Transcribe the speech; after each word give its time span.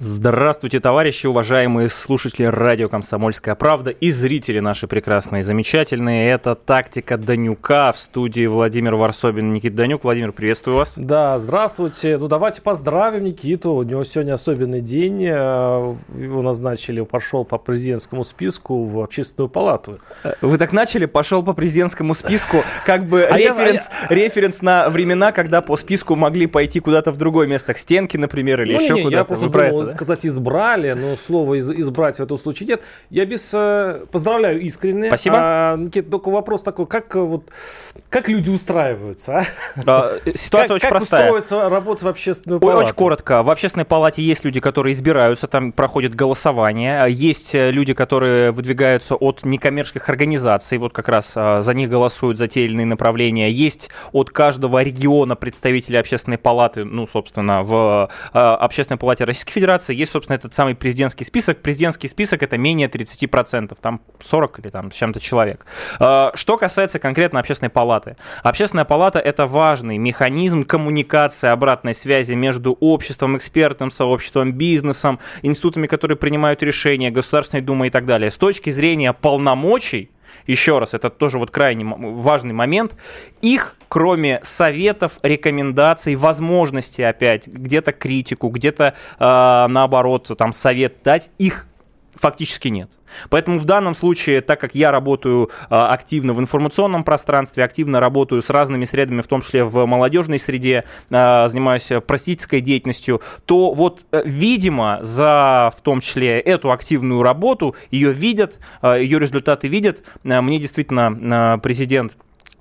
Здравствуйте, 0.00 0.78
товарищи, 0.78 1.26
уважаемые 1.26 1.88
слушатели 1.88 2.44
радио 2.44 2.88
«Комсомольская 2.88 3.56
правда» 3.56 3.90
и 3.90 4.12
зрители 4.12 4.60
наши 4.60 4.86
прекрасные, 4.86 5.42
замечательные. 5.42 6.30
Это 6.30 6.54
«Тактика 6.54 7.16
Данюка» 7.16 7.90
в 7.90 7.98
студии 7.98 8.46
Владимир 8.46 8.94
Варсобин 8.94 9.52
Никита 9.52 9.74
Данюк. 9.78 10.04
Владимир, 10.04 10.30
приветствую 10.30 10.76
вас. 10.76 10.92
Да, 10.96 11.36
здравствуйте. 11.38 12.16
Ну, 12.16 12.28
давайте 12.28 12.62
поздравим 12.62 13.24
Никиту. 13.24 13.72
У 13.72 13.82
него 13.82 14.04
сегодня 14.04 14.34
особенный 14.34 14.82
день. 14.82 15.20
Э, 15.24 15.94
его 16.16 16.42
назначили, 16.42 17.00
пошел 17.00 17.44
по 17.44 17.58
президентскому 17.58 18.22
списку 18.22 18.84
в 18.84 19.00
общественную 19.00 19.48
палату. 19.48 19.98
Вы 20.42 20.58
так 20.58 20.72
начали? 20.72 21.06
Пошел 21.06 21.42
по 21.42 21.54
президентскому 21.54 22.14
списку. 22.14 22.58
Как 22.86 23.04
бы 23.04 23.24
а 23.24 23.36
референс, 23.36 23.88
я, 24.08 24.14
референс 24.14 24.62
на 24.62 24.90
времена, 24.90 25.32
когда 25.32 25.60
по 25.60 25.76
списку 25.76 26.14
могли 26.14 26.46
пойти 26.46 26.78
куда-то 26.78 27.10
в 27.10 27.16
другое 27.16 27.48
место, 27.48 27.74
к 27.74 27.78
стенке, 27.78 28.16
например, 28.16 28.62
или 28.62 28.74
ну, 28.74 28.80
еще 28.80 28.94
куда-то. 28.94 29.16
Я 29.16 29.24
просто 29.24 29.48
думал, 29.48 29.87
да? 29.88 29.94
сказать 29.94 30.26
избрали, 30.26 30.92
но 30.92 31.16
слова 31.16 31.54
из, 31.54 31.70
избрать 31.70 32.16
в 32.18 32.20
этом 32.20 32.38
случае 32.38 32.68
нет. 32.68 32.82
Я 33.10 33.26
без 33.26 33.50
э, 33.54 34.04
поздравляю 34.10 34.60
искренне. 34.60 35.08
Спасибо. 35.08 35.36
А, 35.38 35.76
Никит, 35.76 36.10
только 36.10 36.30
вопрос 36.30 36.62
такой, 36.62 36.86
как 36.86 37.14
э, 37.16 37.20
вот 37.20 37.50
как 38.10 38.28
люди 38.28 38.48
устраиваются? 38.48 39.38
А? 39.38 39.44
Да, 39.84 40.12
ситуация 40.34 40.68
как, 40.68 40.76
очень 40.76 40.82
как 40.82 40.90
простая. 40.90 41.20
Как 41.22 41.40
устроиться 41.40 41.68
работать 41.68 42.02
в 42.02 42.08
общественную 42.08 42.60
палату? 42.60 42.84
Очень 42.84 42.94
коротко. 42.94 43.42
В 43.42 43.50
общественной 43.50 43.84
палате 43.84 44.22
есть 44.22 44.44
люди, 44.44 44.60
которые 44.60 44.94
избираются, 44.94 45.46
там 45.46 45.72
проходит 45.72 46.14
голосование. 46.14 47.04
Есть 47.08 47.54
э, 47.54 47.70
люди, 47.70 47.92
которые 47.92 48.50
выдвигаются 48.50 49.14
от 49.14 49.44
некоммерческих 49.44 50.08
организаций, 50.08 50.78
вот 50.78 50.92
как 50.92 51.08
раз 51.08 51.34
а, 51.36 51.62
за 51.62 51.74
них 51.74 51.90
голосуют 51.90 52.38
за 52.38 52.48
те 52.48 52.64
или 52.64 52.72
иные 52.72 52.86
направления. 52.86 53.50
Есть 53.50 53.90
от 54.12 54.30
каждого 54.30 54.82
региона 54.82 55.36
представители 55.36 55.96
общественной 55.96 56.38
палаты, 56.38 56.84
ну, 56.84 57.06
собственно, 57.06 57.62
в 57.62 58.10
а, 58.32 58.56
общественной 58.56 58.98
палате 58.98 59.24
Российской 59.24 59.52
Федерации 59.52 59.77
Федерации 59.78 59.94
есть, 59.94 60.12
собственно, 60.12 60.36
этот 60.36 60.54
самый 60.54 60.74
президентский 60.74 61.24
список. 61.24 61.62
Президентский 61.62 62.08
список 62.08 62.42
это 62.42 62.58
менее 62.58 62.88
30%, 62.88 63.76
там 63.80 64.00
40 64.18 64.58
или 64.58 64.70
там 64.70 64.90
с 64.90 64.94
чем-то 64.94 65.20
человек. 65.20 65.66
А, 66.00 66.32
что 66.34 66.58
касается 66.58 66.98
конкретно 66.98 67.40
общественной 67.40 67.70
палаты. 67.70 68.16
Общественная 68.42 68.84
палата 68.84 69.18
это 69.18 69.46
важный 69.46 69.98
механизм 69.98 70.62
коммуникации, 70.64 71.48
обратной 71.48 71.94
связи 71.94 72.32
между 72.34 72.76
обществом, 72.80 73.36
экспертным 73.36 73.90
сообществом, 73.90 74.52
бизнесом, 74.52 75.18
институтами, 75.42 75.86
которые 75.86 76.16
принимают 76.16 76.62
решения, 76.62 77.10
Государственной 77.10 77.62
Думой 77.62 77.88
и 77.88 77.90
так 77.90 78.04
далее. 78.04 78.30
С 78.30 78.36
точки 78.36 78.70
зрения 78.70 79.12
полномочий, 79.12 80.10
еще 80.46 80.78
раз, 80.78 80.94
это 80.94 81.10
тоже 81.10 81.38
вот 81.38 81.50
крайне 81.50 81.84
важный 81.84 82.54
момент, 82.54 82.96
их, 83.40 83.76
кроме 83.88 84.40
советов, 84.42 85.18
рекомендаций, 85.22 86.14
возможности 86.16 87.02
опять 87.02 87.46
где-то 87.46 87.92
критику, 87.92 88.48
где-то 88.48 88.94
э, 89.18 89.66
наоборот 89.68 90.30
там 90.36 90.52
совет 90.52 91.02
дать, 91.02 91.30
их 91.38 91.66
фактически 92.14 92.68
нет. 92.68 92.90
Поэтому 93.30 93.58
в 93.58 93.64
данном 93.64 93.94
случае, 93.94 94.40
так 94.40 94.60
как 94.60 94.74
я 94.74 94.90
работаю 94.90 95.50
а, 95.70 95.92
активно 95.92 96.32
в 96.32 96.40
информационном 96.40 97.04
пространстве, 97.04 97.64
активно 97.64 98.00
работаю 98.00 98.42
с 98.42 98.50
разными 98.50 98.84
средами, 98.84 99.22
в 99.22 99.26
том 99.26 99.42
числе 99.42 99.64
в 99.64 99.84
молодежной 99.86 100.38
среде, 100.38 100.84
а, 101.10 101.48
занимаюсь 101.48 101.88
просветительской 102.06 102.60
деятельностью, 102.60 103.20
то 103.44 103.72
вот, 103.74 104.04
э, 104.12 104.22
видимо, 104.24 104.98
за 105.02 105.70
в 105.76 105.80
том 105.80 106.00
числе 106.00 106.40
эту 106.40 106.70
активную 106.72 107.22
работу 107.22 107.76
ее 107.90 108.12
видят, 108.12 108.58
а, 108.80 108.96
ее 108.96 109.18
результаты 109.18 109.68
видят. 109.68 110.02
Мне 110.22 110.58
действительно 110.58 111.58
президент 111.62 112.16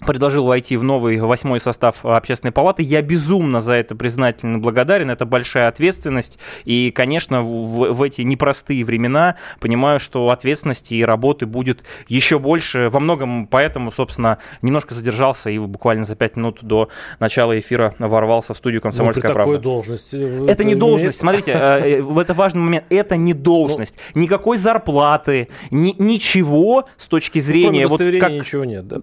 предложил 0.05 0.45
войти 0.45 0.77
в 0.77 0.83
новый 0.83 1.19
восьмой 1.19 1.59
состав 1.59 2.05
общественной 2.05 2.51
палаты. 2.51 2.83
Я 2.83 3.01
безумно 3.01 3.61
за 3.61 3.73
это 3.73 3.95
признательно 3.95 4.59
благодарен. 4.59 5.09
Это 5.09 5.25
большая 5.25 5.67
ответственность. 5.67 6.39
И, 6.65 6.91
конечно, 6.91 7.41
в, 7.41 7.93
в 7.93 8.03
эти 8.03 8.21
непростые 8.21 8.83
времена 8.83 9.35
понимаю, 9.59 9.99
что 9.99 10.29
ответственности 10.29 10.95
и 10.95 11.03
работы 11.03 11.45
будет 11.45 11.83
еще 12.07 12.39
больше. 12.39 12.89
Во 12.89 12.99
многом 12.99 13.47
поэтому, 13.47 13.91
собственно, 13.91 14.37
немножко 14.61 14.93
задержался 14.93 15.49
и 15.49 15.57
буквально 15.57 16.03
за 16.03 16.15
пять 16.15 16.35
минут 16.35 16.59
до 16.61 16.89
начала 17.19 17.57
эфира 17.57 17.93
ворвался 17.99 18.53
в 18.53 18.57
студию 18.57 18.81
«Комсомольская 18.81 19.29
ну, 19.29 19.33
правда». 19.33 19.53
Такой 19.53 19.63
должности. 19.63 20.15
Это, 20.15 20.51
это 20.51 20.63
не 20.63 20.75
должность. 20.75 21.17
Смотрите, 21.17 21.51
э, 21.51 22.01
э, 22.01 22.19
это 22.21 22.33
важный 22.33 22.61
момент. 22.61 22.85
Это 22.89 23.17
не 23.17 23.33
должность. 23.33 23.97
Ну. 24.13 24.21
Никакой 24.21 24.57
зарплаты, 24.57 25.49
ничего 25.71 26.85
с 26.97 27.07
точки 27.07 27.39
зрения... 27.39 27.87
Вот 27.87 27.99
как... 27.99 28.31
ничего 28.31 28.65
нет. 28.65 28.87
Да, 28.87 29.01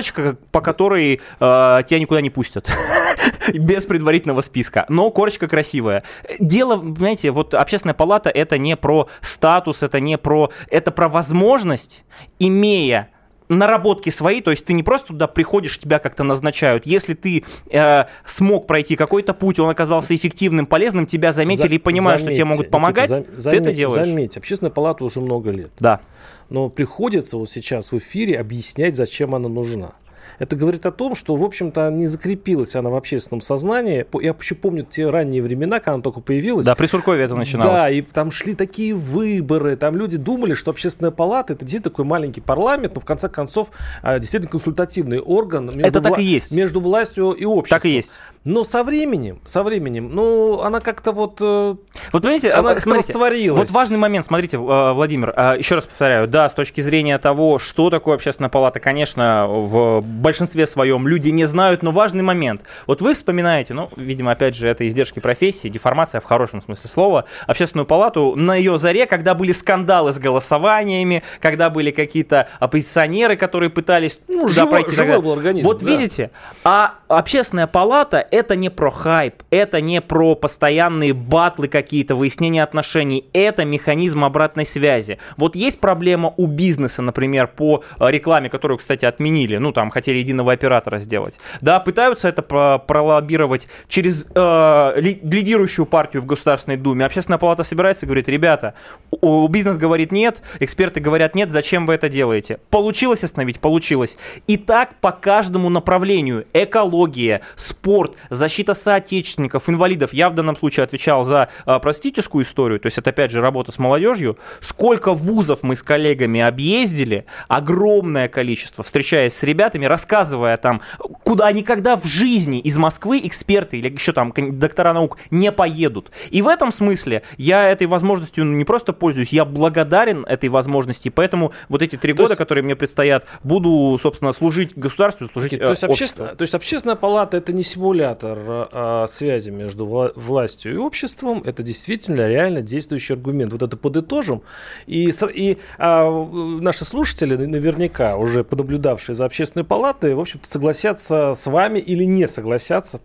корочка, 0.00 0.36
по 0.50 0.60
которой 0.60 1.14
э, 1.40 1.82
тебя 1.86 2.00
никуда 2.00 2.20
не 2.20 2.30
пустят. 2.30 2.70
Без 3.54 3.84
предварительного 3.84 4.40
списка. 4.40 4.86
Но 4.88 5.10
корочка 5.10 5.46
красивая. 5.46 6.04
Дело, 6.38 6.82
знаете, 6.96 7.30
вот 7.30 7.52
общественная 7.52 7.94
палата 7.94 8.30
это 8.30 8.56
не 8.56 8.76
про 8.76 9.08
статус, 9.20 9.82
это 9.82 10.00
не 10.00 10.16
про... 10.16 10.50
Это 10.70 10.90
про 10.90 11.08
возможность, 11.08 12.04
имея 12.38 13.10
наработки 13.50 14.10
свои, 14.10 14.40
то 14.40 14.50
есть 14.50 14.64
ты 14.64 14.72
не 14.72 14.82
просто 14.82 15.08
туда 15.08 15.26
приходишь, 15.26 15.78
тебя 15.78 15.98
как-то 15.98 16.24
назначают. 16.24 16.86
Если 16.86 17.14
ты 17.14 17.44
э, 17.70 18.04
смог 18.24 18.66
пройти 18.66 18.96
какой-то 18.96 19.34
путь, 19.34 19.58
он 19.58 19.68
оказался 19.68 20.14
эффективным, 20.14 20.66
полезным, 20.66 21.04
тебя 21.04 21.32
заметили 21.32 21.68
За, 21.68 21.74
и 21.74 21.78
понимают, 21.78 22.20
заметьте, 22.20 22.42
что 22.42 22.44
тебе 22.44 22.56
могут 22.56 22.70
помогать, 22.70 23.10
Никита, 23.10 23.26
за, 23.28 23.34
ты 23.34 23.40
заметь, 23.40 23.60
это 23.60 23.72
делаешь. 23.72 24.06
Заметь, 24.06 24.36
общественная 24.36 24.70
палата 24.70 25.04
уже 25.04 25.20
много 25.20 25.50
лет. 25.50 25.70
Да. 25.80 26.00
Но 26.48 26.68
приходится 26.68 27.36
вот 27.36 27.50
сейчас 27.50 27.92
в 27.92 27.98
эфире 27.98 28.38
объяснять, 28.38 28.96
зачем 28.96 29.34
она 29.34 29.48
нужна. 29.48 29.92
Это 30.40 30.56
говорит 30.56 30.86
о 30.86 30.90
том, 30.90 31.14
что, 31.14 31.36
в 31.36 31.44
общем-то, 31.44 31.90
не 31.90 32.06
закрепилась 32.06 32.74
она 32.74 32.88
в 32.88 32.94
общественном 32.94 33.42
сознании. 33.42 34.06
Я 34.22 34.34
еще 34.40 34.54
помню 34.54 34.84
те 34.84 35.08
ранние 35.08 35.42
времена, 35.42 35.80
когда 35.80 35.94
она 35.94 36.02
только 36.02 36.20
появилась. 36.20 36.64
Да, 36.64 36.74
при 36.74 36.86
Суркове 36.86 37.24
это 37.24 37.36
начиналось. 37.36 37.72
Да, 37.74 37.90
и 37.90 38.00
там 38.00 38.30
шли 38.30 38.54
такие 38.54 38.94
выборы, 38.94 39.76
там 39.76 39.94
люди 39.96 40.16
думали, 40.16 40.54
что 40.54 40.70
общественная 40.70 41.10
палата 41.10 41.52
это 41.52 41.66
действительно 41.66 41.90
такой 41.90 42.06
маленький 42.06 42.40
парламент, 42.40 42.94
но 42.94 43.00
в 43.02 43.04
конце 43.04 43.28
концов 43.28 43.70
а, 44.02 44.18
действительно 44.18 44.50
консультативный 44.50 45.20
орган 45.20 45.66
между, 45.66 45.82
это 45.82 46.00
так 46.00 46.14
вла- 46.14 46.22
и 46.22 46.24
есть. 46.24 46.52
между 46.52 46.80
властью 46.80 47.32
и 47.32 47.44
обществом. 47.44 47.78
Так 47.78 47.84
и 47.84 47.90
есть. 47.90 48.12
Но 48.46 48.64
со 48.64 48.84
временем, 48.84 49.38
со 49.44 49.62
временем, 49.62 50.14
ну, 50.14 50.62
она 50.62 50.80
как-то 50.80 51.12
вот... 51.12 51.38
Э, 51.42 51.74
вот, 52.10 52.22
понимаете, 52.22 52.52
она 52.52 52.72
э, 52.72 52.80
смотрите, 52.80 53.12
растворилась. 53.12 53.58
Вот 53.58 53.70
важный 53.70 53.98
момент, 53.98 54.24
смотрите, 54.24 54.56
э, 54.56 54.92
Владимир, 54.92 55.28
еще 55.58 55.74
раз 55.74 55.84
повторяю, 55.84 56.26
да, 56.26 56.48
с 56.48 56.54
точки 56.54 56.80
зрения 56.80 57.18
того, 57.18 57.58
что 57.58 57.90
такое 57.90 58.14
общественная 58.14 58.48
палата, 58.48 58.80
конечно, 58.80 59.46
в 59.46 60.00
большинстве 60.00 60.66
своем 60.66 61.06
люди 61.06 61.28
не 61.28 61.44
знают, 61.44 61.82
но 61.82 61.90
важный 61.90 62.22
момент. 62.22 62.62
Вот 62.86 63.02
вы 63.02 63.12
вспоминаете, 63.12 63.74
ну, 63.74 63.90
видимо, 63.96 64.32
опять 64.32 64.54
же, 64.54 64.66
это 64.68 64.88
издержки 64.88 65.18
профессии, 65.20 65.68
деформация 65.68 66.22
в 66.22 66.24
хорошем 66.24 66.62
смысле 66.62 66.88
слова, 66.88 67.24
общественную 67.46 67.84
палату 67.84 68.36
на 68.36 68.54
ее 68.54 68.78
заре, 68.78 69.04
когда 69.04 69.34
были 69.34 69.52
скандалы 69.52 70.14
с 70.14 70.18
голосованиями, 70.18 71.22
когда 71.40 71.68
были 71.68 71.90
какие-то 71.90 72.48
оппозиционеры, 72.58 73.36
которые 73.36 73.68
пытались 73.68 74.18
ну, 74.28 74.48
туда 74.48 74.52
живой, 74.52 74.70
пройти. 74.70 74.96
Живой 74.96 75.20
был 75.20 75.32
организм, 75.32 75.68
вот 75.68 75.80
да. 75.80 75.86
видите, 75.86 76.30
а 76.64 76.94
общественная 77.08 77.66
палата 77.66 78.29
это 78.30 78.56
не 78.56 78.70
про 78.70 78.90
хайп, 78.90 79.42
это 79.50 79.80
не 79.80 80.00
про 80.00 80.34
постоянные 80.34 81.12
батлы 81.12 81.68
какие-то, 81.68 82.14
выяснение 82.14 82.62
отношений, 82.62 83.24
это 83.32 83.64
механизм 83.64 84.24
обратной 84.24 84.64
связи. 84.64 85.18
Вот 85.36 85.56
есть 85.56 85.80
проблема 85.80 86.34
у 86.36 86.46
бизнеса, 86.46 87.02
например, 87.02 87.48
по 87.48 87.82
э, 87.98 88.10
рекламе, 88.10 88.48
которую, 88.48 88.78
кстати, 88.78 89.04
отменили, 89.04 89.56
ну, 89.56 89.72
там, 89.72 89.90
хотели 89.90 90.18
единого 90.18 90.52
оператора 90.52 90.98
сделать. 90.98 91.38
Да, 91.60 91.80
пытаются 91.80 92.28
это 92.28 92.42
пролоббировать 92.42 93.68
через 93.88 94.26
э, 94.34 94.92
лидирующую 95.00 95.86
партию 95.86 96.22
в 96.22 96.26
Государственной 96.26 96.76
Думе. 96.76 97.04
Общественная 97.04 97.38
палата 97.38 97.64
собирается 97.64 98.06
и 98.06 98.08
говорит, 98.08 98.28
ребята, 98.28 98.74
у, 99.10 99.46
бизнес 99.48 99.76
говорит 99.76 100.12
нет, 100.12 100.42
эксперты 100.60 101.00
говорят 101.00 101.34
нет, 101.34 101.50
зачем 101.50 101.86
вы 101.86 101.94
это 101.94 102.08
делаете? 102.08 102.58
Получилось 102.70 103.24
остановить? 103.24 103.60
Получилось. 103.60 104.16
И 104.46 104.56
так 104.56 104.94
по 105.00 105.12
каждому 105.12 105.68
направлению. 105.68 106.46
Экология, 106.52 107.40
спорт, 107.56 108.14
защита 108.28 108.74
соотечественников, 108.74 109.68
инвалидов. 109.68 110.12
Я 110.12 110.30
в 110.30 110.34
данном 110.34 110.56
случае 110.56 110.84
отвечал 110.84 111.24
за 111.24 111.48
а, 111.64 111.78
простительскую 111.78 112.44
историю, 112.44 112.80
то 112.80 112.86
есть 112.86 112.98
это 112.98 113.10
опять 113.10 113.30
же 113.30 113.40
работа 113.40 113.72
с 113.72 113.78
молодежью. 113.78 114.38
Сколько 114.60 115.14
вузов 115.14 115.62
мы 115.62 115.76
с 115.76 115.82
коллегами 115.82 116.40
объездили, 116.40 117.24
огромное 117.48 118.28
количество, 118.28 118.84
встречаясь 118.84 119.34
с 119.34 119.42
ребятами, 119.42 119.86
рассказывая 119.86 120.56
там, 120.56 120.82
куда 121.22 121.50
никогда 121.52 121.96
в 121.96 122.06
жизни 122.06 122.58
из 122.60 122.76
Москвы 122.76 123.20
эксперты 123.24 123.78
или 123.78 123.88
еще 123.88 124.12
там 124.12 124.32
доктора 124.36 124.92
наук 124.92 125.18
не 125.30 125.52
поедут. 125.52 126.10
И 126.30 126.42
в 126.42 126.48
этом 126.48 126.72
смысле 126.72 127.22
я 127.36 127.68
этой 127.70 127.86
возможностью 127.86 128.44
не 128.44 128.64
просто 128.64 128.92
пользуюсь, 128.92 129.32
я 129.32 129.44
благодарен 129.44 130.24
этой 130.24 130.48
возможности, 130.48 131.08
поэтому 131.08 131.52
вот 131.68 131.82
эти 131.82 131.96
три 131.96 132.12
года, 132.12 132.30
есть... 132.30 132.38
которые 132.38 132.64
мне 132.64 132.76
предстоят, 132.76 133.26
буду, 133.42 133.98
собственно, 134.00 134.32
служить 134.32 134.76
государству, 134.76 135.26
служить 135.28 135.58
то, 135.58 135.70
есть 135.70 135.84
общество. 135.84 136.28
то 136.28 136.42
есть 136.42 136.54
общественная 136.54 136.96
палата 136.96 137.36
это 137.36 137.52
не 137.52 137.64
симулятор 138.10 138.68
а, 138.72 139.06
связи 139.06 139.50
между 139.50 139.86
вла- 139.86 140.12
властью 140.14 140.74
и 140.74 140.76
обществом, 140.76 141.42
это 141.44 141.62
действительно 141.62 142.28
реально 142.28 142.62
действующий 142.62 143.14
аргумент. 143.14 143.52
Вот 143.52 143.62
это 143.62 143.76
подытожим. 143.76 144.42
И, 144.86 145.10
и 145.34 145.58
а, 145.78 146.26
наши 146.60 146.84
слушатели 146.84 147.36
наверняка 147.36 148.16
уже 148.16 148.44
понаблюдавшие 148.44 149.14
за 149.14 149.24
общественной 149.24 149.64
палатой, 149.64 150.14
в 150.14 150.20
общем-то, 150.20 150.48
согласятся 150.48 151.34
с 151.34 151.46
вами 151.46 151.78
или 151.78 152.04
не 152.04 152.26
согласятся 152.28 153.00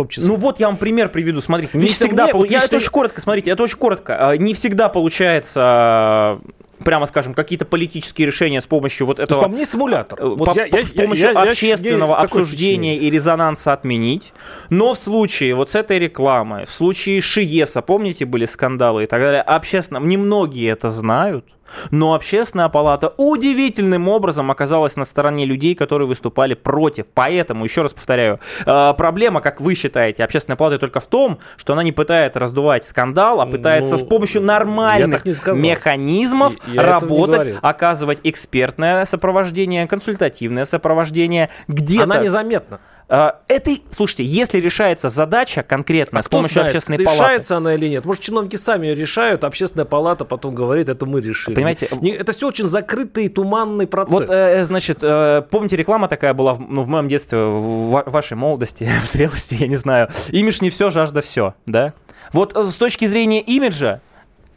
том 0.00 0.08
числе. 0.08 0.28
Ну 0.28 0.36
вот 0.36 0.58
я 0.60 0.66
вам 0.68 0.76
пример 0.76 1.10
приведу, 1.10 1.40
смотрите. 1.40 1.76
Не 1.76 1.84
лично 1.84 2.06
всегда, 2.06 2.24
мне, 2.24 2.34
вот 2.34 2.50
я, 2.50 2.58
это 2.58 2.76
очень 2.76 2.90
коротко, 2.90 3.20
смотрите, 3.20 3.50
это 3.50 3.62
очень 3.62 3.76
коротко. 3.76 4.30
А, 4.30 4.36
не 4.36 4.54
всегда 4.54 4.88
получается 4.88 6.40
прямо 6.84 7.06
скажем, 7.06 7.34
какие-то 7.34 7.64
политические 7.64 8.26
решения 8.26 8.60
с 8.60 8.66
помощью 8.66 9.06
вот 9.06 9.18
этого... 9.18 9.28
То 9.28 9.34
есть, 9.34 9.50
по 9.50 9.56
мне 9.56 9.64
симулятор. 9.64 10.20
Э, 10.20 10.26
вот 10.26 10.54
по, 10.54 10.58
я, 10.58 10.86
с 10.86 10.92
помощью 10.92 11.26
я, 11.26 11.32
я, 11.32 11.42
общественного 11.42 12.12
я, 12.12 12.16
обсуждения 12.16 12.96
и 12.96 13.10
резонанса 13.10 13.72
отменить. 13.72 14.32
Но 14.68 14.94
в 14.94 14.98
случае 14.98 15.54
вот 15.54 15.70
с 15.70 15.74
этой 15.74 15.98
рекламой, 15.98 16.64
в 16.64 16.72
случае 16.72 17.20
Шиеса, 17.20 17.82
помните, 17.82 18.24
были 18.24 18.44
скандалы 18.44 19.04
и 19.04 19.06
так 19.06 19.22
далее, 19.22 19.42
общественно, 19.42 19.98
немногие 19.98 20.70
это 20.70 20.90
знают. 20.90 21.46
Но 21.90 22.14
общественная 22.14 22.68
палата 22.68 23.12
удивительным 23.16 24.08
образом 24.08 24.50
оказалась 24.50 24.96
на 24.96 25.04
стороне 25.04 25.44
людей, 25.44 25.74
которые 25.74 26.08
выступали 26.08 26.54
против. 26.54 27.06
Поэтому, 27.12 27.64
еще 27.64 27.82
раз 27.82 27.92
повторяю, 27.92 28.40
э, 28.66 28.94
проблема, 28.96 29.40
как 29.40 29.60
вы 29.60 29.74
считаете, 29.74 30.24
общественной 30.24 30.56
палаты 30.56 30.78
только 30.78 31.00
в 31.00 31.06
том, 31.06 31.38
что 31.56 31.72
она 31.72 31.82
не 31.82 31.92
пытается 31.92 32.38
раздувать 32.38 32.84
скандал, 32.84 33.40
а 33.40 33.46
пытается 33.46 33.92
ну, 33.92 33.98
с 33.98 34.04
помощью 34.04 34.42
нормальных 34.42 35.24
механизмов 35.24 36.54
я, 36.66 36.82
я 36.82 36.82
работать, 36.82 37.54
оказывать 37.62 38.20
экспертное 38.24 39.04
сопровождение, 39.04 39.86
консультативное 39.86 40.64
сопровождение. 40.64 41.50
Где-то... 41.68 42.04
Она 42.04 42.18
незаметна. 42.18 42.80
А, 43.08 43.40
этой, 43.48 43.82
слушайте, 43.90 44.24
если 44.24 44.58
решается 44.58 45.08
задача 45.08 45.62
конкретная 45.62 46.20
а 46.20 46.22
с 46.22 46.28
помощью 46.28 46.54
знает, 46.54 46.68
общественной 46.68 46.98
решается 46.98 47.18
палаты... 47.18 47.32
Решается 47.32 47.56
она 47.56 47.74
или 47.74 47.88
нет? 47.88 48.04
Может, 48.04 48.22
чиновники 48.22 48.56
сами 48.56 48.86
ее 48.86 48.94
решают, 48.94 49.44
общественная 49.44 49.84
палата 49.84 50.24
потом 50.24 50.54
говорит, 50.54 50.88
это 50.88 51.06
мы 51.06 51.20
решили. 51.20 51.54
Понимаете? 51.54 51.86
Это 51.86 52.32
все 52.32 52.48
очень 52.48 52.66
закрытый 52.66 53.26
и 53.26 53.28
туманный 53.28 53.86
процесс. 53.86 54.20
Вот, 54.20 54.30
э, 54.30 54.64
значит, 54.64 54.98
э, 55.02 55.42
помните, 55.50 55.76
реклама 55.76 56.08
такая 56.08 56.34
была 56.34 56.56
ну, 56.56 56.82
в 56.82 56.88
моем 56.88 57.08
детстве, 57.08 57.38
в 57.38 58.04
вашей 58.06 58.36
молодости, 58.36 58.88
в 59.02 59.12
зрелости, 59.12 59.56
я 59.58 59.66
не 59.66 59.76
знаю. 59.76 60.08
Имидж 60.28 60.58
не 60.60 60.70
все, 60.70 60.90
жажда 60.90 61.20
все, 61.20 61.54
да? 61.66 61.94
Вот 62.32 62.56
э, 62.56 62.64
с 62.64 62.76
точки 62.76 63.06
зрения 63.06 63.40
имиджа, 63.40 64.00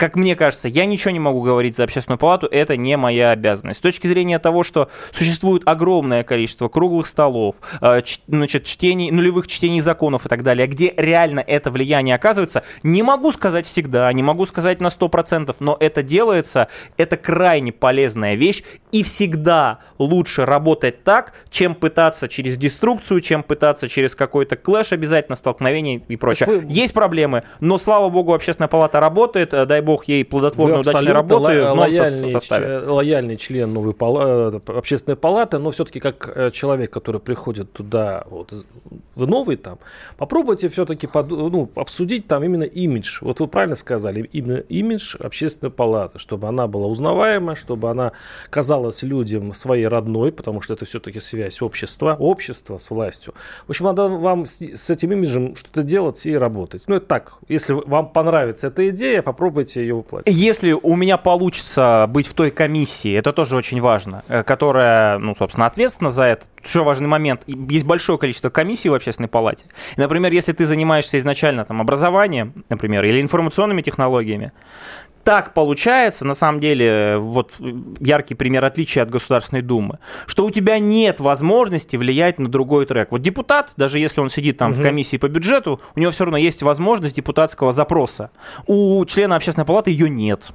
как 0.03 0.17
мне 0.17 0.35
кажется, 0.35 0.67
я 0.67 0.83
ничего 0.83 1.11
не 1.11 1.21
могу 1.21 1.39
говорить 1.39 1.77
за 1.77 1.85
общественную 1.85 2.19
палату, 2.19 2.45
это 2.51 2.75
не 2.75 2.97
моя 2.97 3.31
обязанность. 3.31 3.79
С 3.79 3.81
точки 3.81 4.05
зрения 4.05 4.37
того, 4.37 4.63
что 4.63 4.89
существует 5.13 5.63
огромное 5.65 6.25
количество 6.25 6.67
круглых 6.67 7.07
столов, 7.07 7.55
э, 7.79 8.01
значит, 8.27 8.65
чтений, 8.65 9.11
нулевых 9.11 9.47
чтений 9.47 9.79
законов 9.79 10.25
и 10.25 10.27
так 10.27 10.43
далее, 10.43 10.67
где 10.67 10.93
реально 10.97 11.39
это 11.39 11.71
влияние 11.71 12.15
оказывается, 12.15 12.63
не 12.83 13.01
могу 13.01 13.31
сказать 13.31 13.65
всегда, 13.65 14.11
не 14.11 14.23
могу 14.23 14.45
сказать 14.45 14.81
на 14.81 14.87
100%, 14.87 15.55
но 15.61 15.77
это 15.79 16.03
делается, 16.03 16.67
это 16.97 17.15
крайне 17.15 17.71
полезная 17.71 18.35
вещь, 18.35 18.63
и 18.91 19.03
всегда 19.03 19.79
лучше 19.99 20.45
работать 20.45 21.05
так, 21.05 21.31
чем 21.49 21.75
пытаться 21.75 22.27
через 22.27 22.57
деструкцию, 22.57 23.21
чем 23.21 23.41
пытаться 23.41 23.87
через 23.87 24.15
какой-то 24.15 24.57
клэш 24.57 24.91
обязательно, 24.91 25.37
столкновение 25.37 26.03
и 26.05 26.17
прочее. 26.17 26.47
Вы... 26.47 26.65
Есть 26.67 26.93
проблемы, 26.93 27.43
но, 27.61 27.77
слава 27.77 28.09
богу, 28.09 28.33
общественная 28.33 28.67
палата 28.67 28.99
работает, 28.99 29.53
э, 29.53 29.65
дай 29.65 29.79
бог 29.79 29.92
ей 30.03 30.25
плодотворной, 30.25 30.81
удачной 30.81 31.11
работы 31.11 31.61
в 31.61 31.65
новом 31.65 31.79
лояльный, 31.79 32.31
составе. 32.31 32.79
Лояльный 32.79 33.37
член 33.37 33.71
новой 33.73 33.93
пала... 33.93 34.51
Э, 34.53 34.59
общественной 34.77 35.15
палаты, 35.15 35.59
но 35.59 35.71
все-таки 35.71 35.99
как 35.99 36.31
э, 36.35 36.51
человек, 36.51 36.91
который 36.91 37.21
приходит 37.21 37.71
туда, 37.71 38.25
вот, 38.29 38.53
вы 39.15 39.27
новый 39.27 39.55
там, 39.55 39.79
попробуйте 40.17 40.69
все-таки 40.69 41.07
под... 41.07 41.29
ну, 41.29 41.69
обсудить 41.75 42.27
там 42.27 42.43
именно 42.43 42.63
имидж. 42.63 43.19
Вот 43.21 43.39
вы 43.39 43.47
правильно 43.47 43.75
сказали, 43.75 44.29
именно 44.33 44.57
имидж 44.57 45.15
общественной 45.19 45.71
палаты, 45.71 46.19
чтобы 46.19 46.47
она 46.47 46.67
была 46.67 46.87
узнаваема, 46.87 47.55
чтобы 47.55 47.89
она 47.89 48.11
казалась 48.49 49.03
людям 49.03 49.53
своей 49.53 49.87
родной, 49.87 50.31
потому 50.31 50.61
что 50.61 50.73
это 50.73 50.85
все-таки 50.85 51.19
связь 51.19 51.61
общества, 51.61 52.15
общества 52.19 52.77
с 52.77 52.89
властью. 52.89 53.33
В 53.67 53.69
общем, 53.69 53.85
надо 53.85 54.07
вам 54.07 54.45
с, 54.45 54.61
с 54.61 54.89
этим 54.89 55.11
имиджем 55.11 55.55
что-то 55.55 55.83
делать 55.83 56.25
и 56.25 56.35
работать. 56.35 56.83
Ну, 56.87 56.95
это 56.95 57.05
так, 57.05 57.33
если 57.47 57.73
вам 57.73 58.09
понравится 58.09 58.67
эта 58.67 58.89
идея, 58.89 59.21
попробуйте 59.21 59.72
можете 59.73 59.81
ее 59.81 59.95
воплотить. 59.95 60.33
Если 60.35 60.71
у 60.71 60.95
меня 60.95 61.17
получится 61.17 62.05
быть 62.09 62.27
в 62.27 62.33
той 62.33 62.51
комиссии, 62.51 63.13
это 63.13 63.33
тоже 63.33 63.57
очень 63.57 63.81
важно, 63.81 64.23
э, 64.27 64.43
которая, 64.43 65.17
ну, 65.17 65.35
собственно, 65.35 65.65
ответственна 65.65 66.09
за 66.09 66.23
это. 66.23 66.45
Еще 66.63 66.83
важный 66.83 67.07
момент. 67.07 67.43
Есть 67.47 67.85
большое 67.85 68.17
количество 68.17 68.49
комиссий 68.49 68.89
в 68.89 68.93
общественной 68.93 69.29
палате. 69.29 69.65
И, 69.97 70.01
например, 70.01 70.31
если 70.31 70.53
ты 70.53 70.65
занимаешься 70.65 71.17
изначально 71.17 71.65
там, 71.65 71.81
образованием, 71.81 72.63
например, 72.69 73.03
или 73.03 73.21
информационными 73.21 73.81
технологиями, 73.81 74.51
так 75.23 75.53
получается, 75.53 76.25
на 76.25 76.33
самом 76.33 76.59
деле, 76.59 77.17
вот 77.17 77.53
яркий 77.99 78.35
пример 78.35 78.65
отличия 78.65 79.03
от 79.03 79.09
Государственной 79.09 79.61
Думы, 79.61 79.99
что 80.25 80.45
у 80.45 80.51
тебя 80.51 80.79
нет 80.79 81.19
возможности 81.19 81.95
влиять 81.95 82.39
на 82.39 82.49
другой 82.49 82.85
трек. 82.85 83.11
Вот 83.11 83.21
депутат, 83.21 83.71
даже 83.77 83.99
если 83.99 84.21
он 84.21 84.29
сидит 84.29 84.57
там 84.57 84.71
угу. 84.71 84.79
в 84.79 84.83
комиссии 84.83 85.17
по 85.17 85.29
бюджету, 85.29 85.79
у 85.95 85.99
него 85.99 86.11
все 86.11 86.25
равно 86.25 86.37
есть 86.37 86.61
возможность 86.61 87.15
депутатского 87.15 87.71
запроса. 87.71 88.31
У 88.67 89.03
члена 89.05 89.35
общественной 89.35 89.65
палаты 89.65 89.91
ее 89.91 90.09
нет. 90.09 90.51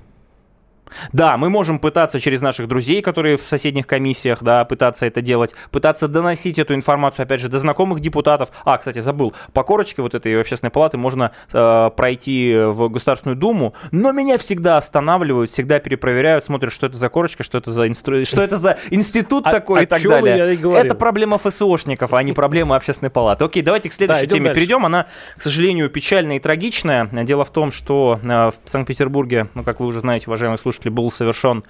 Да, 1.12 1.36
мы 1.36 1.50
можем 1.50 1.78
пытаться 1.78 2.20
через 2.20 2.40
наших 2.40 2.68
друзей, 2.68 3.02
которые 3.02 3.36
в 3.36 3.42
соседних 3.42 3.86
комиссиях, 3.86 4.42
да, 4.42 4.64
пытаться 4.64 5.06
это 5.06 5.20
делать, 5.20 5.54
пытаться 5.70 6.08
доносить 6.08 6.58
эту 6.58 6.74
информацию, 6.74 7.24
опять 7.24 7.40
же, 7.40 7.48
до 7.48 7.58
знакомых 7.58 8.00
депутатов. 8.00 8.50
А, 8.64 8.78
кстати, 8.78 8.98
забыл, 9.00 9.34
по 9.52 9.62
корочке 9.62 10.02
вот 10.02 10.14
этой 10.14 10.40
общественной 10.40 10.70
палаты 10.70 10.96
можно 10.96 11.32
э, 11.52 11.90
пройти 11.96 12.54
в 12.54 12.88
Государственную 12.88 13.36
Думу, 13.36 13.74
но 13.90 14.12
меня 14.12 14.38
всегда 14.38 14.76
останавливают, 14.76 15.50
всегда 15.50 15.78
перепроверяют, 15.78 16.44
смотрят, 16.44 16.72
что 16.72 16.86
это 16.86 16.96
за 16.96 17.08
корочка, 17.08 17.42
что 17.42 17.58
это 17.58 17.70
за, 17.70 17.88
инстру... 17.88 18.24
что 18.24 18.42
это 18.42 18.56
за 18.56 18.78
институт 18.90 19.44
такой 19.44 19.82
и 19.82 19.86
так 19.86 20.02
далее. 20.02 20.58
Это 20.76 20.94
проблема 20.94 21.38
ФСОшников, 21.38 22.12
а 22.12 22.22
не 22.22 22.32
проблема 22.32 22.76
общественной 22.76 23.10
палаты. 23.10 23.44
Окей, 23.44 23.62
давайте 23.62 23.88
к 23.88 23.92
следующей 23.92 24.26
теме 24.26 24.54
перейдем. 24.54 24.86
Она, 24.86 25.06
к 25.36 25.42
сожалению, 25.42 25.90
печальная 25.90 26.36
и 26.36 26.40
трагичная. 26.40 27.08
Дело 27.24 27.44
в 27.44 27.50
том, 27.50 27.70
что 27.70 28.20
э, 28.22 28.26
в 28.26 28.54
Санкт-Петербурге, 28.64 29.48
ну, 29.54 29.64
как 29.64 29.80
вы 29.80 29.86
уже 29.86 30.00
знаете, 30.00 30.26
уважаемые 30.28 30.58
слушатели, 30.58 30.77
слушатели, 30.78 30.90
был 30.90 31.10
совершен 31.10 31.64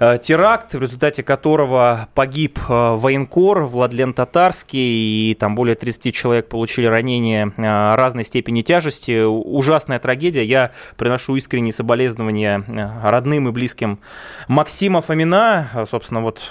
теракт, 0.00 0.72
в 0.72 0.80
результате 0.80 1.22
которого 1.22 2.08
погиб 2.14 2.58
э, 2.68 2.94
военкор 2.96 3.64
Владлен 3.64 4.14
Татарский, 4.14 5.30
и 5.30 5.34
там 5.34 5.54
более 5.54 5.76
30 5.76 6.14
человек 6.14 6.48
получили 6.48 6.86
ранения 6.86 7.52
э, 7.54 7.94
разной 7.94 8.24
степени 8.24 8.62
тяжести. 8.62 9.22
Ужасная 9.24 9.98
трагедия. 9.98 10.42
Я 10.42 10.72
приношу 10.96 11.36
искренние 11.36 11.74
соболезнования 11.74 12.64
родным 13.04 13.48
и 13.48 13.52
близким 13.52 14.00
Максима 14.48 15.02
Фомина. 15.02 15.68
Собственно, 15.90 16.22
вот 16.22 16.48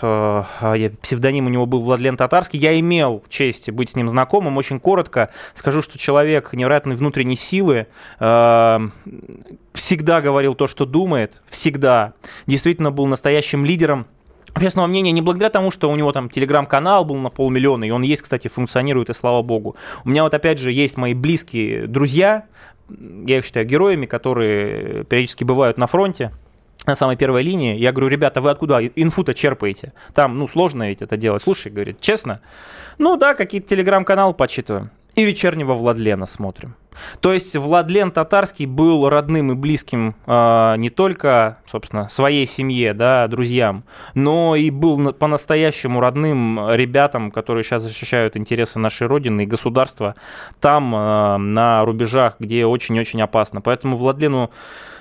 псевдоним 1.02 1.48
у 1.48 1.50
него 1.50 1.66
был 1.66 1.82
Владлен 1.82 2.18
Татарский. 2.18 2.60
Я 2.60 2.80
имел 2.80 3.24
честь 3.30 3.72
быть 3.72 3.90
с 3.90 3.96
ним 3.96 4.10
знакомым. 4.10 4.58
Очень 4.58 4.80
коротко 4.80 5.30
скажу, 5.56 5.82
что 5.82 5.98
человек 5.98 6.54
невероятной 6.54 6.96
внутренней 6.96 7.36
силы, 7.36 7.88
всегда 9.80 10.22
говорил 10.22 10.56
то, 10.56 10.68
что 10.68 10.86
думает, 10.86 11.42
всегда. 11.48 12.14
Действительно 12.48 12.92
был 12.92 13.06
настоящим 13.40 13.66
лидером 13.66 14.06
общественного 14.54 14.88
мнения 14.88 15.12
не 15.12 15.22
благодаря 15.22 15.50
тому, 15.50 15.72
что 15.72 15.90
у 15.90 15.96
него 15.96 16.12
там 16.12 16.30
телеграм-канал 16.30 17.06
был 17.06 17.16
на 17.16 17.30
полмиллиона, 17.30 17.86
и 17.86 17.92
он 17.92 18.02
есть, 18.02 18.22
кстати, 18.24 18.48
функционирует, 18.48 19.10
и 19.10 19.14
слава 19.14 19.42
богу. 19.42 19.76
У 20.04 20.10
меня 20.10 20.24
вот 20.24 20.34
опять 20.34 20.60
же 20.60 20.72
есть 20.72 20.98
мои 20.98 21.14
близкие 21.14 21.88
друзья, 21.88 22.46
я 22.90 23.38
их 23.38 23.46
считаю 23.46 23.66
героями, 23.66 24.08
которые 24.08 25.06
периодически 25.06 25.46
бывают 25.46 25.78
на 25.78 25.88
фронте, 25.88 26.32
на 26.86 26.96
самой 26.96 27.16
первой 27.16 27.44
линии. 27.44 27.78
Я 27.78 27.92
говорю, 27.92 28.08
ребята, 28.08 28.42
вы 28.42 28.50
откуда 28.50 28.84
инфу-то 28.84 29.34
черпаете? 29.34 29.94
Там, 30.14 30.38
ну, 30.40 30.48
сложно 30.48 30.90
ведь 30.90 31.02
это 31.02 31.16
делать. 31.16 31.44
Слушай, 31.44 31.72
говорит, 31.72 32.02
честно? 32.02 32.42
Ну 32.98 33.16
да, 33.16 33.36
какие-то 33.36 33.68
телеграм-каналы 33.68 34.34
почитываем. 34.34 34.90
И 35.16 35.24
вечернего 35.24 35.74
Владлена 35.74 36.26
смотрим. 36.26 36.76
То 37.22 37.34
есть 37.34 37.56
Владлен 37.56 38.12
Татарский 38.12 38.66
был 38.66 39.08
родным 39.10 39.52
и 39.52 39.56
близким 39.56 40.16
э, 40.26 40.76
не 40.78 40.90
только, 40.90 41.60
собственно, 41.70 42.10
своей 42.10 42.46
семье, 42.46 42.94
да, 42.94 43.28
друзьям, 43.28 43.84
но 44.14 44.56
и 44.56 44.70
был 44.70 45.14
по-настоящему 45.14 46.00
родным 46.00 46.60
ребятам, 46.72 47.32
которые 47.32 47.64
сейчас 47.64 47.84
защищают 47.84 48.36
интересы 48.38 48.80
нашей 48.80 49.08
Родины 49.08 49.44
и 49.44 49.46
государства 49.46 50.16
там, 50.60 50.94
э, 50.94 51.38
на 51.38 51.86
рубежах, 51.86 52.36
где 52.40 52.66
очень-очень 52.66 53.22
опасно. 53.22 53.62
Поэтому 53.62 53.98
Владлену 53.98 54.52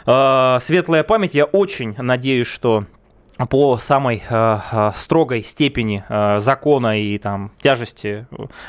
э, 0.06 0.58
светлая 0.60 1.02
память. 1.02 1.34
Я 1.34 1.44
очень 1.44 1.94
надеюсь, 1.98 2.46
что 2.46 2.84
по 3.46 3.76
самой 3.78 4.22
э, 4.28 4.58
э, 4.72 4.90
строгой 4.96 5.42
степени 5.42 6.04
э, 6.08 6.40
закона 6.40 7.00
и 7.00 7.18
там 7.18 7.52
тяжести 7.60 8.26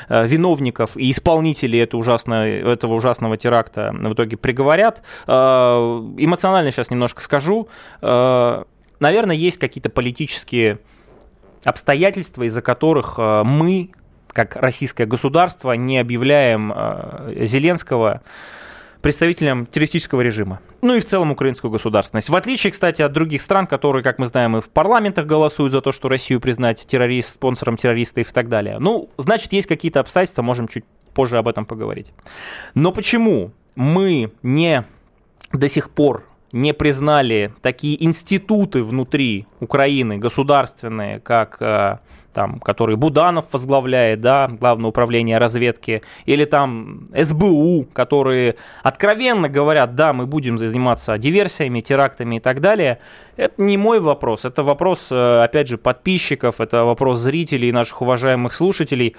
э, 0.08 0.26
виновников 0.26 0.96
и 0.96 1.10
исполнителей 1.10 1.82
этого 1.82 2.00
ужасного, 2.00 2.46
этого 2.46 2.94
ужасного 2.94 3.36
теракта 3.36 3.92
в 3.92 4.12
итоге 4.12 4.36
приговорят. 4.36 5.02
Э, 5.26 5.32
эмоционально 6.18 6.70
сейчас 6.70 6.90
немножко 6.90 7.20
скажу. 7.20 7.68
Э, 8.00 8.64
наверное, 9.00 9.36
есть 9.36 9.58
какие-то 9.58 9.90
политические 9.90 10.78
обстоятельства, 11.64 12.44
из-за 12.44 12.62
которых 12.62 13.14
э, 13.18 13.42
мы, 13.44 13.90
как 14.28 14.56
российское 14.56 15.06
государство, 15.06 15.72
не 15.72 15.98
объявляем 15.98 16.72
э, 16.74 17.44
Зеленского 17.44 18.22
представителям 19.02 19.66
террористического 19.66 20.20
режима. 20.20 20.60
Ну 20.82 20.94
и 20.94 21.00
в 21.00 21.04
целом 21.04 21.30
украинскую 21.30 21.70
государственность. 21.70 22.28
В 22.28 22.36
отличие, 22.36 22.70
кстати, 22.70 23.02
от 23.02 23.12
других 23.12 23.42
стран, 23.42 23.66
которые, 23.66 24.02
как 24.02 24.18
мы 24.18 24.26
знаем, 24.26 24.56
и 24.56 24.60
в 24.60 24.70
парламентах 24.70 25.26
голосуют 25.26 25.72
за 25.72 25.80
то, 25.80 25.92
что 25.92 26.08
Россию 26.08 26.40
признать 26.40 26.86
террорист, 26.86 27.30
спонсором 27.30 27.76
террористов 27.76 28.30
и 28.30 28.32
так 28.32 28.48
далее. 28.48 28.78
Ну, 28.78 29.10
значит, 29.18 29.52
есть 29.52 29.66
какие-то 29.66 30.00
обстоятельства, 30.00 30.42
можем 30.42 30.68
чуть 30.68 30.84
позже 31.14 31.38
об 31.38 31.48
этом 31.48 31.64
поговорить. 31.66 32.12
Но 32.74 32.92
почему 32.92 33.52
мы 33.74 34.32
не 34.42 34.84
до 35.52 35.68
сих 35.68 35.90
пор 35.90 36.26
не 36.52 36.72
признали 36.74 37.52
такие 37.62 38.02
институты 38.02 38.82
внутри 38.82 39.46
Украины, 39.60 40.18
государственные, 40.18 41.20
как 41.20 41.56
э, 41.60 41.98
там, 42.32 42.60
который 42.60 42.96
Буданов 42.96 43.46
возглавляет, 43.52 44.20
да, 44.20 44.48
Главное 44.48 44.88
управление 44.88 45.38
разведки, 45.38 46.02
или 46.26 46.44
там 46.44 47.08
СБУ, 47.16 47.86
которые 47.92 48.56
откровенно 48.82 49.48
говорят, 49.48 49.94
да, 49.94 50.12
мы 50.12 50.26
будем 50.26 50.58
заниматься 50.58 51.16
диверсиями, 51.18 51.80
терактами 51.80 52.36
и 52.36 52.40
так 52.40 52.60
далее, 52.60 52.98
это 53.36 53.62
не 53.62 53.76
мой 53.76 54.00
вопрос, 54.00 54.44
это 54.44 54.62
вопрос, 54.62 55.08
э, 55.10 55.42
опять 55.42 55.68
же, 55.68 55.78
подписчиков, 55.78 56.60
это 56.60 56.84
вопрос 56.84 57.18
зрителей, 57.18 57.72
наших 57.72 58.02
уважаемых 58.02 58.52
слушателей. 58.52 59.16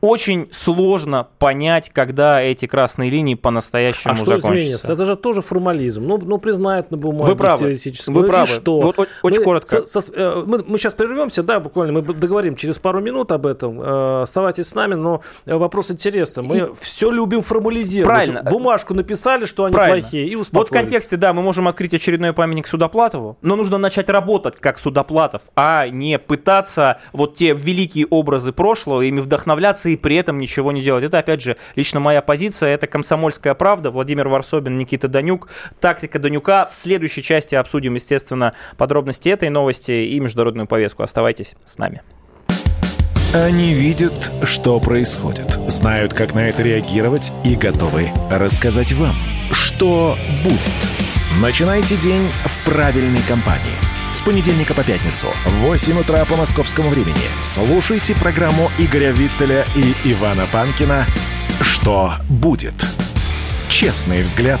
Очень 0.00 0.48
сложно 0.52 1.26
понять, 1.38 1.90
когда 1.90 2.40
эти 2.40 2.66
красные 2.66 3.10
линии 3.10 3.34
по-настоящему 3.34 4.14
а 4.14 4.16
что 4.16 4.36
изменится? 4.36 4.92
Это 4.92 5.04
же 5.04 5.16
тоже 5.16 5.42
формализм. 5.42 6.06
Ну, 6.06 6.18
ну 6.18 6.38
признают 6.66 6.90
на 6.90 6.96
бумаге 6.96 7.30
Вы 7.30 7.36
правы. 7.36 7.58
теоретически. 7.58 8.10
Вы 8.10 8.22
ну, 8.22 8.26
правы. 8.26 8.46
что? 8.46 8.78
Вот, 8.78 9.08
очень 9.22 9.38
мы, 9.38 9.44
коротко. 9.44 9.86
Со, 9.86 10.00
со, 10.00 10.12
э, 10.12 10.44
мы, 10.46 10.64
мы 10.66 10.78
сейчас 10.78 10.94
прервемся, 10.94 11.42
да, 11.42 11.60
буквально, 11.60 11.92
мы 11.92 12.02
договорим 12.02 12.56
через 12.56 12.78
пару 12.78 13.00
минут 13.00 13.32
об 13.32 13.46
этом. 13.46 13.80
Э, 13.80 14.22
оставайтесь 14.22 14.68
с 14.68 14.74
нами, 14.74 14.94
но 14.94 15.22
вопрос 15.44 15.90
интересный. 15.90 16.44
Мы 16.44 16.56
и... 16.58 16.64
все 16.80 17.10
любим 17.10 17.42
формализировать. 17.42 18.14
Правильно. 18.14 18.42
Бумажку 18.42 18.94
написали, 18.94 19.44
что 19.44 19.64
они 19.64 19.72
Правильно. 19.72 20.02
плохие, 20.02 20.28
и 20.28 20.36
Вот 20.36 20.68
в 20.68 20.72
контексте, 20.72 21.16
да, 21.16 21.32
мы 21.32 21.42
можем 21.42 21.68
открыть 21.68 21.94
очередной 21.94 22.32
памятник 22.32 22.66
Судоплатову, 22.66 23.38
но 23.42 23.56
нужно 23.56 23.78
начать 23.78 24.08
работать 24.08 24.56
как 24.58 24.78
Судоплатов, 24.78 25.42
а 25.54 25.88
не 25.88 26.18
пытаться 26.18 26.98
вот 27.12 27.34
те 27.34 27.52
великие 27.52 28.06
образы 28.10 28.52
прошлого, 28.52 29.02
ими 29.02 29.20
вдохновляться 29.20 29.88
и 29.88 29.96
при 29.96 30.16
этом 30.16 30.38
ничего 30.38 30.72
не 30.72 30.82
делать. 30.82 31.04
Это, 31.04 31.18
опять 31.18 31.42
же, 31.42 31.56
лично 31.74 32.00
моя 32.00 32.22
позиция, 32.22 32.74
это 32.74 32.86
комсомольская 32.86 33.54
правда. 33.54 33.90
Владимир 33.90 34.28
Варсобин, 34.28 34.76
Никита 34.76 35.08
Данюк, 35.08 35.48
тактика 35.80 36.18
Данюка. 36.18 36.55
В 36.64 36.74
следующей 36.74 37.22
части 37.22 37.54
обсудим, 37.54 37.94
естественно, 37.94 38.54
подробности 38.76 39.28
этой 39.28 39.50
новости 39.50 39.92
и 39.92 40.18
международную 40.18 40.66
повестку. 40.66 41.02
Оставайтесь 41.02 41.54
с 41.64 41.78
нами. 41.78 42.02
Они 43.34 43.74
видят, 43.74 44.32
что 44.44 44.80
происходит, 44.80 45.58
знают, 45.66 46.14
как 46.14 46.34
на 46.34 46.48
это 46.48 46.62
реагировать 46.62 47.32
и 47.44 47.54
готовы 47.54 48.08
рассказать 48.30 48.92
вам, 48.92 49.14
что 49.52 50.16
будет. 50.42 50.62
Начинайте 51.42 51.96
день 51.96 52.26
в 52.46 52.64
правильной 52.64 53.20
компании. 53.28 53.76
С 54.14 54.22
понедельника 54.22 54.72
по 54.72 54.82
пятницу 54.82 55.26
в 55.44 55.50
8 55.66 56.00
утра 56.00 56.24
по 56.24 56.36
московскому 56.36 56.88
времени 56.88 57.14
слушайте 57.44 58.14
программу 58.14 58.70
Игоря 58.78 59.10
Виттеля 59.10 59.66
и 59.76 60.12
Ивана 60.12 60.46
Панкина 60.50 61.04
«Что 61.60 62.14
будет?». 62.30 62.74
Честный 63.68 64.22
взгляд 64.22 64.60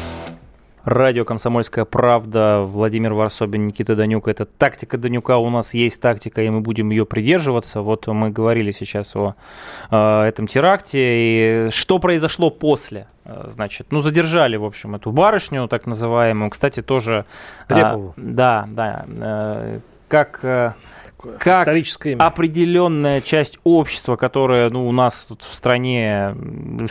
Радио 0.83 1.25
«Комсомольская 1.25 1.85
правда», 1.85 2.61
Владимир 2.63 3.13
Варсобин, 3.13 3.65
Никита 3.65 3.95
Данюк. 3.95 4.27
Это 4.27 4.45
тактика 4.45 4.97
Данюка, 4.97 5.37
у 5.37 5.49
нас 5.51 5.75
есть 5.75 6.01
тактика, 6.01 6.41
и 6.41 6.49
мы 6.49 6.61
будем 6.61 6.89
ее 6.89 7.05
придерживаться. 7.05 7.81
Вот 7.81 8.07
мы 8.07 8.31
говорили 8.31 8.71
сейчас 8.71 9.15
о 9.15 9.35
э, 9.91 10.21
этом 10.23 10.47
теракте. 10.47 11.67
И 11.67 11.69
что 11.69 11.99
произошло 11.99 12.49
после? 12.49 13.07
Э, 13.25 13.45
значит, 13.49 13.87
ну, 13.91 14.01
задержали, 14.01 14.55
в 14.55 14.65
общем, 14.65 14.95
эту 14.95 15.11
барышню, 15.11 15.67
так 15.67 15.85
называемую. 15.85 16.49
Кстати, 16.49 16.81
тоже... 16.81 17.25
Трепову. 17.67 18.15
Э, 18.17 18.21
да, 18.21 18.65
да. 18.67 19.05
Э, 19.07 19.79
как... 20.07 20.75
Такое 21.21 21.37
как 21.37 21.61
историческое 21.61 22.11
имя. 22.13 22.25
определенная 22.25 23.21
часть 23.21 23.59
общества, 23.63 24.15
которая 24.15 24.69
ну, 24.69 24.87
у 24.87 24.91
нас 24.91 25.25
тут 25.27 25.43
в 25.43 25.53
стране 25.53 26.35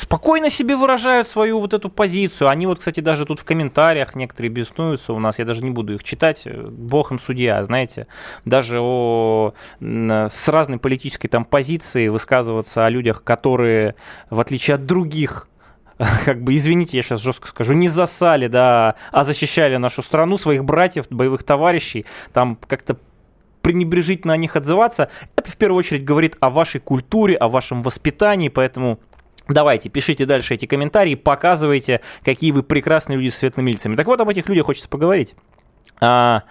спокойно 0.01 0.51
себе 0.51 0.77
выражают 0.77 1.27
свою 1.27 1.61
вот 1.61 1.75
эту 1.75 1.91
позицию. 1.91 2.49
Они 2.49 2.67
вот, 2.67 2.79
кстати, 2.79 3.01
даже 3.01 3.27
тут 3.27 3.41
в 3.41 3.45
комментариях 3.45 4.15
некоторые 4.15 4.51
беснуются 4.51 5.13
у 5.13 5.19
нас, 5.19 5.39
я 5.39 5.45
даже 5.45 5.63
не 5.63 5.71
буду 5.71 5.95
их 5.95 6.05
читать, 6.05 6.47
бог 6.47 7.11
им 7.11 7.19
судья, 7.19 7.63
знаете, 7.65 8.07
даже 8.45 8.81
о, 8.81 9.55
с 9.81 10.49
разной 10.49 10.79
политической 10.79 11.29
там 11.29 11.45
позиции 11.45 12.09
высказываться 12.09 12.85
о 12.85 12.91
людях, 12.91 13.25
которые, 13.25 13.97
в 14.31 14.39
отличие 14.39 14.77
от 14.77 14.87
других 14.87 15.49
как 16.25 16.43
бы, 16.43 16.57
извините, 16.57 16.97
я 16.97 17.03
сейчас 17.03 17.21
жестко 17.21 17.49
скажу, 17.49 17.75
не 17.75 17.89
засали, 17.89 18.47
да, 18.47 18.95
а 19.13 19.25
защищали 19.25 19.77
нашу 19.77 20.03
страну, 20.03 20.39
своих 20.39 20.65
братьев, 20.65 21.07
боевых 21.11 21.43
товарищей, 21.43 22.07
там 22.33 22.57
как-то 22.67 22.97
пренебрежительно 23.63 24.33
о 24.33 24.37
них 24.37 24.57
отзываться, 24.57 25.11
это 25.37 25.51
в 25.51 25.57
первую 25.57 25.79
очередь 25.79 26.05
говорит 26.05 26.37
о 26.41 26.51
вашей 26.51 26.81
культуре, 26.81 27.37
о 27.37 27.49
вашем 27.49 27.83
воспитании, 27.83 28.49
поэтому 28.49 29.01
Давайте, 29.49 29.89
пишите 29.89 30.27
дальше 30.27 30.55
эти 30.55 30.67
комментарии, 30.67 31.17
показывайте, 31.17 32.03
какие 32.25 32.53
вы 32.53 32.63
прекрасные 32.63 33.17
люди 33.17 33.31
с 33.31 33.37
светлыми 33.37 33.73
лицами. 33.73 33.97
Так 33.97 34.07
вот, 34.07 34.21
об 34.21 34.29
этих 34.29 34.49
людях 34.49 34.67
хочется 34.67 34.89
поговорить. 34.89 35.35
А, 36.01 36.43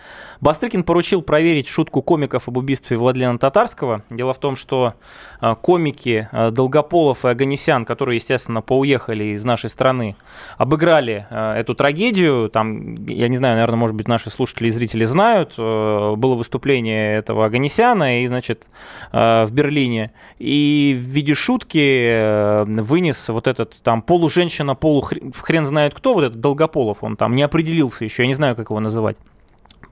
Бастрыкин 0.41 0.83
поручил 0.83 1.21
проверить 1.21 1.67
шутку 1.67 2.01
комиков 2.01 2.47
об 2.47 2.57
убийстве 2.57 2.97
Владлена 2.97 3.37
Татарского. 3.37 4.03
Дело 4.09 4.33
в 4.33 4.37
том, 4.37 4.55
что 4.55 4.93
а, 5.41 5.55
комики 5.55 6.29
а, 6.31 6.51
Долгополов 6.51 7.25
и 7.25 7.29
Аганесян, 7.29 7.83
которые, 7.83 8.17
естественно, 8.17 8.61
поуехали 8.61 9.35
из 9.35 9.43
нашей 9.43 9.69
страны, 9.69 10.15
обыграли 10.57 11.27
эту 11.29 11.73
трагедию. 11.75 12.49
Там, 12.49 12.95
я 13.05 13.27
не 13.27 13.37
знаю, 13.37 13.55
наверное, 13.55 13.77
может 13.77 13.95
быть, 13.95 14.07
наши 14.07 14.29
слушатели 14.29 14.67
и 14.67 14.71
зрители 14.71 15.03
знают. 15.03 15.55
Было 15.57 16.35
выступление 16.35 17.17
этого 17.17 17.45
Аганесяна 17.45 18.23
и, 18.23 18.27
значит, 18.27 18.67
в 19.11 19.49
Берлине. 19.51 20.11
И 20.37 20.95
в 20.97 21.01
виде 21.01 21.33
шутки 21.33 22.63
вынес 22.81 23.29
вот 23.29 23.47
этот 23.47 23.81
там 23.81 24.01
полуженщина, 24.01 24.75
полухрен 24.75 25.65
знает 25.65 25.93
кто, 25.93 26.13
вот 26.13 26.23
этот 26.23 26.39
Долгополов, 26.39 27.03
он 27.03 27.15
там 27.15 27.35
не 27.35 27.43
определился 27.43 28.03
еще, 28.03 28.23
я 28.23 28.27
не 28.27 28.35
знаю, 28.35 28.55
как 28.55 28.69
его 28.69 28.79
называть 28.79 29.17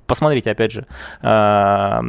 посмотрите, 0.07 0.51
опять 0.51 0.71
же, 0.71 0.87
э, 1.21 1.27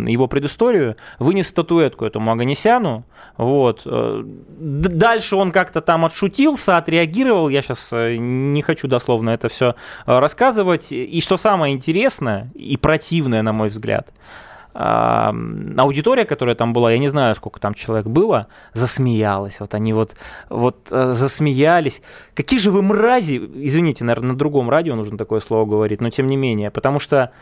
его 0.07 0.27
предысторию, 0.29 0.97
вынес 1.19 1.49
статуэтку 1.49 2.05
этому 2.05 2.31
Аганесяну, 2.33 3.05
вот. 3.37 3.83
Э, 3.85 4.23
дальше 4.25 5.37
он 5.37 5.53
как-то 5.53 5.81
там 5.81 6.05
отшутился, 6.05 6.77
отреагировал, 6.77 7.49
я 7.49 7.61
сейчас 7.61 7.91
э, 7.93 8.17
не 8.17 8.63
хочу 8.63 8.89
дословно 8.89 9.31
это 9.31 9.49
все 9.49 9.75
рассказывать, 10.07 10.93
и 10.93 11.21
что 11.21 11.37
самое 11.37 11.75
интересное 11.75 12.51
и 12.55 12.77
противное, 12.77 13.43
на 13.43 13.53
мой 13.53 13.69
взгляд, 13.69 14.13
аудитория, 14.81 16.25
которая 16.25 16.55
там 16.55 16.73
была, 16.73 16.93
я 16.93 16.99
не 16.99 17.09
знаю, 17.09 17.35
сколько 17.35 17.59
там 17.59 17.75
человек 17.75 18.07
было, 18.07 18.47
засмеялась. 18.75 19.59
Вот 19.59 19.75
они 19.75 19.93
вот, 19.93 20.15
вот 20.49 20.87
засмеялись. 20.89 22.01
Какие 22.35 22.61
же 22.61 22.71
вы 22.71 22.83
мрази, 22.83 23.39
извините, 23.55 24.05
наверное, 24.05 24.33
на 24.33 24.37
другом 24.37 24.71
радио 24.71 24.95
нужно 24.95 25.19
такое 25.19 25.41
слово 25.41 25.67
говорить, 25.67 26.01
но 26.01 26.11
тем 26.11 26.29
не 26.29 26.37
менее, 26.37 26.71
потому 26.71 27.01
что 27.01 27.33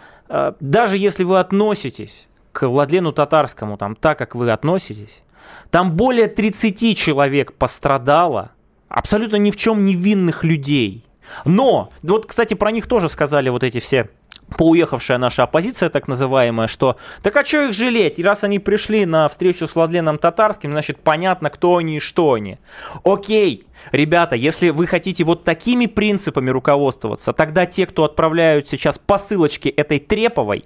даже 0.60 0.96
если 0.96 1.24
вы 1.24 1.38
относитесь 1.38 2.26
к 2.52 2.66
Владлену 2.66 3.12
Татарскому 3.12 3.76
там 3.76 3.96
так, 3.96 4.16
как 4.16 4.34
вы 4.34 4.50
относитесь, 4.50 5.22
Там 5.70 5.92
более 5.92 6.28
30 6.28 6.96
человек 6.96 7.52
пострадало, 7.52 8.52
абсолютно 8.88 9.36
ни 9.36 9.50
в 9.50 9.56
чем 9.56 9.84
невинных 9.84 10.44
людей. 10.44 11.04
Но, 11.44 11.90
вот, 12.02 12.26
кстати, 12.26 12.54
про 12.54 12.70
них 12.70 12.86
тоже 12.86 13.08
сказали 13.08 13.48
вот 13.48 13.64
эти 13.64 13.80
все 13.80 14.10
поуехавшая 14.56 15.18
наша 15.18 15.42
оппозиция, 15.42 15.88
так 15.88 16.08
называемая, 16.08 16.66
что 16.66 16.96
так 17.22 17.36
а 17.36 17.44
что 17.44 17.68
их 17.68 17.72
жалеть? 17.72 18.18
И 18.18 18.22
раз 18.22 18.44
они 18.44 18.58
пришли 18.58 19.06
на 19.06 19.28
встречу 19.28 19.66
с 19.66 19.74
Владленом 19.74 20.18
Татарским, 20.18 20.70
значит, 20.70 20.98
понятно, 21.00 21.50
кто 21.50 21.76
они 21.76 21.96
и 21.96 22.00
что 22.00 22.34
они. 22.34 22.58
Окей, 23.04 23.65
ребята, 23.92 24.36
если 24.36 24.70
вы 24.70 24.86
хотите 24.86 25.24
вот 25.24 25.44
такими 25.44 25.86
принципами 25.86 26.50
руководствоваться, 26.50 27.32
тогда 27.32 27.66
те, 27.66 27.86
кто 27.86 28.04
отправляют 28.04 28.68
сейчас 28.68 28.98
посылочки 28.98 29.68
этой 29.68 29.98
Треповой, 29.98 30.64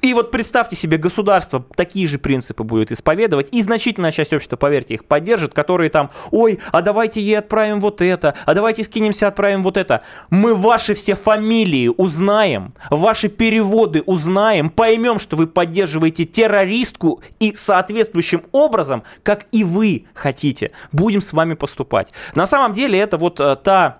и 0.00 0.14
вот 0.14 0.30
представьте 0.30 0.76
себе, 0.76 0.96
государство 0.96 1.64
такие 1.74 2.06
же 2.06 2.18
принципы 2.18 2.62
будет 2.62 2.92
исповедовать, 2.92 3.48
и 3.52 3.62
значительная 3.62 4.12
часть 4.12 4.32
общества, 4.32 4.56
поверьте, 4.56 4.94
их 4.94 5.04
поддержит, 5.04 5.54
которые 5.54 5.90
там, 5.90 6.10
ой, 6.30 6.60
а 6.72 6.82
давайте 6.82 7.20
ей 7.20 7.38
отправим 7.38 7.80
вот 7.80 8.00
это, 8.00 8.34
а 8.44 8.54
давайте 8.54 8.84
скинемся, 8.84 9.28
отправим 9.28 9.62
вот 9.62 9.76
это. 9.76 10.02
Мы 10.30 10.54
ваши 10.54 10.94
все 10.94 11.14
фамилии 11.14 11.88
узнаем, 11.88 12.74
ваши 12.90 13.28
переводы 13.28 14.02
узнаем, 14.06 14.70
поймем, 14.70 15.18
что 15.18 15.36
вы 15.36 15.46
поддерживаете 15.46 16.24
террористку 16.24 17.22
и 17.40 17.54
соответствующим 17.54 18.42
образом, 18.52 19.02
как 19.22 19.46
и 19.50 19.64
вы 19.64 20.06
хотите, 20.14 20.72
будем 20.92 21.20
с 21.20 21.32
вами 21.32 21.54
поступать. 21.54 22.12
На 22.38 22.46
самом 22.46 22.72
деле 22.72 23.00
это 23.00 23.16
вот 23.16 23.40
э, 23.40 23.56
та 23.56 23.98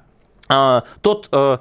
а, 0.49 0.85
тот, 1.01 1.29
а, 1.33 1.59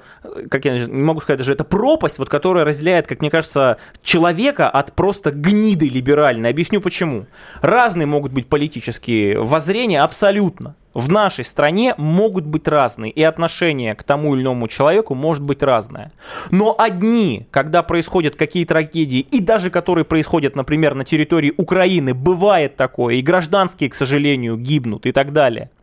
как 0.52 0.64
я 0.66 0.78
не 0.78 1.02
могу 1.02 1.22
сказать 1.22 1.40
даже, 1.40 1.54
это 1.54 1.64
пропасть, 1.64 2.20
вот, 2.20 2.30
которая 2.30 2.66
разделяет, 2.66 3.08
как 3.08 3.20
мне 3.20 3.32
кажется, 3.32 3.78
человека 4.04 4.70
от 4.70 4.94
просто 4.94 5.32
гниды 5.32 5.90
либеральной. 5.90 6.52
Объясню 6.52 6.80
почему. 6.80 7.26
Разные 7.62 8.06
могут 8.06 8.32
быть 8.32 8.48
политические 8.48 9.42
воззрения, 9.42 10.04
абсолютно. 10.04 10.76
В 10.94 11.10
нашей 11.10 11.46
стране 11.46 11.96
могут 11.98 12.46
быть 12.46 12.68
разные, 12.68 13.12
и 13.12 13.24
отношение 13.24 13.96
к 13.96 14.04
тому 14.04 14.36
или 14.36 14.44
иному 14.44 14.68
человеку 14.68 15.16
может 15.16 15.44
быть 15.44 15.64
разное. 15.64 16.12
Но 16.52 16.76
одни, 16.78 17.48
когда 17.50 17.82
происходят 17.82 18.36
какие 18.36 18.66
трагедии, 18.66 19.22
и 19.22 19.42
даже 19.42 19.72
которые 19.72 20.06
происходят, 20.06 20.56
например, 20.56 20.94
на 20.94 21.06
территории 21.06 21.56
Украины, 21.58 22.14
бывает 22.14 22.76
такое, 22.76 23.16
и 23.16 23.22
гражданские, 23.24 23.90
к 23.90 23.96
сожалению, 23.96 24.58
гибнут 24.58 25.08
и 25.08 25.12
так 25.12 25.34
далее– 25.34 25.72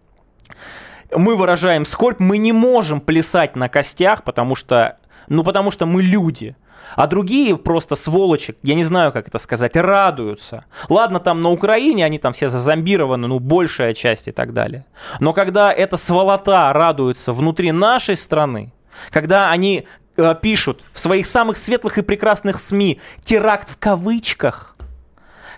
мы 1.16 1.37
выражаем 1.37 1.85
скорбь, 1.85 2.21
мы 2.21 2.38
не 2.38 2.52
можем 2.52 3.00
плясать 3.00 3.56
на 3.56 3.68
костях, 3.68 4.25
потому 4.25 4.54
что, 4.54 4.99
ну, 5.28 5.44
потому 5.44 5.71
что 5.71 5.87
мы 5.87 6.02
люди. 6.02 6.56
А 6.97 7.06
другие 7.06 7.56
просто 7.56 7.97
сволочи, 7.97 8.54
я 8.62 8.75
не 8.75 8.85
знаю, 8.85 9.12
как 9.12 9.28
это 9.28 9.38
сказать, 9.38 9.76
радуются. 9.76 10.64
Ладно, 10.88 11.18
там 11.18 11.42
на 11.42 11.50
Украине 11.50 12.04
они 12.04 12.18
там 12.18 12.33
все 12.33 12.50
зазомбированы, 12.50 13.26
ну, 13.26 13.38
большая 13.38 13.94
часть 13.94 14.28
и 14.28 14.33
так 14.33 14.52
далее. 14.52 14.85
Но 15.21 15.33
когда 15.33 15.73
эта 15.73 15.97
сволота 15.97 16.73
радуется 16.73 17.33
внутри 17.33 17.73
нашей 17.73 18.16
страны, 18.16 18.73
когда 19.11 19.50
они 19.50 19.87
э, 20.16 20.35
пишут 20.40 20.85
в 20.92 21.00
своих 21.00 21.26
самых 21.26 21.56
светлых 21.56 21.99
и 21.99 22.02
прекрасных 22.02 22.59
СМИ 22.59 23.00
теракт 23.23 23.71
в 23.71 23.78
кавычках, 23.78 24.76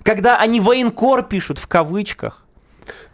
когда 0.02 0.38
они 0.38 0.60
военкор 0.60 1.22
пишут 1.24 1.58
в 1.58 1.66
кавычках, 1.66 2.45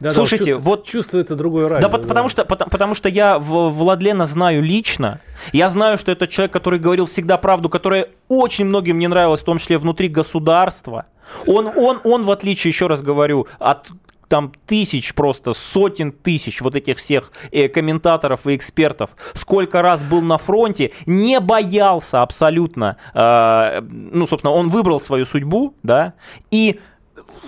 да, 0.00 0.10
Слушайте, 0.10 0.54
да, 0.54 0.60
вот 0.60 0.84
чувствуется 0.84 1.36
другой 1.36 1.68
радио. 1.68 1.88
Да, 1.88 1.98
да, 1.98 2.06
потому 2.08 2.28
что 2.28 2.44
потому, 2.44 2.70
потому 2.70 2.94
что 2.94 3.08
я 3.08 3.38
Владлена 3.38 4.26
знаю 4.26 4.62
лично. 4.62 5.20
Я 5.52 5.68
знаю, 5.68 5.98
что 5.98 6.12
это 6.12 6.26
человек, 6.26 6.52
который 6.52 6.78
говорил 6.78 7.06
всегда 7.06 7.38
правду, 7.38 7.68
которая 7.68 8.08
очень 8.28 8.64
многим 8.66 8.98
не 8.98 9.08
нравилась, 9.08 9.40
в 9.40 9.44
том 9.44 9.58
числе 9.58 9.78
внутри 9.78 10.08
государства. 10.08 11.06
Он, 11.46 11.70
он, 11.76 12.00
он, 12.04 12.22
в 12.24 12.30
отличие, 12.30 12.70
еще 12.70 12.86
раз 12.86 13.00
говорю, 13.00 13.46
от 13.58 13.90
там 14.32 14.50
тысяч 14.64 15.14
просто, 15.14 15.52
сотен 15.52 16.10
тысяч 16.10 16.62
вот 16.62 16.74
этих 16.74 16.96
всех 16.96 17.32
э, 17.50 17.68
комментаторов 17.68 18.46
и 18.46 18.56
экспертов, 18.56 19.10
сколько 19.34 19.82
раз 19.82 20.02
был 20.02 20.22
на 20.22 20.38
фронте, 20.38 20.90
не 21.04 21.38
боялся 21.38 22.22
абсолютно, 22.22 22.96
э, 23.12 23.82
ну, 23.82 24.26
собственно, 24.26 24.54
он 24.54 24.68
выбрал 24.68 25.00
свою 25.00 25.26
судьбу, 25.26 25.74
да, 25.82 26.14
и 26.50 26.80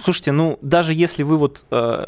слушайте, 0.03 0.33
ну, 0.33 0.59
даже 0.63 0.93
если 0.93 1.23
вы 1.23 1.37
вот 1.37 1.65
э, 1.71 2.07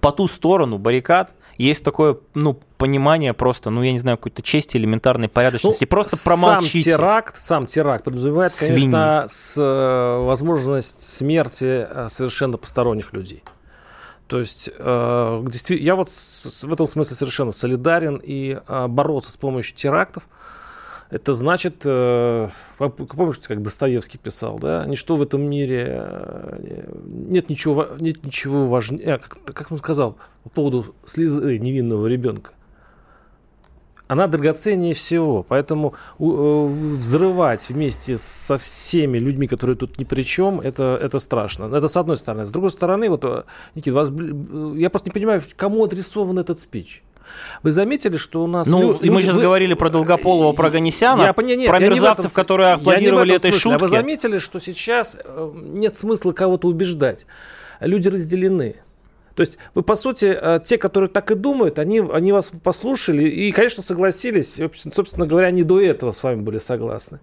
по 0.00 0.12
ту 0.12 0.28
сторону 0.28 0.78
баррикад, 0.78 1.34
есть 1.56 1.84
такое, 1.84 2.16
ну, 2.34 2.58
понимание 2.78 3.34
просто, 3.34 3.70
ну, 3.70 3.82
я 3.82 3.92
не 3.92 3.98
знаю, 3.98 4.16
какой-то 4.16 4.42
чести, 4.42 4.76
элементарной 4.76 5.28
порядочности. 5.28 5.84
Ну, 5.84 5.88
просто 5.88 6.16
промолчите. 6.24 6.78
Сам 6.78 6.98
теракт, 6.98 7.36
сам 7.36 7.66
теракт 7.66 8.04
подразумевает, 8.04 8.54
Свиньи. 8.54 8.72
конечно, 8.72 9.24
с, 9.28 9.60
э, 9.60 10.24
возможность 10.24 11.02
смерти 11.02 11.86
э, 11.88 12.08
совершенно 12.08 12.56
посторонних 12.56 13.12
людей. 13.12 13.42
То 14.26 14.38
есть, 14.38 14.70
э, 14.74 15.44
я 15.70 15.96
вот 15.96 16.08
с, 16.10 16.64
в 16.64 16.72
этом 16.72 16.86
смысле 16.86 17.16
совершенно 17.16 17.50
солидарен 17.50 18.20
и 18.22 18.58
э, 18.66 18.86
бороться 18.86 19.32
с 19.32 19.36
помощью 19.36 19.76
терактов– 19.76 20.28
это 21.10 21.34
значит, 21.34 21.82
э, 21.84 22.48
помните, 22.78 23.48
как 23.48 23.62
Достоевский 23.62 24.16
писал, 24.18 24.58
да, 24.58 24.84
ничто 24.86 25.16
в 25.16 25.22
этом 25.22 25.42
мире, 25.42 25.86
э, 25.88 26.92
нет 27.04 27.50
ничего, 27.50 27.88
нет 27.98 28.24
ничего 28.24 28.66
важнее, 28.66 29.14
а, 29.14 29.18
как, 29.18 29.42
как 29.44 29.72
он 29.72 29.78
сказал 29.78 30.16
по 30.44 30.50
поводу 30.50 30.94
слезы 31.06 31.58
невинного 31.58 32.06
ребенка. 32.06 32.52
Она 34.06 34.26
драгоценнее 34.26 34.94
всего, 34.94 35.44
поэтому 35.44 35.94
э, 36.18 36.24
взрывать 36.24 37.68
вместе 37.68 38.16
со 38.16 38.56
всеми 38.56 39.18
людьми, 39.18 39.48
которые 39.48 39.76
тут 39.76 39.98
ни 39.98 40.04
при 40.04 40.22
чем, 40.22 40.60
это, 40.60 40.98
это 41.00 41.18
страшно. 41.18 41.64
Это 41.74 41.88
с 41.88 41.96
одной 41.96 42.16
стороны. 42.16 42.46
С 42.46 42.50
другой 42.50 42.70
стороны, 42.70 43.08
вот, 43.08 43.46
Никита, 43.74 43.94
вас, 43.94 44.10
я 44.76 44.90
просто 44.90 45.08
не 45.08 45.12
понимаю, 45.12 45.42
кому 45.56 45.84
адресован 45.84 46.38
этот 46.38 46.58
спич. 46.58 47.02
Вы 47.62 47.72
заметили, 47.72 48.16
что 48.16 48.42
у 48.42 48.46
нас... 48.46 48.66
Ну, 48.66 48.92
люди, 48.92 49.08
мы 49.08 49.22
сейчас 49.22 49.36
вы... 49.36 49.42
говорили 49.42 49.74
про 49.74 49.90
Долгополова, 49.90 50.52
про 50.52 50.70
Ганесяна, 50.70 51.22
я, 51.22 51.42
не, 51.42 51.56
не, 51.56 51.66
про 51.66 51.78
мерзавцев, 51.78 52.26
этом, 52.26 52.34
которые 52.34 52.72
аплодировали 52.72 53.34
этой 53.34 53.52
смысле. 53.52 53.58
шутке. 53.60 53.76
А 53.76 53.78
вы 53.78 53.88
заметили, 53.88 54.38
что 54.38 54.58
сейчас 54.58 55.16
э, 55.22 55.52
нет 55.54 55.96
смысла 55.96 56.32
кого-то 56.32 56.68
убеждать. 56.68 57.26
Люди 57.80 58.08
разделены. 58.08 58.76
То 59.40 59.42
есть 59.44 59.56
вы, 59.74 59.82
по 59.82 59.96
сути, 59.96 60.38
э, 60.38 60.60
те, 60.62 60.76
которые 60.76 61.08
так 61.08 61.30
и 61.30 61.34
думают, 61.34 61.78
они, 61.78 62.00
они 62.00 62.30
вас 62.30 62.50
послушали 62.62 63.24
и, 63.26 63.50
конечно, 63.52 63.82
согласились. 63.82 64.60
Собственно 64.92 65.24
говоря, 65.24 65.46
они 65.46 65.62
до 65.62 65.80
этого 65.80 66.12
с 66.12 66.22
вами 66.22 66.42
были 66.42 66.58
согласны. 66.58 67.20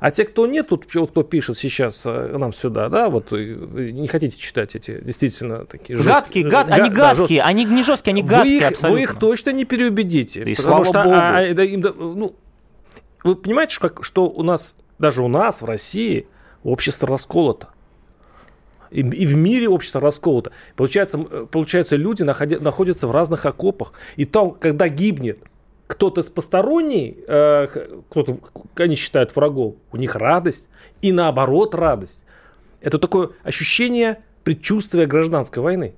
А 0.00 0.10
те, 0.10 0.24
кто 0.24 0.46
нет, 0.46 0.68
тут 0.68 0.86
кто 0.86 1.22
пишет 1.22 1.58
сейчас 1.58 2.04
э, 2.06 2.38
нам 2.38 2.54
сюда, 2.54 2.88
да, 2.88 3.10
вот 3.10 3.32
не 3.32 4.08
хотите 4.08 4.38
читать 4.38 4.76
эти 4.76 4.98
действительно 4.98 5.66
такие 5.66 5.98
жесткие. 5.98 6.48
Гадкие, 6.48 6.48
гад, 6.48 6.68
они 6.70 6.88
гадкие, 6.88 7.42
да, 7.42 7.48
они 7.48 7.64
не 7.66 7.82
жесткие, 7.82 8.12
они 8.12 8.22
гадкие 8.22 8.60
вы 8.60 8.64
их, 8.64 8.70
абсолютно. 8.70 8.94
Вы 8.94 9.02
их 9.02 9.18
точно 9.18 9.50
не 9.50 9.66
переубедите. 9.66 10.44
И 10.44 10.54
потому 10.54 10.86
что, 10.86 11.02
Богу. 11.02 11.16
А, 11.16 11.36
а, 11.36 11.42
им, 11.42 11.82
ну, 11.82 12.34
вы 13.24 13.36
понимаете, 13.36 13.74
что, 13.74 13.90
как, 13.90 14.04
что 14.04 14.30
у 14.30 14.42
нас, 14.42 14.74
даже 14.98 15.20
у 15.20 15.28
нас 15.28 15.60
в 15.60 15.66
России 15.66 16.28
общество 16.62 17.06
расколото. 17.06 17.68
И, 18.90 19.00
и 19.00 19.26
в 19.26 19.36
мире 19.36 19.68
общество 19.68 20.00
расколото. 20.00 20.52
Получается, 20.76 21.18
получается 21.18 21.96
люди 21.96 22.22
находя, 22.22 22.58
находятся 22.60 23.06
в 23.06 23.10
разных 23.10 23.46
окопах. 23.46 23.92
И 24.16 24.24
там, 24.24 24.52
когда 24.52 24.88
гибнет 24.88 25.38
кто-то 25.86 26.22
с 26.22 26.28
посторонней, 26.28 27.18
э, 27.26 27.66
кто-то, 28.10 28.38
они 28.76 28.94
считают 28.94 29.34
врагом, 29.34 29.76
у 29.90 29.96
них 29.96 30.14
радость, 30.14 30.68
и 31.02 31.12
наоборот 31.12 31.74
радость. 31.74 32.24
Это 32.80 32.98
такое 32.98 33.30
ощущение 33.42 34.22
предчувствия 34.44 35.06
гражданской 35.06 35.62
войны. 35.62 35.94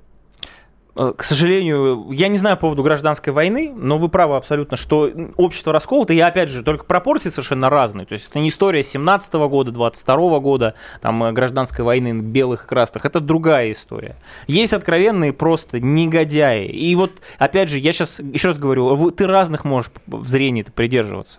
Э, 0.97 1.13
к 1.17 1.23
сожалению, 1.23 2.09
я 2.11 2.29
не 2.29 2.39
знаю 2.39 2.57
по 2.57 2.63
поводу 2.63 2.83
гражданской 2.83 3.33
войны, 3.33 3.73
но 3.75 3.99
вы 3.99 4.09
правы 4.09 4.37
абсолютно, 4.37 4.77
что 4.77 5.11
общество 5.37 5.73
расколото, 5.73 6.13
и 6.13 6.19
опять 6.19 6.49
же, 6.49 6.63
только 6.63 6.85
пропорции 6.85 7.31
совершенно 7.31 7.71
разные. 7.71 8.07
То 8.07 8.15
есть 8.15 8.29
это 8.29 8.39
не 8.39 8.49
история 8.49 8.83
17 8.83 9.35
-го 9.35 9.49
года, 9.49 9.71
22 9.71 10.31
-го 10.31 10.41
года, 10.41 10.75
там, 11.01 11.23
э, 11.25 11.33
гражданской 11.33 11.85
войны 11.85 12.21
белых 12.21 12.65
и 12.65 12.67
красных, 12.67 13.05
это 13.05 13.21
другая 13.21 13.73
история. 13.73 14.17
Есть 14.47 14.73
откровенные 14.73 15.33
просто 15.33 15.81
негодяи. 15.81 16.67
И 16.67 16.95
вот, 16.97 17.13
опять 17.39 17.69
же, 17.69 17.79
я 17.79 17.93
сейчас 17.93 18.21
еще 18.21 18.49
раз 18.49 18.59
говорю, 18.59 19.11
ты 19.11 19.27
разных 19.27 19.65
можешь 19.65 19.91
в 20.07 20.29
зрении 20.29 20.63
придерживаться. 20.63 21.39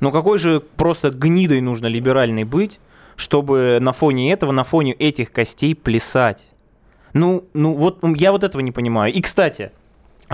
Но 0.00 0.10
какой 0.10 0.38
же 0.38 0.60
просто 0.60 1.10
гнидой 1.10 1.60
нужно 1.60 1.86
либеральной 1.86 2.44
быть, 2.44 2.80
чтобы 3.16 3.78
на 3.80 3.92
фоне 3.92 4.32
этого, 4.32 4.52
на 4.52 4.64
фоне 4.64 4.92
этих 4.92 5.32
костей 5.32 5.74
плясать? 5.74 6.51
Ну, 7.12 7.44
ну 7.52 7.74
вот 7.74 7.98
я 8.16 8.32
вот 8.32 8.44
этого 8.44 8.60
не 8.62 8.72
понимаю. 8.72 9.12
И, 9.12 9.20
кстати, 9.20 9.72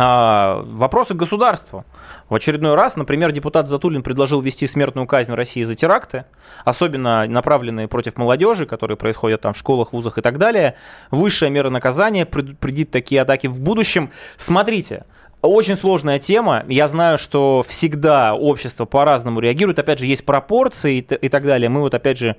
а, 0.00 0.62
вопросы 0.64 1.14
к 1.14 1.16
государству. 1.16 1.84
В 2.28 2.34
очередной 2.36 2.76
раз, 2.76 2.94
например, 2.94 3.32
депутат 3.32 3.66
Затулин 3.66 4.04
предложил 4.04 4.40
ввести 4.40 4.68
смертную 4.68 5.08
казнь 5.08 5.32
в 5.32 5.34
России 5.34 5.64
за 5.64 5.74
теракты, 5.74 6.24
особенно 6.64 7.26
направленные 7.26 7.88
против 7.88 8.16
молодежи, 8.16 8.64
которые 8.64 8.96
происходят 8.96 9.40
там 9.40 9.54
в 9.54 9.58
школах, 9.58 9.92
вузах 9.92 10.18
и 10.18 10.20
так 10.20 10.38
далее. 10.38 10.76
Высшая 11.10 11.50
мера 11.50 11.68
наказания 11.68 12.26
предупредит 12.26 12.92
такие 12.92 13.22
атаки 13.22 13.48
в 13.48 13.60
будущем. 13.60 14.12
Смотрите, 14.36 15.04
очень 15.42 15.74
сложная 15.74 16.20
тема. 16.20 16.64
Я 16.68 16.86
знаю, 16.86 17.18
что 17.18 17.64
всегда 17.66 18.34
общество 18.34 18.84
по-разному 18.84 19.40
реагирует. 19.40 19.80
Опять 19.80 19.98
же, 19.98 20.06
есть 20.06 20.24
пропорции 20.24 20.98
и, 20.98 21.00
и 21.00 21.28
так 21.28 21.44
далее. 21.44 21.68
Мы 21.68 21.80
вот 21.80 21.94
опять 21.94 22.18
же 22.18 22.36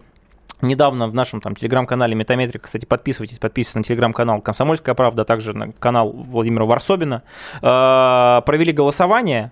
недавно 0.62 1.08
в 1.08 1.14
нашем 1.14 1.42
там 1.42 1.56
телеграм-канале 1.56 2.16
Метаметрика, 2.16 2.66
кстати, 2.66 2.86
подписывайтесь, 2.86 3.40
подписывайтесь 3.40 3.76
на 3.76 3.84
телеграм-канал 3.84 4.42
«Комсомольская 4.42 4.96
правда», 4.96 5.22
а 5.24 5.26
также 5.26 5.56
на 5.56 5.72
канал 5.72 6.12
Владимира 6.12 6.66
Варсобина, 6.66 7.24
э, 7.62 8.42
провели 8.46 8.72
голосование 8.72 9.52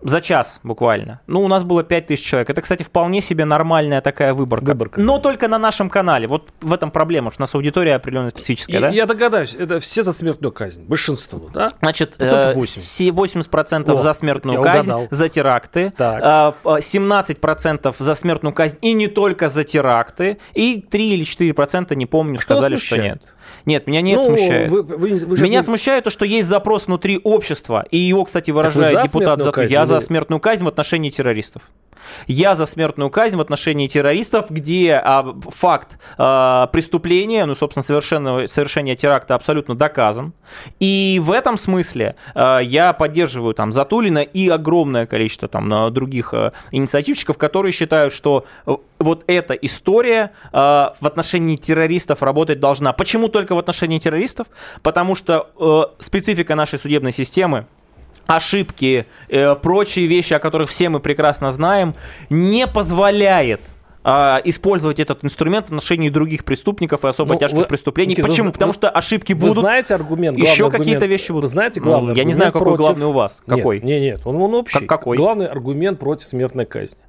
за 0.00 0.20
час 0.20 0.60
буквально. 0.62 1.20
Ну, 1.26 1.40
у 1.42 1.48
нас 1.48 1.64
было 1.64 1.82
5000 1.82 2.22
человек. 2.24 2.50
Это, 2.50 2.62
кстати, 2.62 2.82
вполне 2.82 3.20
себе 3.20 3.44
нормальная 3.44 4.00
такая 4.00 4.32
выборка. 4.34 4.64
Выборка. 4.70 5.00
Но 5.00 5.18
только 5.18 5.48
на 5.48 5.58
нашем 5.58 5.90
канале. 5.90 6.28
Вот 6.28 6.50
в 6.60 6.72
этом 6.72 6.90
проблема, 6.90 7.30
что 7.32 7.40
у 7.40 7.44
нас 7.44 7.54
аудитория 7.54 7.96
определенно 7.96 8.30
специфическая, 8.30 8.78
И- 8.78 8.80
да? 8.80 8.88
Я 8.90 9.06
догадаюсь, 9.06 9.54
это 9.54 9.80
все 9.80 10.02
за 10.02 10.12
смертную 10.12 10.52
казнь. 10.52 10.84
Большинство, 10.84 11.50
да? 11.52 11.72
Значит, 11.80 12.16
Процентов 12.16 12.52
э, 12.52 12.54
80. 12.54 12.84
се- 12.84 13.10
80% 13.10 13.94
О, 13.94 13.96
за 13.96 14.12
смертную 14.14 14.62
казнь, 14.62 14.90
угадал. 14.90 15.08
за 15.10 15.28
теракты, 15.28 15.92
Так. 15.96 16.20
а, 16.22 16.54
а, 16.64 16.80
17% 16.80 17.94
за 17.98 18.14
смертную 18.14 18.52
казнь 18.54 18.76
и 18.80 18.92
не 18.92 19.08
только 19.08 19.48
за 19.48 19.64
теракты, 19.64 20.38
и 20.54 20.80
3 20.80 21.14
или 21.14 21.24
4% 21.24 21.94
не 21.96 22.06
помню, 22.06 22.38
Что 22.40 22.54
сказали, 22.54 22.76
что 22.76 22.94
смущает? 22.94 23.14
нет. 23.14 23.22
Нет, 23.68 23.86
меня 23.86 24.00
не 24.00 24.12
это 24.12 24.22
Ну, 24.22 24.36
смущает. 24.36 24.70
вы- 24.70 24.82
вы- 24.82 24.96
вы 24.96 25.36
Меня 25.36 25.58
не- 25.58 25.62
смущает 25.62 26.04
то, 26.04 26.10
что 26.10 26.24
есть 26.24 26.48
запрос 26.48 26.86
внутри 26.86 27.20
общества, 27.22 27.84
и 27.90 27.98
его, 27.98 28.24
кстати, 28.24 28.50
выражает 28.50 29.02
депутат 29.02 29.40
за 29.42 29.52
казнь 29.52 29.70
Я 29.72 29.84
за 29.84 30.00
смертную 30.00 30.40
казнь 30.40 30.64
в 30.64 30.68
отношении 30.68 31.10
террористов. 31.10 31.62
Я 32.26 32.54
за 32.54 32.64
смертную 32.64 33.10
казнь 33.10 33.36
в 33.36 33.40
отношении 33.40 33.86
террористов, 33.86 34.46
где 34.50 34.94
а, 34.94 35.34
факт 35.50 35.98
а, 36.16 36.68
преступления, 36.68 37.44
ну, 37.44 37.54
собственно, 37.54 37.82
совершенно, 37.82 38.46
совершения 38.46 38.96
теракта 38.96 39.34
абсолютно 39.34 39.74
доказан. 39.74 40.32
И 40.80 41.20
в 41.22 41.30
этом 41.30 41.58
смысле 41.58 42.14
а, 42.34 42.60
я 42.60 42.94
поддерживаю 42.94 43.52
там 43.52 43.72
Затулина 43.72 44.20
и 44.20 44.48
огромное 44.48 45.04
количество 45.04 45.48
там 45.48 45.70
а, 45.74 45.90
других 45.90 46.32
а, 46.32 46.52
инициативщиков, 46.70 47.36
которые 47.36 47.72
считают, 47.72 48.14
что 48.14 48.46
э, 48.66 48.74
вот 49.00 49.24
эта 49.26 49.52
история 49.54 50.30
а, 50.52 50.94
в 51.00 51.06
отношении 51.06 51.56
террористов 51.56 52.22
работать 52.22 52.58
должна. 52.58 52.94
Почему 52.94 53.28
только 53.28 53.54
в 53.54 53.57
отношении 53.58 53.98
террористов? 53.98 54.48
Потому 54.82 55.14
что 55.14 55.50
э, 55.58 56.02
специфика 56.02 56.54
нашей 56.54 56.78
судебной 56.78 57.12
системы 57.12 57.66
ошибки, 58.26 59.06
э, 59.28 59.54
прочие 59.56 60.06
вещи, 60.06 60.34
о 60.34 60.38
которых 60.38 60.68
все 60.68 60.88
мы 60.88 61.00
прекрасно 61.00 61.50
знаем, 61.50 61.94
не 62.30 62.66
позволяет 62.66 63.60
а, 64.04 64.40
использовать 64.44 65.00
этот 65.00 65.22
инструмент 65.22 65.66
в 65.66 65.68
отношении 65.70 66.08
других 66.08 66.44
преступников 66.44 67.04
и 67.04 67.08
особо 67.08 67.34
Ну, 67.34 67.40
тяжких 67.40 67.58
вы- 67.58 67.64
преступлений. 67.66 68.10
Никита, 68.12 68.26
вы- 68.26 68.30
Почему? 68.32 68.46
вы- 68.46 68.52
Потому 68.52 68.72
что 68.72 68.88
ошибки 68.88 69.34
Вы 69.34 69.40
будут. 69.40 69.56
знаете 69.56 69.94
аргумент? 69.94 70.38
еще 70.38 70.70
какие-то 70.70 71.04
вещи 71.04 71.30
будут. 71.32 71.44
Вы 71.44 71.48
знаете 71.48 71.80
Ну, 71.80 71.86
главный 71.86 72.14
я 72.14 72.24
не 72.24 72.32
знаю, 72.32 72.52
какой 72.52 72.68
против- 72.68 72.78
главный 72.86 73.06
у 73.06 73.12
вас. 73.12 73.42
Какой? 73.46 73.76
Нет, 73.80 73.84
нет, 73.84 74.00
нет, 74.02 74.20
он, 74.24 74.36
он 74.40 74.54
общий. 74.54 74.78
Как- 74.78 74.88
какой? 74.88 75.16
Главный 75.18 75.46
аргумент 75.46 75.98
против 75.98 76.26
смертной 76.26 76.64
казни. 76.64 77.00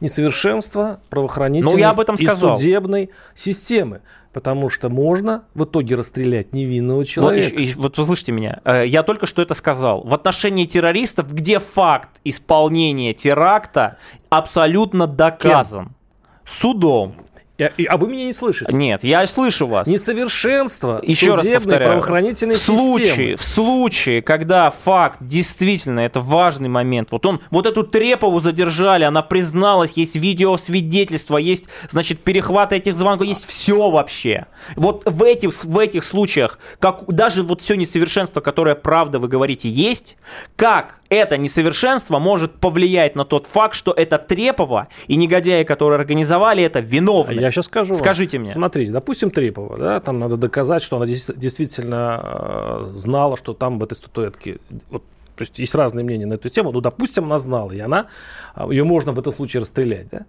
Несовершенство 0.00 1.00
правоохранительной 1.10 1.72
Ну, 1.72 1.78
я 1.78 1.90
об 1.90 2.00
этом 2.00 2.14
и 2.16 2.26
судебной 2.26 3.10
системы. 3.34 4.00
Потому 4.32 4.70
что 4.70 4.88
можно 4.88 5.42
в 5.54 5.64
итоге 5.64 5.96
расстрелять 5.96 6.52
невинного 6.52 6.98
Вот, 6.98 7.06
человека. 7.08 7.56
еще- 7.60 7.72
и- 7.72 7.74
вот 7.74 7.98
вы 7.98 8.04
слышите 8.04 8.30
меня, 8.30 8.60
Э, 8.64 8.84
я 8.86 9.02
только 9.02 9.26
что 9.26 9.42
это 9.42 9.54
сказал. 9.54 10.02
В 10.02 10.14
отношении 10.14 10.66
террористов, 10.66 11.32
где 11.32 11.58
факт 11.58 12.20
исполнения 12.22 13.12
теракта 13.12 13.96
абсолютно 14.28 15.06
доказан 15.08 15.96
судом. 16.44 17.16
А 17.60 17.96
вы 17.96 18.08
меня 18.08 18.24
не 18.24 18.32
слышите? 18.32 18.72
Нет, 18.72 19.04
я 19.04 19.26
слышу 19.26 19.66
вас. 19.66 19.86
Несовершенство 19.86 21.00
Еще 21.02 21.34
раз 21.34 21.46
повторяю, 21.46 21.84
правоохранительной 21.84 22.54
в 22.54 22.58
случае, 22.58 23.06
системы. 23.06 23.36
в 23.36 23.42
случае, 23.42 24.22
когда 24.22 24.70
факт 24.70 25.18
действительно, 25.20 26.00
это 26.00 26.20
важный 26.20 26.68
момент, 26.68 27.08
вот 27.10 27.26
он, 27.26 27.40
вот 27.50 27.66
эту 27.66 27.82
Трепову 27.84 28.40
задержали, 28.40 29.04
она 29.04 29.22
призналась, 29.22 29.92
есть 29.96 30.16
видеосвидетельство, 30.16 31.36
есть, 31.36 31.66
значит, 31.88 32.20
перехваты 32.20 32.76
этих 32.76 32.96
звонков, 32.96 33.26
есть 33.26 33.46
все 33.46 33.90
вообще. 33.90 34.46
Вот 34.76 35.02
в 35.04 35.22
этих, 35.22 35.64
в 35.64 35.78
этих 35.78 36.04
случаях, 36.04 36.58
как 36.78 37.04
даже 37.06 37.42
вот 37.42 37.60
все 37.60 37.74
несовершенство, 37.74 38.40
которое, 38.40 38.74
правда, 38.74 39.18
вы 39.18 39.28
говорите, 39.28 39.68
есть, 39.68 40.16
как 40.56 41.00
это 41.10 41.36
несовершенство 41.36 42.18
может 42.18 42.58
повлиять 42.60 43.16
на 43.16 43.24
тот 43.24 43.46
факт, 43.46 43.74
что 43.74 43.92
это 43.92 44.16
Трепова 44.18 44.88
и 45.08 45.16
негодяи, 45.16 45.64
которые 45.64 45.98
организовали 45.98 46.62
это, 46.62 46.80
виновны. 46.80 47.44
А 47.44 47.49
Я 47.50 47.52
сейчас 47.52 47.64
скажу. 47.66 47.94
вам. 47.94 48.00
Скажите 48.00 48.38
мне. 48.38 48.48
Смотрите, 48.48 48.92
допустим, 48.92 49.32
Трепова, 49.32 49.76
да, 49.76 50.00
там 50.00 50.20
надо 50.20 50.36
доказать, 50.36 50.82
что 50.82 50.96
она 50.96 51.06
действительно 51.06 52.20
э, 52.22 52.92
знала, 52.94 53.36
что 53.36 53.54
там 53.54 53.80
в 53.80 53.84
этой 53.84 53.94
статуэтке. 53.94 54.58
Вот, 54.88 55.02
то 55.34 55.42
есть 55.42 55.58
есть 55.58 55.74
разные 55.74 56.04
мнения 56.04 56.26
на 56.26 56.34
эту 56.34 56.48
тему. 56.48 56.70
Ну, 56.70 56.80
допустим, 56.80 57.24
она 57.24 57.38
знала, 57.38 57.72
и 57.72 57.80
она 57.80 58.06
а, 58.54 58.70
ее 58.70 58.84
можно 58.84 59.10
в 59.10 59.18
этом 59.18 59.32
случае 59.32 59.62
расстрелять, 59.62 60.08
да. 60.10 60.26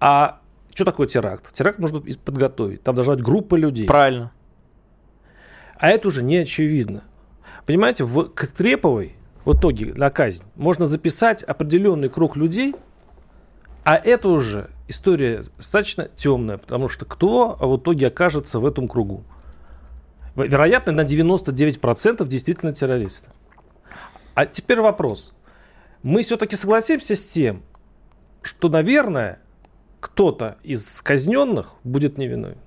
А 0.00 0.40
что 0.74 0.84
такое 0.84 1.06
теракт? 1.06 1.52
Теракт 1.52 1.78
нужно 1.78 2.02
подготовить. 2.24 2.82
Там 2.82 2.96
должна 2.96 3.14
быть 3.14 3.22
группа 3.22 3.54
людей. 3.54 3.86
Правильно. 3.86 4.32
А 5.76 5.88
это 5.88 6.08
уже 6.08 6.24
не 6.24 6.38
очевидно. 6.38 7.04
Понимаете, 7.64 8.02
в, 8.02 8.24
к 8.24 8.48
Треповой 8.48 9.14
в 9.44 9.56
итоге 9.56 9.94
на 9.94 10.10
казнь 10.10 10.42
можно 10.56 10.86
записать 10.86 11.44
определенный 11.44 12.08
круг 12.08 12.36
людей, 12.36 12.74
а 13.84 13.94
это 13.96 14.30
уже 14.30 14.70
история 14.88 15.44
достаточно 15.56 16.08
темная, 16.16 16.58
потому 16.58 16.88
что 16.88 17.04
кто 17.04 17.56
в 17.60 17.76
итоге 17.76 18.08
окажется 18.08 18.58
в 18.58 18.66
этом 18.66 18.88
кругу? 18.88 19.24
Вероятно, 20.36 20.92
на 20.92 21.02
99% 21.02 22.26
действительно 22.26 22.72
террористы. 22.72 23.30
А 24.34 24.46
теперь 24.46 24.80
вопрос. 24.80 25.34
Мы 26.02 26.22
все-таки 26.22 26.56
согласимся 26.56 27.14
с 27.14 27.24
тем, 27.28 27.62
что, 28.42 28.68
наверное, 28.68 29.38
кто-то 30.00 30.58
из 30.62 31.00
казненных 31.02 31.74
будет 31.84 32.18
невиновен. 32.18 32.58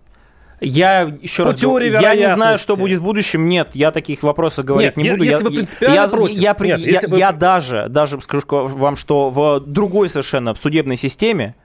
Я 0.59 1.01
еще 1.21 1.43
По 1.43 1.51
раз 1.51 1.61
теории 1.61 1.89
говорю, 1.91 2.07
я 2.07 2.15
не 2.15 2.33
знаю, 2.33 2.57
что 2.57 2.75
будет 2.75 2.99
в 2.99 3.03
будущем. 3.03 3.47
Нет, 3.47 3.71
я 3.75 3.91
таких 3.91 4.23
вопросов 4.23 4.65
говорить 4.65 4.97
Нет, 4.97 5.05
не 5.05 5.11
буду. 5.11 5.23
если 5.23 5.37
я, 5.37 5.43
вы 5.43 5.51
принципиально 5.51 5.93
я, 5.95 6.07
против. 6.07 6.35
Я, 6.37 6.55
Нет, 6.57 6.79
я- 6.79 6.91
если 6.93 7.07
вы- 7.07 7.19
я 7.19 7.31
даже, 7.31 7.85
даже 7.89 8.19
скажу 8.21 8.43
вам, 8.49 8.95
что 8.95 9.29
в 9.29 9.59
другой 9.59 10.09
совершенно 10.09 10.55
судебной 10.55 10.97
системе 10.97 11.55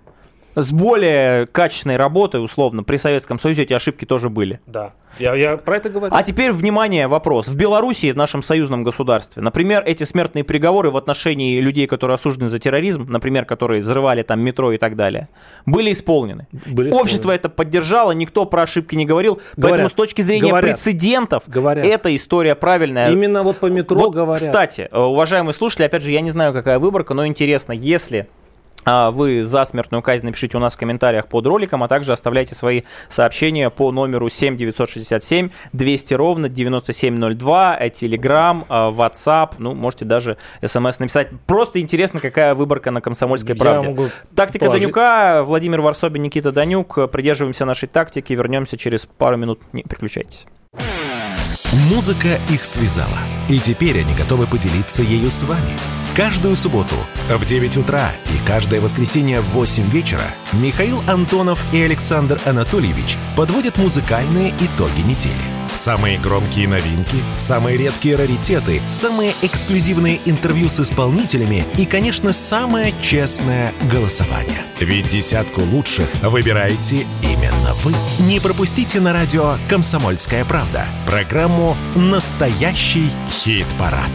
с 0.55 0.73
более 0.73 1.47
качественной 1.47 1.97
работой, 1.97 2.45
условно, 2.45 2.83
при 2.83 2.97
Советском 2.97 3.38
Союзе 3.38 3.62
эти 3.62 3.73
ошибки 3.73 4.05
тоже 4.05 4.29
были. 4.29 4.61
Да. 4.67 4.93
Я, 5.19 5.35
я 5.35 5.57
про 5.59 5.77
это 5.77 5.91
говорю. 5.91 6.15
А 6.15 6.23
теперь, 6.23 6.53
внимание, 6.53 7.07
вопрос. 7.07 7.47
В 7.47 7.57
Белоруссии, 7.57 8.11
в 8.12 8.17
нашем 8.17 8.43
союзном 8.43 8.83
государстве, 8.83 9.43
например, 9.43 9.83
эти 9.85 10.05
смертные 10.05 10.43
приговоры 10.43 10.91
в 10.91 10.97
отношении 10.97 11.61
людей, 11.61 11.87
которые 11.87 12.15
осуждены 12.15 12.49
за 12.49 12.59
терроризм, 12.59 13.07
например, 13.09 13.45
которые 13.45 13.83
взрывали 13.83 14.23
там 14.23 14.41
метро 14.41 14.73
и 14.73 14.79
так 14.79 14.97
далее, 14.97 15.29
были 15.67 15.93
исполнены. 15.93 16.47
Были 16.67 16.91
Общество 16.91 17.35
исполнены. 17.35 17.37
это 17.41 17.49
поддержало, 17.51 18.12
никто 18.12 18.47
про 18.47 18.62
ошибки 18.62 18.95
не 18.95 19.05
говорил. 19.05 19.35
Говорят. 19.35 19.61
Поэтому 19.61 19.88
с 19.91 19.93
точки 19.93 20.23
зрения 20.23 20.49
Говорят. 20.49 20.71
прецедентов, 20.71 21.45
Говорят. 21.47 21.85
эта 21.85 22.15
история 22.17 22.55
правильная. 22.55 23.11
Именно 23.11 23.43
вот 23.43 23.59
по 23.59 23.67
метро 23.67 23.99
Вот, 23.99 24.15
говорят. 24.15 24.43
Кстати, 24.43 24.88
э, 24.91 24.99
уважаемые 24.99 25.55
слушатели, 25.55 25.85
опять 25.85 26.03
же, 26.03 26.11
я 26.11 26.23
не 26.23 26.31
знаю, 26.31 26.55
какая 26.55 26.79
выборка, 26.79 27.12
но 27.12 27.27
интересно, 27.27 27.73
если 27.73 28.29
вы 28.85 29.45
за 29.45 29.64
смертную 29.64 30.03
казнь 30.03 30.27
напишите 30.27 30.57
у 30.57 30.61
нас 30.61 30.75
в 30.75 30.77
комментариях 30.77 31.29
под 31.29 31.47
роликом, 31.47 31.83
а 31.83 31.88
также 31.88 32.12
оставляйте 32.12 32.55
свои 32.55 32.83
сообщения 33.09 33.71
по 33.71 33.92
номеру 33.92 34.29
7967 34.29 35.51
200 35.73 36.14
ровно 36.14 36.49
9702, 36.49 37.77
э, 37.79 37.88
Telegram, 37.88 38.64
э, 38.68 38.73
WhatsApp, 38.73 39.55
ну, 39.59 39.75
можете 39.75 40.05
даже 40.05 40.37
смс 40.64 40.99
написать. 40.99 41.29
Просто 41.47 41.81
интересно, 41.81 42.21
какая 42.21 42.55
выборка 42.55 42.90
на 42.90 43.01
«Комсомольской 43.01 43.55
Я 43.55 43.61
правде». 43.61 43.88
могу 43.88 44.09
Тактика 44.35 44.66
положить. 44.66 44.85
Данюка, 44.85 45.42
Владимир 45.45 45.81
Варсобин, 45.81 46.23
Никита 46.23 46.53
Данюк. 46.53 47.11
Придерживаемся 47.11 47.64
нашей 47.64 47.88
тактики, 47.88 48.33
вернемся 48.33 48.77
через 48.77 49.07
пару 49.07 49.37
минут. 49.37 49.61
Не 49.73 49.83
переключайтесь. 49.83 50.47
Музыка 51.90 52.38
их 52.51 52.64
связала. 52.64 53.18
И 53.49 53.59
теперь 53.59 54.01
они 54.01 54.14
готовы 54.14 54.47
поделиться 54.47 55.03
ею 55.03 55.31
с 55.31 55.42
вами. 55.45 56.02
Каждую 56.14 56.57
субботу 56.57 56.94
в 57.31 57.44
9 57.46 57.79
утра 57.79 58.12
и 58.35 58.46
каждое 58.46 58.83
воскресенье 58.83 59.40
в 59.40 59.48
8 59.53 59.88
вечера 59.88 60.35
Михаил 60.53 61.03
Антонов 61.09 61.64
и 61.72 61.83
Александр 61.83 62.38
Анатольевич 62.44 63.16
подводят 63.35 63.79
музыкальные 63.79 64.51
итоги 64.51 65.01
недели. 65.01 65.40
Самые 65.72 66.18
громкие 66.18 66.68
новинки, 66.68 67.16
самые 67.38 67.79
редкие 67.79 68.16
раритеты, 68.16 68.83
самые 68.90 69.33
эксклюзивные 69.40 70.20
интервью 70.27 70.68
с 70.68 70.81
исполнителями 70.81 71.64
и, 71.79 71.87
конечно, 71.87 72.35
самое 72.35 72.92
честное 73.01 73.72
голосование. 73.90 74.61
Ведь 74.81 75.09
десятку 75.09 75.62
лучших 75.62 76.11
выбираете 76.20 77.07
именно 77.22 77.72
вы. 77.77 77.94
Не 78.20 78.38
пропустите 78.38 79.01
на 79.01 79.14
радио 79.14 79.57
«Комсомольская 79.66 80.44
правда» 80.44 80.85
программу 81.07 81.75
«Настоящий 81.94 83.11
хит-парад». 83.31 84.12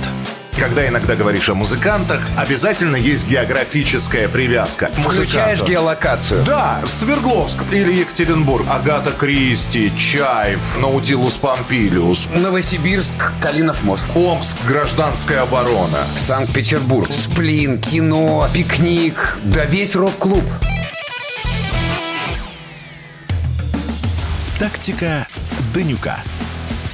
Когда 0.60 0.88
иногда 0.88 1.16
говоришь 1.16 1.50
о 1.50 1.54
музыкантах, 1.54 2.28
обязательно 2.36 2.96
есть 2.96 3.28
географическая 3.28 4.28
привязка. 4.28 4.90
Включаешь 4.98 5.62
геолокацию. 5.62 6.44
Да, 6.44 6.82
Свердловск 6.86 7.60
или 7.72 7.94
Екатеринбург, 7.94 8.66
Агата 8.68 9.12
Кристи, 9.12 9.96
Чаев, 9.96 10.78
Наутилус 10.78 11.38
Помпилиус, 11.38 12.30
Новосибирск, 12.34 13.34
Калинов 13.40 13.84
мост. 13.84 14.06
Омск, 14.16 14.58
гражданская 14.68 15.44
оборона. 15.44 16.00
Санкт-Петербург. 16.16 17.12
Сплин, 17.12 17.80
кино, 17.80 18.50
пикник. 18.52 19.38
Да 19.44 19.64
весь 19.66 19.96
рок-клуб. 19.96 20.44
Тактика 24.58 25.28
Данюка. 25.74 26.24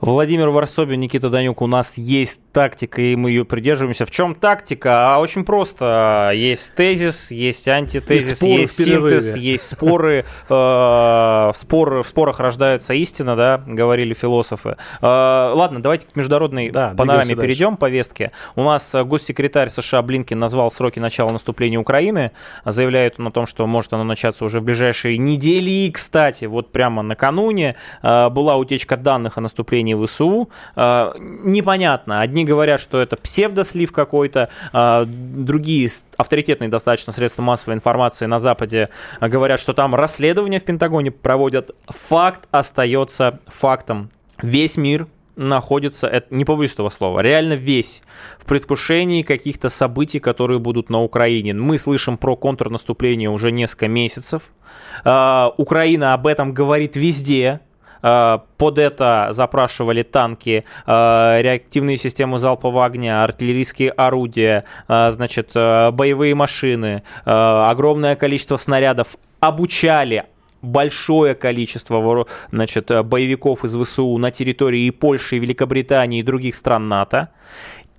Владимир 0.00 0.48
Варсобин, 0.48 1.00
Никита 1.00 1.30
Данюк, 1.30 1.62
у 1.62 1.66
нас 1.66 1.96
есть 1.96 2.40
тактика, 2.52 3.00
и 3.00 3.16
мы 3.16 3.30
ее 3.30 3.44
придерживаемся. 3.44 4.04
В 4.04 4.10
чем 4.10 4.34
тактика? 4.34 5.14
А 5.14 5.18
очень 5.18 5.44
просто. 5.44 6.32
Есть 6.34 6.74
тезис, 6.74 7.30
есть 7.30 7.66
антитезис, 7.68 8.42
есть 8.42 8.76
синтез, 8.76 9.36
есть 9.36 9.66
споры. 9.66 10.24
Э, 10.48 11.52
споры. 11.54 12.02
В 12.02 12.06
спорах 12.06 12.38
рождаются 12.38 12.92
истина, 12.94 13.34
да, 13.34 13.62
говорили 13.66 14.14
философы. 14.14 14.76
Э, 15.00 15.52
ладно, 15.54 15.80
давайте 15.80 16.06
к 16.06 16.16
международной 16.16 16.70
панораме 16.70 17.34
перейдем, 17.34 17.76
повестке. 17.76 18.30
У 18.56 18.62
нас 18.62 18.94
госсекретарь 18.94 19.68
США 19.68 20.02
Блинкин 20.02 20.38
назвал 20.38 20.70
сроки 20.70 20.98
начала 20.98 21.30
наступления 21.30 21.78
Украины. 21.78 22.32
Заявляет 22.64 23.18
он 23.18 23.28
о 23.28 23.30
том, 23.30 23.46
что 23.46 23.66
может 23.66 23.92
оно 23.92 24.04
начаться 24.04 24.44
уже 24.44 24.60
в 24.60 24.64
ближайшие 24.64 25.18
недели. 25.18 25.70
И, 25.70 25.90
кстати, 25.90 26.44
вот 26.44 26.72
прямо 26.72 27.02
накануне 27.02 27.76
э, 28.02 28.28
была 28.28 28.56
утечка 28.56 28.96
данных 28.96 29.38
о 29.38 29.40
наступлении 29.40 29.83
в 29.92 30.06
ВСУ. 30.06 30.48
А, 30.74 31.14
непонятно. 31.18 32.22
Одни 32.22 32.46
говорят, 32.46 32.80
что 32.80 33.00
это 33.00 33.16
псевдослив 33.16 33.92
какой-то, 33.92 34.48
а, 34.72 35.04
другие 35.04 35.90
авторитетные 36.16 36.68
достаточно 36.68 37.12
средства 37.12 37.42
массовой 37.42 37.74
информации 37.74 38.24
на 38.24 38.38
Западе 38.38 38.88
говорят, 39.20 39.60
что 39.60 39.74
там 39.74 39.94
расследование 39.94 40.60
в 40.60 40.64
Пентагоне 40.64 41.10
проводят. 41.10 41.72
Факт 41.88 42.48
остается 42.50 43.40
фактом. 43.46 44.10
Весь 44.40 44.76
мир 44.76 45.06
находится, 45.36 46.06
это 46.06 46.34
не 46.34 46.44
побоюсь 46.44 46.72
этого 46.74 46.88
слова, 46.88 47.20
реально 47.20 47.54
весь 47.54 48.02
в 48.38 48.46
предвкушении 48.46 49.22
каких-то 49.22 49.68
событий, 49.68 50.20
которые 50.20 50.58
будут 50.58 50.90
на 50.90 51.02
Украине. 51.02 51.54
Мы 51.54 51.78
слышим 51.78 52.16
про 52.16 52.36
контрнаступление 52.36 53.30
уже 53.30 53.50
несколько 53.50 53.88
месяцев. 53.88 54.42
А, 55.04 55.52
Украина 55.56 56.14
об 56.14 56.26
этом 56.26 56.52
говорит 56.52 56.96
везде, 56.96 57.60
Э, 57.73 57.73
под 58.04 58.78
это 58.78 59.28
запрашивали 59.30 60.02
танки, 60.02 60.64
э, 60.86 61.38
реактивные 61.40 61.96
системы 61.96 62.38
залпового 62.38 62.84
огня, 62.84 63.24
артиллерийские 63.24 63.90
орудия, 63.90 64.64
э, 64.88 65.10
значит, 65.10 65.52
боевые 65.54 66.34
машины, 66.34 67.02
огромное 67.24 68.16
количество 68.16 68.56
снарядов 68.56 69.16
обучали 69.40 70.24
большое 70.60 71.34
количество 71.34 72.26
значит, 72.50 72.90
боевиков 73.06 73.64
из 73.64 73.76
ВСУ 73.76 74.16
на 74.18 74.30
территории 74.30 74.86
и 74.86 74.90
Польши, 74.90 75.36
и 75.36 75.38
Великобритании, 75.38 76.20
и 76.20 76.22
других 76.22 76.54
стран 76.54 76.88
НАТО. 76.88 77.28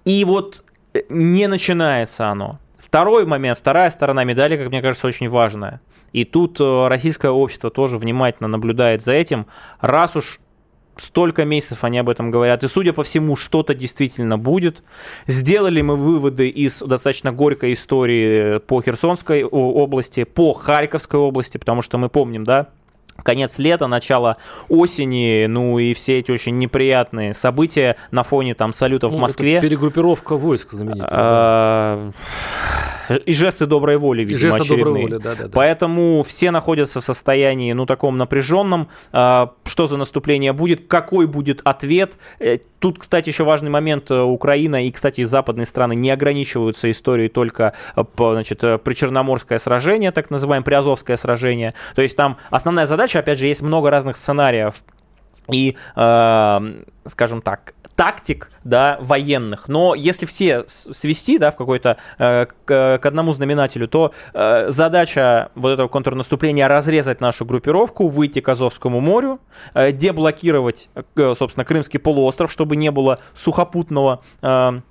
И 0.03 0.23
вот 0.25 0.63
не 1.09 1.47
начинается 1.47 2.27
оно. 2.27 2.57
Второй 2.95 3.25
момент, 3.25 3.57
вторая 3.57 3.89
сторона 3.89 4.23
медали, 4.23 4.55
как 4.55 4.69
мне 4.69 4.81
кажется, 4.81 5.07
очень 5.07 5.27
важная– 5.29 5.81
и 6.15 6.23
тут 6.23 6.61
э, 6.61 6.87
российское 6.87 7.29
общество 7.29 7.69
тоже 7.69 7.97
внимательно 7.97 8.47
наблюдает 8.47 9.01
за 9.01 9.11
этим. 9.11 9.47
Раз 9.81 10.15
уж 10.15 10.39
столько 10.95 11.43
месяцев 11.43 11.83
они 11.83 11.97
об 11.97 12.07
этом 12.07 12.31
говорят, 12.31 12.63
и, 12.63 12.69
судя 12.69 12.93
по 12.93 13.03
всему, 13.03 13.35
что-то 13.35 13.75
действительно 13.75 14.37
будет. 14.37 14.81
Сделали 15.27 15.81
мы 15.81 15.97
выводы 15.97 16.47
из 16.47 16.79
достаточно 16.79 17.33
горькой 17.33 17.73
истории 17.73 18.59
по 18.59 18.81
Херсонской 18.81 19.43
области, 19.43 20.23
по 20.23 20.53
Харьковской 20.53 21.19
области, 21.19 21.57
потому 21.57 21.81
что 21.81 21.97
мы 21.97 22.07
помним, 22.07 22.45
да, 22.45 22.69
конец 23.23 23.59
лета, 23.59 23.87
начало 23.87 24.37
осени, 24.69 25.45
ну 25.47 25.79
и 25.79 25.93
все 25.93 26.19
эти 26.19 26.31
очень 26.31 26.57
неприятные 26.57 27.33
события 27.33 27.95
на 28.11 28.23
фоне 28.23 28.55
там 28.55 28.73
салютов 28.73 29.11
ну, 29.11 29.17
в 29.17 29.21
Москве. 29.21 29.61
перегруппировка 29.61 30.35
войск 30.35 30.71
знаменитая. 30.71 31.09
А, 31.11 32.11
и 33.09 33.33
жесты 33.33 33.65
доброй 33.65 33.97
воли, 33.97 34.21
видимо, 34.21 34.39
жесты 34.39 34.61
очередные. 34.61 34.85
доброй 34.85 35.01
воли, 35.03 35.17
да, 35.17 35.35
да, 35.35 35.43
да. 35.43 35.49
Поэтому 35.53 36.23
все 36.23 36.51
находятся 36.51 36.99
в 36.99 37.03
состоянии, 37.03 37.73
ну, 37.73 37.85
таком 37.85 38.17
напряженном. 38.17 38.89
А, 39.11 39.53
что 39.65 39.87
за 39.87 39.97
наступление 39.97 40.53
будет, 40.53 40.87
какой 40.87 41.27
будет 41.27 41.61
ответ. 41.63 42.17
Э, 42.39 42.57
тут, 42.79 42.99
кстати, 42.99 43.29
еще 43.29 43.43
важный 43.43 43.69
момент. 43.69 44.11
Э, 44.11 44.21
Украина 44.21 44.85
и, 44.85 44.91
кстати, 44.91 45.23
западные 45.23 45.65
страны 45.65 45.95
не 45.95 46.11
ограничиваются 46.11 46.89
историей 46.89 47.29
только 47.29 47.73
э, 47.95 48.03
значит, 48.17 48.59
причерноморское 48.83 49.59
сражение, 49.59 50.11
так 50.11 50.29
называемое 50.29 50.65
приазовское 50.65 51.17
сражение. 51.17 51.73
То 51.95 52.01
есть 52.01 52.15
там 52.15 52.37
основная 52.49 52.85
задача, 52.85 53.19
опять 53.19 53.39
же, 53.39 53.45
есть 53.45 53.61
много 53.61 53.89
разных 53.89 54.15
сценариев. 54.15 54.75
И, 55.51 55.75
э, 55.95 56.59
скажем 57.05 57.41
так, 57.41 57.74
тактик, 57.95 58.51
да, 58.63 58.97
военных. 59.01 59.67
Но 59.67 59.95
если 59.95 60.25
все 60.25 60.65
свести, 60.67 61.37
да, 61.37 61.51
в 61.51 61.55
какой-то 61.55 61.97
э, 62.17 62.47
к, 62.65 62.99
одному 63.03 63.33
знаменателю, 63.33 63.87
то 63.87 64.13
э, 64.33 64.67
задача 64.69 65.49
вот 65.55 65.69
этого 65.71 65.87
контрнаступления 65.87 66.67
разрезать 66.67 67.21
нашу 67.21 67.45
группировку, 67.45 68.07
выйти 68.07 68.41
к 68.41 68.49
Азовскому 68.49 68.99
морю, 68.99 69.39
э, 69.73 69.91
деблокировать, 69.91 70.89
э, 70.93 71.33
собственно, 71.37 71.65
Крымский 71.65 71.99
полуостров, 71.99 72.51
чтобы 72.51 72.75
не 72.75 72.91
было 72.91 73.19
сухопутного 73.33 74.21
э, 74.41 74.81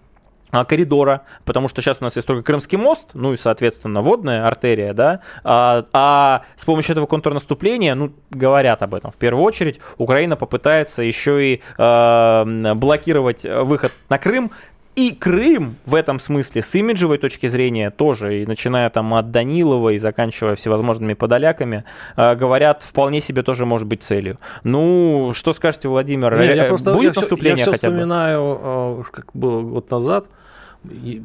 коридора, 0.63 1.23
потому 1.45 1.67
что 1.67 1.83
сейчас 1.83 1.99
у 2.01 2.05
нас 2.05 2.15
есть 2.15 2.29
только 2.29 2.45
Крымский 2.45 2.79
мост, 2.79 3.11
ну 3.15 3.33
и, 3.33 3.37
соответственно, 3.37 4.03
водная 4.03 4.47
артерия, 4.47 4.93
да, 4.93 5.21
а, 5.43 5.85
а 5.93 6.43
с 6.55 6.65
помощью 6.65 6.93
этого 6.93 7.07
контрнаступления, 7.07 7.97
ну, 7.97 8.13
говорят 8.31 8.83
об 8.83 8.95
этом 8.95 9.11
в 9.11 9.17
первую 9.17 9.43
очередь, 9.43 9.81
Украина 9.99 10.37
попытается 10.37 11.03
еще 11.03 11.55
и 11.55 11.63
э, 11.79 12.75
блокировать 12.75 13.45
выход 13.45 13.93
на 14.09 14.19
Крым, 14.19 14.53
и 14.97 15.11
Крым 15.11 15.77
в 15.87 15.95
этом 15.95 16.21
смысле 16.21 16.63
с 16.63 16.73
имиджевой 16.75 17.19
точки 17.19 17.49
зрения 17.49 17.91
тоже, 17.91 18.43
и 18.43 18.47
начиная 18.47 18.89
там 18.91 19.13
от 19.15 19.33
Данилова 19.33 19.91
и 19.91 19.99
заканчивая 19.99 20.55
всевозможными 20.55 21.15
подоляками, 21.15 21.85
э, 22.17 22.35
говорят, 22.37 22.83
вполне 22.83 23.21
себе 23.21 23.43
тоже 23.43 23.67
может 23.67 23.89
быть 23.89 24.03
целью. 24.03 24.39
Ну, 24.63 25.33
что 25.35 25.53
скажете, 25.53 25.89
Владимир? 25.89 26.39
Не, 26.39 26.55
я 26.55 26.65
просто, 26.65 26.93
Будет 26.93 27.17
я 27.17 27.21
наступление 27.21 27.57
все, 27.57 27.71
я 27.71 27.77
все 27.77 27.87
хотя 27.87 27.89
бы? 27.89 27.95
вспоминаю, 27.95 29.05
как 29.11 29.31
было 29.35 29.63
год 29.63 29.91
назад, 29.91 30.27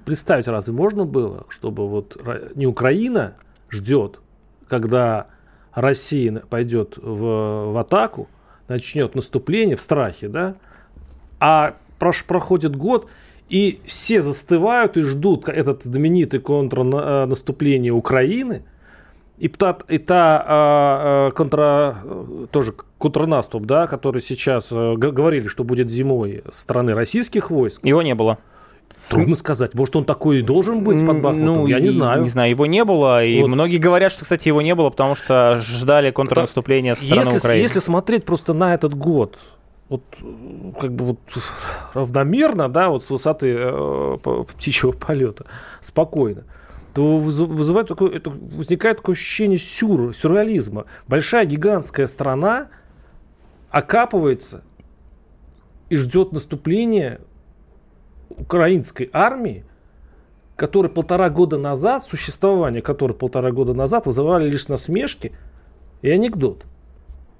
представить 0.06 0.48
разве 0.48 0.74
можно 0.74 1.06
было, 1.06 1.45
чтобы 1.50 1.88
вот 1.88 2.17
не 2.56 2.67
Украина 2.67 3.36
ждет, 3.69 4.19
когда 4.67 5.28
Россия 5.74 6.43
пойдет 6.50 6.98
в, 6.98 7.72
в 7.72 7.78
атаку, 7.80 8.28
начнет 8.67 9.15
наступление 9.15 9.76
в 9.76 9.82
страхе, 9.82 10.28
да, 10.28 10.56
а 11.39 11.76
прош, 11.98 12.24
проходит 12.26 12.76
год, 12.76 13.10
и 13.50 13.80
все 13.86 14.22
застывают 14.22 14.95
и 14.98 15.02
ждут 15.02 15.50
этот 15.50 15.84
знаменитый 15.84 16.39
контрнаступление 16.39 17.91
Украины, 17.91 18.63
и 19.39 19.48
та, 19.48 19.78
и 19.88 19.98
та 19.98 20.43
а, 20.45 21.28
а, 21.28 21.32
контра, 21.32 21.98
тоже 22.52 22.74
контрнаступ, 22.98 23.65
да, 23.65 23.88
который 23.88 24.22
сейчас 24.22 24.69
а, 24.72 24.95
говорили, 24.95 25.48
что 25.48 25.63
будет 25.63 25.89
зимой 25.89 26.43
стороны 26.52 26.93
российских 26.93 27.50
войск. 27.50 27.84
Его 27.86 28.02
не 28.02 28.15
было. 28.15 28.38
Трудно 29.10 29.36
сказать. 29.36 29.74
Может, 29.74 29.95
он 29.95 30.06
такой 30.06 30.39
и 30.39 30.41
должен 30.41 30.84
быть 30.84 31.04
под 31.06 31.22
Бахмутом? 31.22 31.56
Ну, 31.56 31.67
я 31.67 31.80
не 31.80 31.88
знаю. 31.88 32.22
Не 32.22 32.30
знаю, 32.30 32.52
его 32.52 32.65
не 32.65 32.86
было. 32.86 33.26
И 33.26 33.41
вот. 33.41 33.48
многие 33.48 33.78
говорят, 33.78 34.12
что, 34.12 34.24
кстати, 34.24 34.48
его 34.48 34.62
не 34.62 34.76
было, 34.76 34.89
потому 34.89 35.15
что 35.15 35.58
ждали 35.58 36.12
контрнаступления 36.12 36.93
со 36.93 37.04
стороны 37.04 37.26
если, 37.26 37.38
Украины. 37.39 37.62
Если 37.62 37.80
смотреть 37.80 38.26
просто 38.26 38.54
на 38.54 38.74
этот 38.74 38.93
год, 38.93 39.38
вот 39.89 40.04
как 40.80 40.93
бы 40.93 41.06
вот 41.06 41.19
равномерно, 41.93 42.69
да, 42.69 42.89
вот 42.89 43.04
с 43.04 43.10
высоты 43.10 43.56
э, 43.58 44.17
птичьего 44.48 44.91
полета, 44.91 45.45
спокойно, 45.82 46.43
то 46.93 47.17
вызывает 47.17 47.88
такое, 47.88 48.12
это, 48.12 48.30
возникает 48.30 48.98
такое 48.98 49.15
ощущение 49.15 49.58
сюр, 49.58 50.13
сюрреализма. 50.13 50.86
Большая 51.08 51.45
гигантская 51.45 52.06
страна 52.06 52.69
окапывается 53.72 54.63
и 55.89 55.95
ждет 55.95 56.32
наступления 56.32 57.22
украинской 58.30 59.10
армии, 59.13 59.63
которая 60.56 60.92
полтора 60.92 61.30
года 61.30 61.58
назад, 61.58 62.04
существование 62.04 62.82
которой 62.82 63.13
полтора 63.13 63.52
года 63.52 63.74
назад 63.74 64.06
вызывали 64.06 64.50
лишь 64.50 64.68
насмешки 64.68 65.32
и 66.02 66.10
анекдот. 66.10 66.65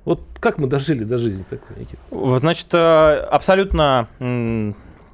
Вот 0.06 0.22
как 0.40 0.58
мы 0.58 0.68
дожили 0.68 1.04
до 1.04 1.18
жизни 1.18 1.44
такой, 1.50 1.78
Никита? 1.78 2.40
Значит, 2.40 2.74
э, 2.74 2.78
абсолютно 2.78 4.08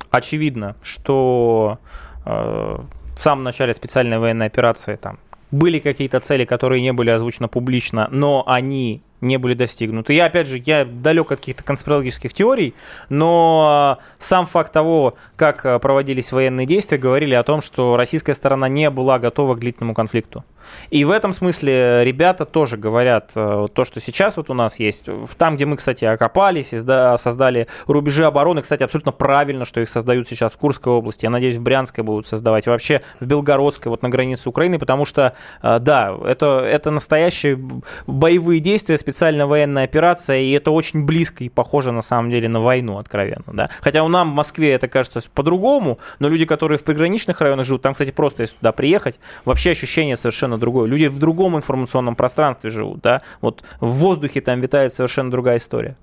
очевидно, 0.10 0.76
что 0.82 1.80
э, 2.26 2.30
в 2.30 3.20
самом 3.20 3.44
начале 3.44 3.74
специальной 3.74 4.20
военной 4.20 4.46
операции 4.46 4.96
там 4.96 5.20
были 5.52 5.80
какие-то 5.80 6.20
цели, 6.20 6.46
которые 6.46 6.82
не 6.82 6.94
были 6.94 7.10
озвучены 7.10 7.48
публично, 7.48 8.08
но 8.12 8.44
они 8.48 9.02
не 9.22 9.38
были 9.38 9.54
достигнуты. 9.54 10.14
Я, 10.14 10.26
опять 10.26 10.48
же, 10.48 10.62
я 10.64 10.86
далек 10.86 11.32
от 11.32 11.40
каких-то 11.40 11.64
конспирологических 11.64 12.34
теорий, 12.34 12.74
но 13.10 13.98
сам 14.20 14.46
факт 14.46 14.72
того, 14.72 15.16
как 15.36 15.66
э, 15.66 15.80
проводились 15.80 16.32
военные 16.32 16.66
действия, 16.66 16.98
говорили 16.98 17.34
о 17.34 17.44
том, 17.44 17.62
что 17.62 17.98
российская 17.98 18.36
сторона 18.36 18.68
не 18.68 18.90
была 18.90 19.20
готова 19.20 19.56
к 19.56 19.60
длительному 19.60 19.94
конфликту. 19.94 20.44
И 20.90 21.06
в 21.06 21.12
этом 21.12 21.32
смысле 21.32 22.04
ребята 22.04 22.46
тоже 22.46 22.78
говорят 22.78 23.32
э, 23.36 23.68
то, 23.72 23.86
что 23.86 24.02
сейчас 24.02 24.36
вот 24.38 24.50
у 24.50 24.54
нас 24.54 24.80
есть. 24.80 25.06
Там, 25.38 25.56
где 25.56 25.66
мы, 25.66 25.78
кстати, 25.78 26.06
окопались, 26.06 26.70
создали 26.70 27.68
рубежи 27.88 28.26
обороны, 28.26 28.62
кстати, 28.62 28.84
абсолютно 28.84 29.12
правильно, 29.12 29.66
что 29.66 29.80
их 29.80 29.90
создают 29.90 30.28
сейчас 30.28 30.54
в 30.54 30.58
Курской 30.58 30.92
области. 30.92 31.26
Я 31.26 31.30
надеюсь, 31.30 31.56
в 31.56 31.62
Брянской 31.62 32.04
будут 32.04 32.28
создавать, 32.28 32.68
вообще 32.68 33.02
в 33.20 33.26
Белгородской, 33.26 33.90
вот 33.90 34.02
на 34.02 34.10
границе 34.10 34.50
Украины, 34.50 34.80
потому 34.80 35.06
что, 35.06 35.36
да, 35.62 36.16
это, 36.26 36.66
это 36.66 36.92
настоящие 36.92 37.60
боевые 38.08 38.60
действия, 38.60 38.98
специальная 39.06 39.46
военная 39.46 39.84
операция, 39.84 40.40
и 40.40 40.52
это 40.52 40.72
очень 40.72 41.06
близко 41.06 41.44
и 41.44 41.50
похоже 41.50 41.92
на 41.92 42.02
самом 42.02 42.32
деле 42.32 42.50
на 42.50 42.60
войну, 42.60 42.98
откровенно. 42.98 43.54
Да? 43.54 43.70
Хотя 43.82 44.04
у 44.04 44.08
нас 44.08 44.28
в 44.28 44.32
Москве 44.32 44.72
это 44.72 44.88
кажется 44.88 45.22
по-другому, 45.32 46.00
но 46.18 46.28
люди, 46.28 46.46
которые 46.46 46.80
в 46.80 46.84
приграничных 46.84 47.40
районах 47.40 47.68
живут, 47.68 47.84
там, 47.84 47.94
кстати, 47.94 48.10
просто 48.10 48.42
если 48.42 48.58
туда 48.58 48.72
приехать, 48.72 49.20
вообще 49.46 49.72
ощущение 49.72 50.18
совершенно 50.18 50.58
другое. 50.58 50.88
Люди 50.88 51.06
в 51.06 51.20
другом 51.20 51.56
информационном 51.56 52.16
пространстве 52.16 52.72
живут, 52.72 53.02
да, 53.02 53.22
вот 53.42 53.64
в 53.80 53.90
воздухе 53.90 54.42
там 54.42 54.60
витает 54.60 54.92
совершенно 54.92 55.30
другая 55.30 55.58
история. 55.58 55.96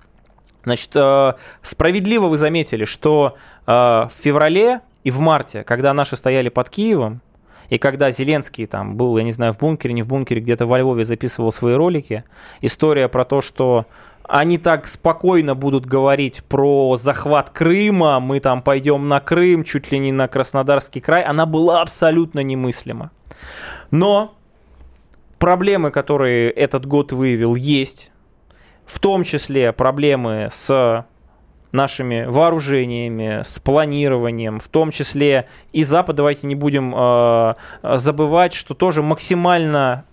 Значит, 0.63 0.91
э, 0.95 1.33
справедливо 1.61 2.27
вы 2.27 2.37
заметили, 2.37 2.85
что 2.85 3.35
э, 3.67 3.71
в 3.71 4.11
феврале 4.11 4.79
и 5.03 5.11
в 5.11 5.19
марте, 5.19 5.63
когда 5.63 5.93
наши 5.93 6.15
стояли 6.15 6.47
под 6.47 6.69
Киевом, 6.69 7.19
и 7.69 7.77
когда 7.77 8.11
Зеленский 8.11 8.65
там 8.65 8.95
был, 8.95 9.17
я 9.17 9.23
не 9.23 9.31
знаю, 9.31 9.53
в 9.53 9.59
бункере, 9.59 9.93
не 9.93 10.03
в 10.03 10.07
бункере, 10.07 10.41
где-то 10.41 10.65
во 10.65 10.79
Львове 10.79 11.05
записывал 11.05 11.51
свои 11.51 11.73
ролики, 11.75 12.23
история 12.61 13.07
про 13.07 13.25
то, 13.25 13.41
что 13.41 13.85
они 14.27 14.57
так 14.57 14.87
спокойно 14.87 15.53
будут 15.55 15.85
говорить 15.85 16.43
про 16.45 16.95
захват 16.97 17.49
Крыма, 17.49 18.19
мы 18.19 18.39
там 18.39 18.61
пойдем 18.61 19.09
на 19.09 19.19
Крым, 19.19 19.63
чуть 19.63 19.91
ли 19.91 19.99
не 19.99 20.11
на 20.11 20.27
Краснодарский 20.27 21.01
край, 21.01 21.23
она 21.23 21.45
была 21.45 21.81
абсолютно 21.81 22.39
немыслима. 22.39 23.11
Но 23.91 24.35
проблемы, 25.39 25.91
которые 25.91 26.49
этот 26.51 26.85
год 26.85 27.11
выявил, 27.11 27.55
есть. 27.55 28.11
В 28.85 28.99
том 28.99 29.23
числе 29.23 29.71
проблемы 29.73 30.47
с 30.51 31.05
нашими 31.73 32.25
вооружениями, 32.25 33.41
с 33.43 33.59
планированием, 33.59 34.59
в 34.59 34.67
том 34.69 34.91
числе 34.91 35.47
и 35.73 35.83
Запад, 35.83 36.15
давайте 36.15 36.47
не 36.47 36.55
будем 36.55 36.93
э, 36.95 37.55
забывать, 37.97 38.53
что 38.53 38.75
тоже 38.75 39.01
максимально 39.01 40.05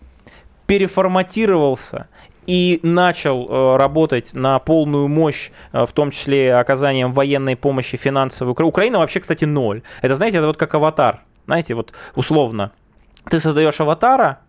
переформатировался 0.66 2.08
и 2.46 2.80
начал 2.82 3.46
э, 3.46 3.76
работать 3.76 4.34
на 4.34 4.58
полную 4.58 5.06
мощь, 5.08 5.50
э, 5.72 5.84
в 5.84 5.92
том 5.92 6.10
числе 6.10 6.54
оказанием 6.56 7.12
военной 7.12 7.56
помощи 7.56 7.96
финансовой. 7.96 8.54
Украина 8.58 8.98
вообще, 8.98 9.20
кстати, 9.20 9.44
ноль. 9.44 9.82
Это, 10.02 10.14
знаете, 10.14 10.38
это 10.38 10.46
вот 10.46 10.56
как 10.56 10.74
аватар. 10.74 11.22
Знаете, 11.46 11.74
вот 11.74 11.92
условно. 12.14 12.72
Ты 13.28 13.38
создаешь 13.38 13.80
аватара, 13.80 14.40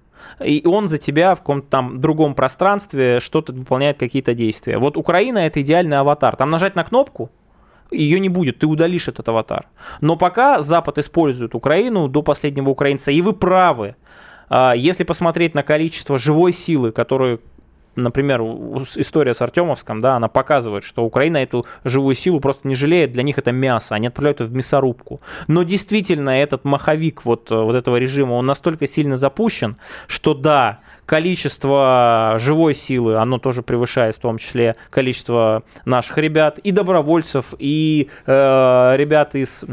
и 0.43 0.65
он 0.65 0.87
за 0.87 0.97
тебя 0.97 1.35
в 1.35 1.39
каком-то 1.39 1.67
там 1.67 2.01
другом 2.01 2.35
пространстве 2.35 3.19
что-то 3.19 3.53
выполняет 3.53 3.97
какие-то 3.97 4.33
действия. 4.33 4.77
Вот 4.77 4.97
Украина 4.97 5.39
это 5.39 5.61
идеальный 5.61 5.97
аватар. 5.97 6.35
Там 6.35 6.49
нажать 6.49 6.75
на 6.75 6.83
кнопку, 6.83 7.29
ее 7.91 8.19
не 8.19 8.29
будет, 8.29 8.59
ты 8.59 8.67
удалишь 8.67 9.07
этот 9.07 9.27
аватар. 9.29 9.67
Но 9.99 10.15
пока 10.15 10.61
Запад 10.61 10.97
использует 10.97 11.55
Украину 11.55 12.07
до 12.07 12.21
последнего 12.21 12.69
украинца, 12.69 13.11
и 13.11 13.21
вы 13.21 13.33
правы, 13.33 13.95
а, 14.49 14.73
если 14.75 15.03
посмотреть 15.03 15.53
на 15.53 15.63
количество 15.63 16.17
живой 16.17 16.53
силы, 16.53 16.91
которую 16.91 17.41
например, 17.95 18.41
история 18.95 19.33
с 19.33 19.41
Артемовском, 19.41 20.01
да, 20.01 20.15
она 20.15 20.27
показывает, 20.27 20.83
что 20.83 21.03
Украина 21.03 21.37
эту 21.37 21.65
живую 21.83 22.15
силу 22.15 22.39
просто 22.39 22.67
не 22.67 22.75
жалеет, 22.75 23.11
для 23.11 23.23
них 23.23 23.37
это 23.37 23.51
мясо, 23.51 23.95
они 23.95 24.07
отправляют 24.07 24.39
ее 24.39 24.45
в 24.47 24.53
мясорубку. 24.53 25.19
Но 25.47 25.63
действительно 25.63 26.41
этот 26.41 26.63
маховик 26.63 27.25
вот, 27.25 27.49
вот 27.49 27.75
этого 27.75 27.97
режима, 27.97 28.33
он 28.33 28.45
настолько 28.45 28.87
сильно 28.87 29.17
запущен, 29.17 29.77
что 30.07 30.33
да, 30.33 30.79
количество 31.05 32.35
живой 32.39 32.75
силы, 32.75 33.15
оно 33.15 33.37
тоже 33.37 33.63
превышает 33.63 34.15
в 34.15 34.19
том 34.19 34.37
числе 34.37 34.75
количество 34.89 35.63
наших 35.85 36.17
ребят, 36.17 36.59
и 36.59 36.71
добровольцев, 36.71 37.53
и 37.59 38.09
э, 38.25 38.93
ребят 38.97 39.35
из 39.35 39.65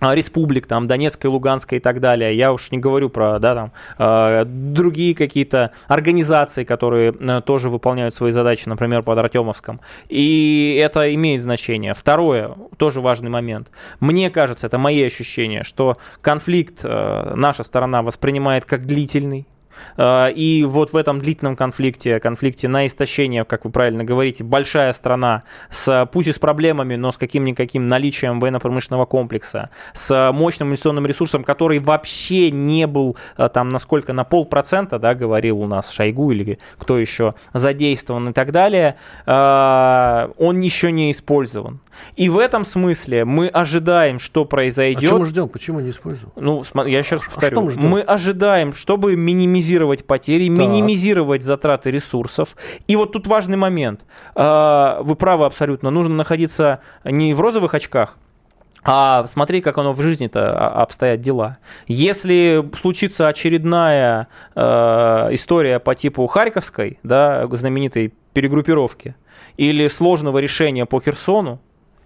республик, 0.00 0.66
там, 0.66 0.86
Донецкой, 0.86 1.30
Луганской 1.30 1.78
и 1.78 1.80
так 1.80 2.00
далее. 2.00 2.36
Я 2.36 2.52
уж 2.52 2.70
не 2.70 2.78
говорю 2.78 3.08
про, 3.08 3.38
да, 3.38 3.54
там, 3.54 3.72
э, 3.98 4.44
другие 4.44 5.14
какие-то 5.14 5.72
организации, 5.88 6.64
которые 6.64 7.14
э, 7.18 7.40
тоже 7.40 7.70
выполняют 7.70 8.14
свои 8.14 8.32
задачи, 8.32 8.68
например, 8.68 9.02
под 9.02 9.18
Артемовском. 9.18 9.80
И 10.08 10.78
это 10.82 11.14
имеет 11.14 11.42
значение. 11.42 11.94
Второе, 11.94 12.54
тоже 12.76 13.00
важный 13.00 13.30
момент. 13.30 13.70
Мне 14.00 14.30
кажется, 14.30 14.66
это 14.66 14.78
мои 14.78 15.02
ощущения, 15.02 15.62
что 15.62 15.96
конфликт 16.20 16.80
э, 16.84 17.32
наша 17.34 17.62
сторона 17.62 18.02
воспринимает 18.02 18.64
как 18.64 18.86
длительный, 18.86 19.46
и 19.98 20.64
вот 20.68 20.92
в 20.92 20.96
этом 20.96 21.20
длительном 21.20 21.56
конфликте, 21.56 22.20
конфликте 22.20 22.68
на 22.68 22.86
истощение, 22.86 23.44
как 23.44 23.64
вы 23.64 23.70
правильно 23.70 24.04
говорите, 24.04 24.44
большая 24.44 24.92
страна, 24.92 25.42
с, 25.70 26.08
пусть 26.12 26.28
и 26.28 26.32
с 26.32 26.38
проблемами, 26.38 26.96
но 26.96 27.12
с 27.12 27.16
каким-никаким 27.16 27.88
наличием 27.88 28.40
военно-промышленного 28.40 29.06
комплекса, 29.06 29.70
с 29.92 30.32
мощным 30.32 30.68
инвестиционным 30.68 31.06
ресурсом, 31.06 31.44
который 31.44 31.78
вообще 31.78 32.50
не 32.50 32.86
был 32.86 33.16
э, 33.36 33.48
там 33.52 33.68
насколько 33.68 34.12
на 34.12 34.24
полпроцента, 34.24 34.98
да, 34.98 35.14
говорил 35.14 35.60
у 35.60 35.66
нас 35.66 35.90
Шойгу 35.90 36.32
или 36.32 36.58
кто 36.78 36.98
еще 36.98 37.34
задействован 37.52 38.30
и 38.30 38.32
так 38.32 38.52
далее, 38.52 38.96
э, 39.26 40.28
он 40.38 40.60
еще 40.60 40.92
не 40.92 41.10
использован. 41.10 41.80
И 42.16 42.28
в 42.28 42.38
этом 42.38 42.64
смысле 42.64 43.24
мы 43.24 43.48
ожидаем, 43.48 44.18
что 44.18 44.44
произойдет. 44.44 45.04
А 45.04 45.06
что 45.06 45.18
мы 45.18 45.26
ждем? 45.26 45.48
Почему 45.48 45.80
не 45.80 45.90
используем? 45.90 46.32
Ну, 46.36 46.62
я 46.86 46.98
еще 46.98 47.16
раз 47.16 47.24
а 47.26 47.30
повторю. 47.30 47.58
А 47.58 47.62
мы, 47.62 47.88
мы 47.88 48.00
ожидаем, 48.00 48.72
чтобы 48.72 49.16
минимизировать 49.16 49.65
потери, 50.06 50.48
так. 50.48 50.58
минимизировать 50.58 51.42
затраты 51.42 51.90
ресурсов. 51.90 52.56
И 52.86 52.96
вот 52.96 53.12
тут 53.12 53.26
важный 53.26 53.56
момент. 53.56 54.04
А, 54.34 55.00
вы 55.02 55.16
правы 55.16 55.46
абсолютно. 55.46 55.90
Нужно 55.90 56.14
находиться 56.14 56.80
не 57.04 57.34
в 57.34 57.40
розовых 57.40 57.74
очках, 57.74 58.18
а 58.88 59.26
смотри, 59.26 59.62
как 59.62 59.78
оно 59.78 59.92
в 59.92 60.00
жизни-то 60.00 60.56
обстоят 60.56 61.20
дела. 61.20 61.56
Если 61.88 62.64
случится 62.78 63.26
очередная 63.26 64.28
э, 64.54 64.60
история 65.32 65.80
по 65.80 65.96
типу 65.96 66.24
Харьковской, 66.28 67.00
да, 67.02 67.48
знаменитой 67.50 68.14
перегруппировки, 68.32 69.16
или 69.56 69.88
сложного 69.88 70.38
решения 70.38 70.86
по 70.86 71.00
Херсону, 71.00 71.60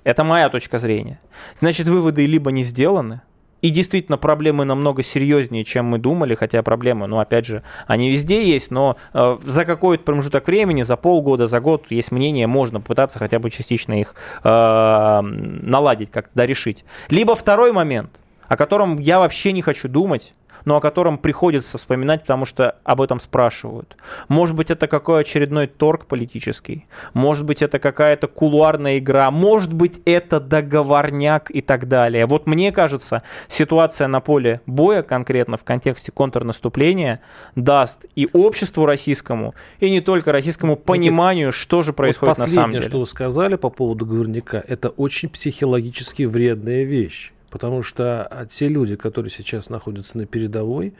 это 0.04 0.24
моя 0.24 0.48
точка 0.48 0.78
зрения. 0.78 1.20
Значит, 1.60 1.86
выводы 1.86 2.24
либо 2.24 2.50
не 2.50 2.62
сделаны, 2.62 3.20
и 3.62 3.70
действительно 3.70 4.18
проблемы 4.18 4.64
намного 4.64 5.02
серьезнее, 5.02 5.64
чем 5.64 5.86
мы 5.86 5.98
думали, 5.98 6.34
хотя 6.34 6.62
проблемы, 6.62 7.06
ну, 7.06 7.20
опять 7.20 7.46
же, 7.46 7.62
они 7.86 8.10
везде 8.10 8.46
есть, 8.46 8.70
но 8.70 8.96
э, 9.12 9.38
за 9.42 9.64
какой-то 9.64 10.04
промежуток 10.04 10.46
времени, 10.46 10.82
за 10.82 10.96
полгода, 10.96 11.46
за 11.46 11.60
год, 11.60 11.86
есть 11.90 12.10
мнение, 12.10 12.46
можно 12.46 12.80
попытаться 12.80 13.18
хотя 13.18 13.38
бы 13.38 13.50
частично 13.50 14.00
их 14.00 14.14
э, 14.44 15.20
наладить, 15.22 16.10
как-то 16.10 16.44
решить. 16.44 16.84
Либо 17.08 17.34
второй 17.34 17.72
момент, 17.72 18.20
о 18.48 18.56
котором 18.56 18.98
я 18.98 19.18
вообще 19.18 19.52
не 19.52 19.62
хочу 19.62 19.88
думать, 19.88 20.32
но 20.64 20.76
о 20.76 20.80
котором 20.80 21.18
приходится 21.18 21.78
вспоминать, 21.78 22.22
потому 22.22 22.44
что 22.44 22.76
об 22.84 23.00
этом 23.00 23.20
спрашивают. 23.20 23.96
Может 24.28 24.56
быть, 24.56 24.70
это 24.70 24.86
какой 24.86 25.20
очередной 25.20 25.66
торг 25.66 26.06
политический, 26.06 26.86
может 27.14 27.44
быть, 27.44 27.62
это 27.62 27.78
какая-то 27.78 28.28
кулуарная 28.28 28.98
игра, 28.98 29.30
может 29.30 29.72
быть, 29.72 30.00
это 30.04 30.40
договорняк 30.40 31.50
и 31.50 31.60
так 31.60 31.88
далее. 31.88 32.26
Вот 32.26 32.46
мне 32.46 32.72
кажется, 32.72 33.18
ситуация 33.48 34.08
на 34.08 34.20
поле 34.20 34.60
боя 34.66 35.02
конкретно 35.02 35.56
в 35.56 35.64
контексте 35.64 36.12
контрнаступления 36.12 37.20
даст 37.54 38.06
и 38.16 38.28
обществу 38.32 38.86
российскому, 38.86 39.52
и 39.78 39.90
не 39.90 40.00
только 40.00 40.32
российскому 40.32 40.76
пониманию, 40.76 41.52
что 41.52 41.82
же 41.82 41.92
происходит 41.92 42.38
вот 42.38 42.46
на 42.46 42.52
самом 42.52 42.70
деле. 42.72 42.82
что 42.82 42.98
вы 42.98 43.06
сказали 43.06 43.56
по 43.56 43.70
поводу 43.70 44.04
договорняка, 44.04 44.62
это 44.66 44.88
очень 44.88 45.28
психологически 45.28 46.24
вредная 46.24 46.84
вещь. 46.84 47.32
Потому 47.50 47.82
что 47.82 48.26
а, 48.26 48.46
те 48.46 48.68
люди, 48.68 48.96
которые 48.96 49.30
сейчас 49.30 49.70
находятся 49.70 50.18
на 50.18 50.26
передовой, 50.26 50.94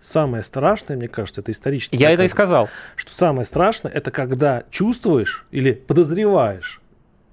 самое 0.00 0.42
страшное, 0.44 0.96
мне 0.96 1.08
кажется, 1.08 1.40
это 1.40 1.52
исторически. 1.52 1.96
Я 1.96 2.10
это 2.10 2.24
и 2.24 2.28
сказал. 2.28 2.68
Что 2.96 3.12
самое 3.12 3.46
страшное, 3.46 3.90
это 3.90 4.10
когда 4.10 4.64
чувствуешь 4.70 5.46
или 5.50 5.72
подозреваешь, 5.72 6.80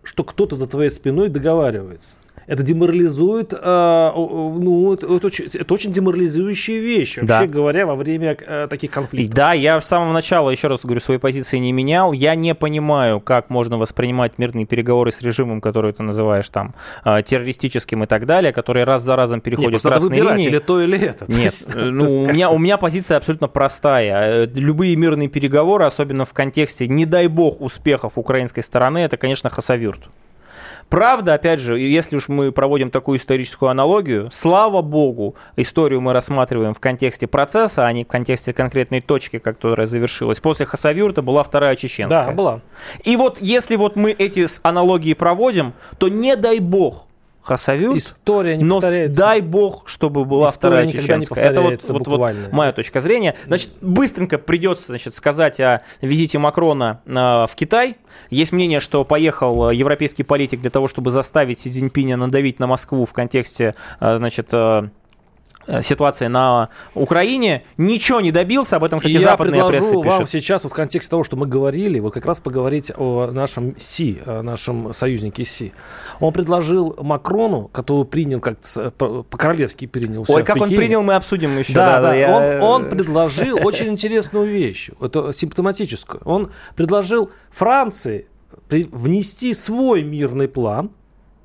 что 0.04 0.24
кто-то 0.24 0.56
за 0.56 0.68
твоей 0.68 0.90
спиной 0.90 1.30
договаривается. 1.30 2.16
Это 2.46 2.62
деморализует, 2.62 3.54
э, 3.54 4.12
ну, 4.16 4.94
это, 4.94 5.16
это, 5.16 5.28
очень, 5.28 5.46
это 5.54 5.74
очень 5.74 5.94
деморализующая 5.94 6.80
вещь, 6.80 7.18
вообще 7.18 7.28
Да. 7.28 7.48
говоря, 7.48 7.86
во 7.86 7.96
время 7.96 8.36
э, 8.40 8.68
таких 8.70 8.92
конфликтов. 8.92 9.34
Да, 9.34 9.54
я 9.54 9.80
с 9.80 9.88
самого 9.88 10.12
начала, 10.12 10.50
еще 10.50 10.68
раз 10.68 10.82
говорю, 10.84 11.00
своей 11.00 11.20
позиции 11.22 11.58
не 11.58 11.72
менял. 11.72 12.12
Я 12.12 12.36
не 12.36 12.54
понимаю, 12.54 13.22
как 13.22 13.50
можно 13.50 13.78
воспринимать 13.78 14.38
мирные 14.38 14.66
переговоры 14.66 15.12
с 15.14 15.22
режимом, 15.22 15.62
который 15.62 15.94
ты 15.94 16.04
называешь 16.04 16.50
там 16.50 16.76
э, 17.06 17.22
террористическим 17.24 18.04
и 18.04 18.08
так 18.08 18.26
далее, 18.26 18.52
который 18.52 18.84
раз 18.84 19.04
за 19.04 19.16
разом 19.16 19.42
Нет, 19.46 19.56
просто 19.70 19.90
надо 19.90 20.00
красные 20.02 20.10
выбирать 20.10 20.38
линии. 20.40 20.50
или 20.50 20.60
то, 20.60 20.82
или 20.82 21.00
это. 21.00 21.26
То 21.26 21.32
Нет, 21.32 21.44
есть, 21.44 21.70
э, 21.74 21.80
ну, 21.80 22.06
у, 22.06 22.26
меня, 22.28 22.50
у 22.50 22.58
меня 22.58 22.78
позиция 22.78 23.18
абсолютно 23.18 23.48
простая. 23.48 24.44
Э, 24.44 24.48
Любые 24.54 24.96
мирные 24.98 25.30
переговоры, 25.30 25.86
особенно 25.86 26.26
в 26.26 26.34
контексте, 26.34 26.90
не 26.90 27.06
дай 27.06 27.28
бог, 27.28 27.62
успехов 27.62 28.18
украинской 28.18 28.62
стороны, 28.62 28.98
это, 29.00 29.16
конечно, 29.16 29.50
хасавюрт. 29.50 30.10
Правда, 30.94 31.34
опять 31.34 31.60
же, 31.60 31.80
если 31.80 32.18
уж 32.18 32.28
мы 32.28 32.52
проводим 32.52 32.92
такую 32.92 33.18
историческую 33.18 33.70
аналогию, 33.70 34.30
слава 34.32 34.84
богу, 34.84 35.34
историю 35.56 36.02
мы 36.02 36.14
рассматриваем 36.14 36.76
в 36.76 36.80
контексте 36.80 37.26
процесса, 37.26 37.88
а 37.88 37.92
не 37.92 38.04
в 38.04 38.08
контексте 38.08 38.54
конкретной 38.54 39.02
точки, 39.02 39.40
которая 39.40 39.88
завершилась. 39.88 40.40
После 40.40 40.68
Хасавюрта 40.68 41.24
была 41.24 41.42
вторая 41.42 41.76
чеченская. 41.76 42.28
Да, 42.28 42.32
была. 42.32 42.62
И 43.04 43.16
вот 43.16 43.40
если 43.42 43.76
вот 43.76 43.96
мы 43.96 44.12
эти 44.12 44.46
аналогии 44.62 45.16
проводим, 45.16 45.74
то 45.98 46.10
не 46.10 46.36
дай 46.36 46.60
бог 46.60 47.08
Хасавюрт, 47.44 47.98
История 47.98 48.56
не 48.56 48.64
но 48.64 48.76
повторяется. 48.76 49.20
дай 49.20 49.42
бог, 49.42 49.84
чтобы 49.88 50.24
была 50.24 50.48
История 50.48 50.86
вторая 50.86 50.88
чеченская. 50.88 51.44
Это 51.44 51.62
вот, 51.62 51.84
вот, 51.90 52.08
вот 52.08 52.36
моя 52.52 52.72
точка 52.72 53.02
зрения. 53.02 53.36
Значит, 53.46 53.72
быстренько 53.82 54.38
придется 54.38 54.88
значит, 54.88 55.14
сказать 55.14 55.60
о 55.60 55.82
визите 56.02 56.40
Макрона 56.40 57.02
э, 57.06 57.12
в 57.12 57.52
Китай. 57.56 57.98
Есть 58.30 58.54
мнение, 58.54 58.80
что 58.80 59.04
поехал 59.04 59.70
э, 59.70 59.76
европейский 59.76 60.24
политик 60.24 60.62
для 60.62 60.70
того, 60.70 60.88
чтобы 60.88 61.12
заставить 61.12 61.60
Си 61.60 61.70
Цзиньпиня 61.70 62.16
надавить 62.16 62.60
на 62.60 62.68
Москву 62.68 63.06
в 63.06 63.12
контексте 63.14 63.74
э, 64.00 64.18
значит, 64.18 64.48
э, 64.52 64.88
ситуации 65.82 66.28
на 66.28 66.70
Украине. 66.94 67.64
Ничего 67.78 68.22
не 68.22 68.32
добился. 68.32 68.76
Об 68.78 68.84
этом, 68.84 69.00
кстати, 69.00 69.14
я 69.14 69.20
западная 69.22 69.68
пресса 69.68 69.90
предложу 69.90 70.10
вам 70.10 70.20
пишет. 70.20 70.30
сейчас 70.32 70.64
вот 70.64 70.74
в 70.74 70.76
контексте 70.76 71.10
того, 71.10 71.24
что 71.24 71.36
мы 71.38 71.46
говорили, 71.48 72.00
вот 72.00 72.14
как 72.14 72.26
раз 72.26 72.40
поговорить 72.40 72.92
о 72.98 73.28
нашем 73.32 73.76
СИ, 73.80 74.22
о 74.26 74.42
нашем 74.42 74.94
союзнике 74.94 75.44
СИ. 75.44 75.74
Он 76.20 76.34
предложил 76.34 76.96
Макрону, 77.02 77.70
который 77.70 78.06
принял 78.06 78.40
как 78.40 78.58
по-королевски 78.98 79.88
принял. 79.88 80.26
Ой, 80.28 80.44
как 80.44 80.58
он 80.58 80.70
принял, 80.70 81.04
мы 81.04 81.16
обсудим 81.16 81.58
еще. 81.58 81.74
Да, 81.74 82.02
да, 82.02 82.16
я- 82.16 82.62
Он, 82.62 82.84
он 82.84 82.90
предложил 82.90 83.58
очень 83.64 83.88
интересную 83.88 84.48
вещь, 84.48 84.90
это 85.02 85.32
симптоматическую. 85.34 86.22
Он 86.26 86.52
предложил 86.76 87.32
Франции 87.52 88.28
внести 88.70 89.54
свой 89.54 90.04
мирный 90.04 90.48
план 90.48 90.92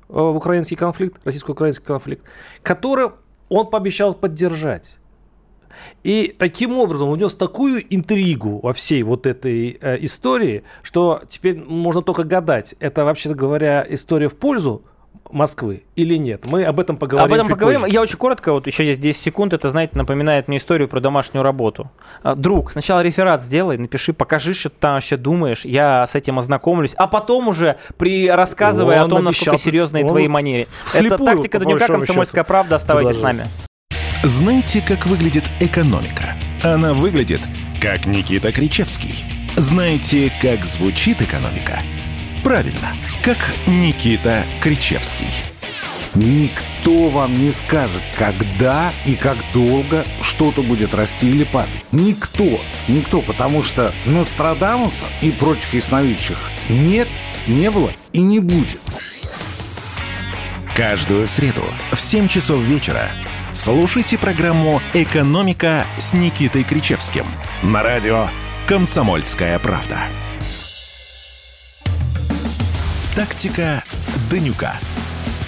э, 0.09 0.13
в 0.13 0.35
украинский 0.35 0.75
конфликт, 0.75 1.19
российско-украинский 1.23 1.85
конфликт, 1.85 2.23
который 2.63 3.09
он 3.49 3.67
пообещал 3.67 4.13
поддержать. 4.13 4.99
И 6.03 6.35
таким 6.37 6.77
образом 6.77 7.09
унес 7.09 7.35
такую 7.35 7.83
интригу 7.93 8.59
во 8.61 8.73
всей 8.73 9.03
вот 9.03 9.25
этой 9.25 9.77
э, 9.79 9.97
истории, 10.01 10.63
что 10.81 11.21
теперь 11.27 11.59
можно 11.59 12.01
только 12.01 12.23
гадать, 12.23 12.75
это, 12.79 13.05
вообще 13.05 13.33
говоря, 13.33 13.85
история 13.89 14.29
в 14.29 14.35
пользу 14.35 14.83
Москвы 15.31 15.83
или 15.95 16.15
нет. 16.15 16.47
Мы 16.49 16.63
об 16.63 16.79
этом 16.79 16.97
поговорим 16.97 17.27
Об 17.27 17.33
этом 17.33 17.47
чуть 17.47 17.55
поговорим. 17.55 17.81
позже. 17.81 17.93
Я 17.93 18.01
очень 18.01 18.17
коротко, 18.17 18.51
вот 18.53 18.67
еще 18.67 18.85
есть 18.85 18.99
10 18.99 19.21
секунд, 19.21 19.53
это, 19.53 19.69
знаете, 19.69 19.97
напоминает 19.97 20.47
мне 20.47 20.57
историю 20.57 20.87
про 20.87 20.99
домашнюю 20.99 21.43
работу. 21.43 21.91
А, 22.23 22.35
Друг, 22.35 22.71
сначала 22.71 23.01
реферат 23.01 23.41
сделай, 23.41 23.77
напиши, 23.77 24.13
покажи, 24.13 24.53
что 24.53 24.69
ты 24.69 24.75
там 24.79 24.93
вообще 24.93 25.17
думаешь, 25.17 25.65
я 25.65 26.05
с 26.07 26.15
этим 26.15 26.39
ознакомлюсь, 26.39 26.93
а 26.95 27.07
потом 27.07 27.47
уже 27.47 27.77
при 27.97 28.29
рассказывай 28.29 28.97
о 28.97 29.07
том, 29.07 29.23
насколько 29.23 29.57
серьезные 29.57 30.07
твои 30.07 30.27
манеры. 30.27 30.67
Это 30.95 31.17
тактика 31.17 31.59
большому 31.59 31.99
«Комсомольская 31.99 32.43
счету, 32.43 32.47
правда». 32.47 32.75
Оставайтесь 32.75 33.17
с 33.17 33.21
нами. 33.21 33.45
Знаете, 34.23 34.81
как 34.85 35.05
выглядит 35.05 35.49
экономика? 35.59 36.35
Она 36.63 36.93
выглядит, 36.93 37.41
как 37.81 38.05
Никита 38.05 38.51
Кричевский. 38.51 39.23
Знаете, 39.55 40.31
как 40.41 40.65
звучит 40.65 41.21
экономика? 41.21 41.79
Правильно, 42.43 42.95
как 43.23 43.37
Никита 43.67 44.43
Кричевский. 44.61 45.27
Никто 46.15 47.09
вам 47.09 47.35
не 47.35 47.51
скажет, 47.51 48.01
когда 48.17 48.91
и 49.05 49.15
как 49.15 49.37
долго 49.53 50.05
что-то 50.21 50.63
будет 50.63 50.93
расти 50.93 51.29
или 51.29 51.43
падать. 51.43 51.69
Никто. 51.91 52.59
Никто, 52.87 53.21
потому 53.21 53.61
что 53.61 53.93
Нострадамуса 54.05 55.05
и 55.21 55.31
прочих 55.31 55.73
ясновидящих 55.73 56.37
нет, 56.69 57.07
не 57.47 57.69
было 57.69 57.91
и 58.13 58.21
не 58.21 58.39
будет. 58.39 58.81
Каждую 60.75 61.27
среду 61.27 61.63
в 61.91 61.99
7 61.99 62.27
часов 62.27 62.59
вечера 62.59 63.09
слушайте 63.51 64.17
программу 64.17 64.81
«Экономика» 64.93 65.85
с 65.97 66.13
Никитой 66.13 66.63
Кричевским 66.63 67.25
на 67.61 67.83
радио 67.83 68.29
«Комсомольская 68.65 69.59
правда». 69.59 69.97
Тактика 73.19 73.83
Данюка. 74.31 74.75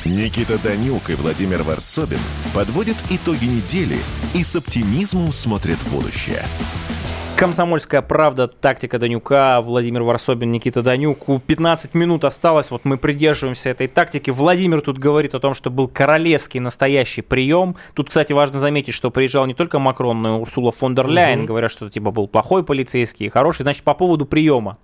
Никита 0.03 0.61
Данюк 0.61 1.09
и 1.09 1.15
Владимир 1.15 1.63
Варсобин 1.63 2.19
подводят 2.53 2.97
итоги 3.09 3.45
недели 3.45 3.95
и 4.35 4.43
с 4.43 4.57
оптимизмом 4.57 5.31
смотрят 5.31 5.77
в 5.77 5.95
будущее. 5.95 6.41
Комсомольская 7.37 8.01
правда, 8.01 8.49
тактика 8.49 8.99
Данюка, 8.99 9.61
Владимир 9.61 10.03
Варсобин, 10.03 10.51
Никита 10.51 10.81
Данюк. 10.81 11.29
У 11.29 11.39
15 11.39 11.93
минут 11.93 12.25
осталось, 12.25 12.71
вот 12.71 12.83
мы 12.83 12.97
придерживаемся 12.97 13.69
этой 13.69 13.87
тактики. 13.87 14.31
Владимир 14.31 14.81
тут 14.81 14.97
говорит 14.97 15.33
о 15.33 15.39
том, 15.39 15.53
что 15.53 15.69
был 15.69 15.87
королевский 15.87 16.59
настоящий 16.59 17.21
прием. 17.21 17.77
Тут, 17.93 18.09
кстати, 18.09 18.33
важно 18.33 18.59
заметить, 18.59 18.93
что 18.93 19.11
приезжал 19.11 19.45
не 19.45 19.53
только 19.53 19.79
Макрон, 19.79 20.21
но 20.21 20.35
и 20.35 20.41
Урсула 20.41 20.73
фон 20.73 20.93
дер 20.93 21.07
Ляйен. 21.07 21.45
Говорят, 21.45 21.71
что 21.71 21.85
это 21.85 21.93
типа 21.93 22.11
был 22.11 22.27
плохой 22.27 22.65
полицейский 22.65 23.27
и 23.27 23.29
хороший. 23.29 23.61
Значит, 23.61 23.83
по 23.83 23.93
поводу 23.93 24.25
приема. 24.25 24.77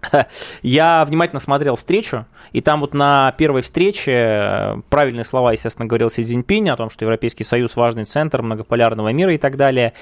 Я 0.62 1.04
внимательно 1.04 1.40
смотрел 1.40 1.76
встречу, 1.76 2.26
и 2.52 2.60
там 2.60 2.80
вот 2.80 2.94
на 2.94 3.32
первой 3.32 3.62
встрече 3.62 4.12
э, 4.12 4.76
правильные 4.88 5.24
слова, 5.24 5.52
естественно, 5.52 5.86
говорил 5.86 6.10
Си 6.10 6.22
Цзиньпинь 6.22 6.70
о 6.70 6.76
том, 6.76 6.90
что 6.90 7.04
Европейский 7.04 7.44
Союз 7.44 7.76
важный 7.76 8.04
центр 8.04 8.42
многополярного 8.42 9.12
мира 9.12 9.34
и 9.34 9.38
так 9.38 9.56
далее. 9.56 9.92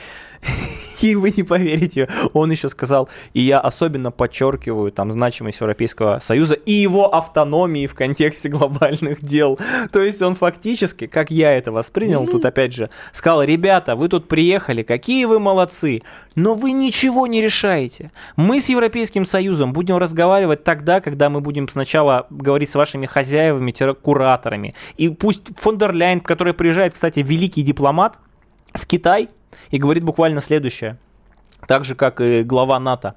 И 1.01 1.15
вы 1.15 1.33
не 1.37 1.43
поверите, 1.43 2.09
он 2.33 2.51
еще 2.51 2.69
сказал, 2.69 3.09
и 3.35 3.41
я 3.41 3.61
особенно 3.61 4.11
подчеркиваю 4.11 4.93
там 4.93 5.13
значимость 5.13 5.61
Европейского 5.61 6.19
Союза 6.21 6.55
и 6.55 6.73
его 6.73 7.15
автономии 7.15 7.87
в 7.87 7.95
контексте 7.95 8.49
глобальных 8.49 9.23
дел. 9.23 9.59
То 9.93 10.01
есть 10.01 10.23
он 10.23 10.35
фактически, 10.35 11.07
как 11.07 11.31
я 11.31 11.53
это 11.53 11.73
воспринял, 11.73 12.27
тут 12.27 12.45
опять 12.45 12.73
же 12.73 12.91
сказал, 13.13 13.43
ребята, 13.43 13.97
вы 13.97 14.09
тут 14.09 14.29
приехали, 14.29 14.83
какие 14.83 15.25
вы 15.25 15.39
молодцы, 15.39 16.03
но 16.35 16.55
вы 16.55 16.73
ничего 16.73 17.27
не 17.27 17.41
решаете. 17.41 18.13
Мы 18.37 18.61
с 18.61 18.69
Европейским 18.69 19.25
Союзом 19.25 19.73
будем 19.73 19.97
разговаривать 19.97 20.65
тогда, 20.65 21.01
когда 21.01 21.31
мы 21.31 21.41
будем 21.41 21.69
сначала 21.69 22.27
говорить 22.31 22.71
с 22.71 22.75
вашими 22.75 23.07
хозяевами, 23.07 23.73
кураторами. 23.95 24.75
И 24.97 25.09
пусть 25.09 25.59
фон 25.59 25.79
дер 25.79 25.93
Ляйен, 25.93 26.21
который 26.21 26.55
приезжает, 26.55 26.95
кстати, 26.95 27.21
великий 27.21 27.63
дипломат 27.63 28.19
в 28.75 28.87
Китай, 28.87 29.29
и 29.71 29.79
говорит 29.79 30.05
буквально 30.05 30.41
следующее. 30.41 30.99
Так 31.67 31.85
же, 31.85 31.95
как 31.95 32.21
и 32.21 32.43
глава 32.43 32.79
НАТО. 32.79 33.15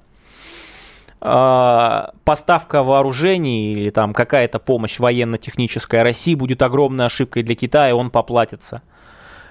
А, 1.20 2.12
Поставка 2.24 2.82
вооружений 2.82 3.72
или 3.72 3.90
там 3.90 4.14
какая-то 4.14 4.58
помощь 4.58 4.98
военно-техническая 4.98 6.02
России 6.02 6.34
будет 6.34 6.62
огромной 6.62 7.06
ошибкой 7.06 7.42
для 7.42 7.54
Китая, 7.54 7.94
он 7.94 8.10
поплатится. 8.10 8.82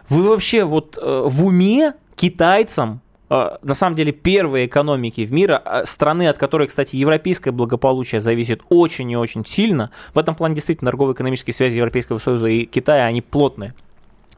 Вы 0.10 0.24
вообще 0.24 0.64
вот 0.64 0.98
э, 1.00 1.24
в 1.28 1.46
уме 1.46 1.94
китайцам, 2.16 3.02
э, 3.30 3.58
на 3.62 3.74
самом 3.76 3.96
деле 3.96 4.12
первые 4.12 4.66
экономики 4.66 5.24
в 5.24 5.32
мире, 5.32 5.62
э, 5.64 5.86
страны, 5.86 6.28
от 6.28 6.40
которой, 6.40 6.68
кстати, 6.68 6.96
европейское 6.96 7.54
благополучие 7.54 8.20
зависит 8.20 8.62
очень 8.70 9.12
и 9.12 9.16
очень 9.16 9.46
сильно, 9.46 9.92
в 10.16 10.18
этом 10.18 10.34
плане 10.34 10.56
действительно 10.56 10.90
торгово-экономические 10.90 11.54
связи 11.54 11.78
Европейского 11.78 12.18
Союза 12.18 12.48
и 12.48 12.66
Китая, 12.66 13.06
они 13.06 13.22
плотные 13.22 13.76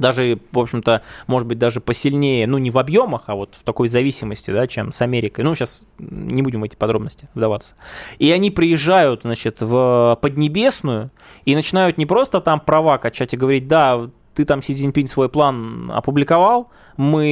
даже, 0.02 0.40
в 0.52 0.60
общем-то, 0.60 1.02
может 1.28 1.48
быть, 1.48 1.58
даже 1.58 1.80
посильнее, 1.80 2.48
ну, 2.48 2.58
не 2.58 2.72
в 2.72 2.78
объемах, 2.78 3.24
а 3.28 3.36
вот 3.36 3.56
в 3.56 3.64
такой 3.64 3.88
зависимости, 3.88 4.52
да, 4.52 4.68
чем 4.68 4.92
с 4.92 5.02
Америкой. 5.02 5.46
Ну, 5.46 5.56
сейчас 5.56 5.84
не 6.00 6.42
будем 6.42 6.62
в 6.62 6.64
эти 6.66 6.76
подробности 6.76 7.30
вдаваться. 7.34 7.76
И 8.20 8.30
они 8.32 8.52
приезжают, 8.52 9.22
значит, 9.24 9.62
в 9.62 10.18
Поднебесную 10.22 11.12
и 11.46 11.56
начинают 11.56 11.98
не 11.98 12.06
просто 12.06 12.42
там 12.42 12.60
права 12.60 12.98
качать 12.98 13.34
и 13.34 13.38
говорить, 13.38 13.68
да, 13.68 14.10
ты 14.34 14.46
там, 14.46 14.62
Си 14.62 14.74
Цзиньпинь, 14.74 15.08
свой 15.08 15.30
план 15.30 15.92
опубликовал, 15.94 16.70
мы 16.98 17.26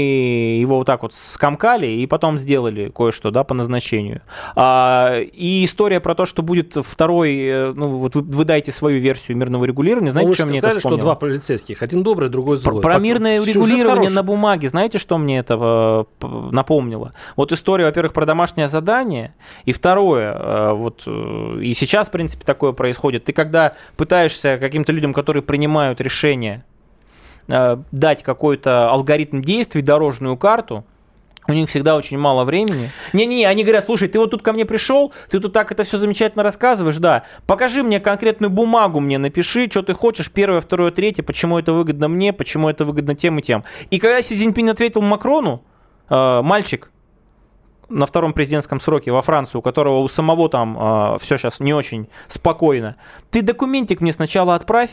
его 0.60 0.78
вот 0.78 0.88
так 0.88 1.04
вот 1.04 1.14
скомкали 1.14 1.86
и 1.88 2.08
потом 2.08 2.38
сделали 2.38 2.90
кое-что, 2.94 3.30
да, 3.32 3.44
по 3.44 3.54
назначению. 3.54 4.22
А, 4.56 5.20
и 5.20 5.64
история 5.64 6.00
про 6.00 6.16
то, 6.16 6.26
что 6.26 6.42
будет 6.42 6.74
второй, 6.76 7.38
э, 7.40 7.74
ну, 7.76 7.88
вот 7.88 8.16
вы, 8.16 8.22
вы 8.22 8.46
дайте 8.46 8.72
свою 8.72 9.00
версию 9.00 9.38
мирного 9.38 9.66
регулирования, 9.66 10.12
знаете, 10.12 10.30
Ну, 10.30 10.34
что 10.34 10.46
мне 10.46 10.60
это 10.60 10.68
сказали, 10.68 10.80
что 10.80 10.90
вспомнило? 10.90 11.02
два 11.02 11.16
полицейских, 11.16 11.82
один 11.84 12.04
добрый, 12.04 12.30
другой 12.30 12.58
Про, 12.58 12.72
злой. 12.72 12.82
про 12.82 12.94
Так, 12.94 13.02
мирное 13.04 13.40
сюжет 13.40 13.56
регулирование 13.56 13.96
хороший. 13.96 14.16
на 14.16 14.24
бумаге, 14.24 14.70
знаете, 14.70 14.98
что 14.98 15.18
мне 15.18 15.40
это 15.40 16.06
э, 16.22 16.26
напомнило? 16.52 17.14
Вот 17.36 17.52
история, 17.52 17.86
во-первых, 17.86 18.14
про 18.14 18.26
домашнее 18.26 18.68
задание, 18.68 19.36
и 19.66 19.72
второе, 19.72 20.34
э, 20.34 20.74
вот 20.74 21.08
и 21.08 21.74
сейчас, 21.74 22.08
в 22.08 22.12
принципе, 22.12 22.46
такое 22.46 22.72
происходит. 22.72 23.26
Ты 23.26 23.34
когда 23.34 23.74
пытаешься 23.98 24.58
каким-то 24.60 24.92
людям, 24.92 25.14
которые 25.14 25.44
принимают 25.44 26.02
решения, 26.02 26.66
дать 27.50 28.24
какой-то 28.24 28.92
алгоритм 28.92 29.42
действий, 29.42 29.82
дорожную 29.82 30.38
карту, 30.38 30.86
у 31.48 31.54
них 31.54 31.68
всегда 31.68 31.96
очень 31.96 32.18
мало 32.20 32.44
времени. 32.44 32.92
Не-не, 33.12 33.46
они 33.46 33.64
говорят, 33.64 33.84
слушай, 33.84 34.08
ты 34.08 34.20
вот 34.20 34.30
тут 34.30 34.44
ко 34.44 34.54
мне 34.54 34.66
пришел, 34.66 35.12
ты 35.32 35.40
тут 35.40 35.52
так 35.52 35.72
это 35.72 35.84
все 35.84 35.98
замечательно 35.98 36.44
рассказываешь, 36.44 36.98
да, 36.98 37.24
покажи 37.48 37.82
мне 37.82 38.00
конкретную 38.00 38.52
бумагу, 38.52 39.00
мне 39.00 39.18
напиши, 39.18 39.68
что 39.70 39.82
ты 39.82 39.96
хочешь, 39.96 40.32
первое, 40.32 40.62
второе, 40.62 40.92
третье, 40.92 41.24
почему 41.24 41.58
это 41.58 41.74
выгодно 41.74 42.08
мне, 42.08 42.34
почему 42.34 42.70
это 42.70 42.86
выгодно 42.86 43.16
тем 43.16 43.40
и 43.40 43.42
тем. 43.42 43.64
И 43.90 43.98
когда 43.98 44.22
Си 44.22 44.36
Цзиньпинь 44.36 44.70
ответил 44.70 45.02
Макрону, 45.02 45.64
э, 46.10 46.42
мальчик, 46.44 46.92
на 47.90 48.06
втором 48.06 48.34
президентском 48.34 48.80
сроке 48.80 49.12
во 49.12 49.24
Франции, 49.24 49.58
у 49.58 49.64
которого 49.64 50.02
у 50.02 50.08
самого 50.08 50.48
там 50.48 51.18
все 51.18 51.40
сейчас 51.40 51.60
не 51.60 51.74
очень 51.74 52.08
спокойно, 52.28 52.98
ты 53.32 53.42
документик 53.42 54.02
мне 54.02 54.14
сначала 54.14 54.54
отправь, 54.54 54.92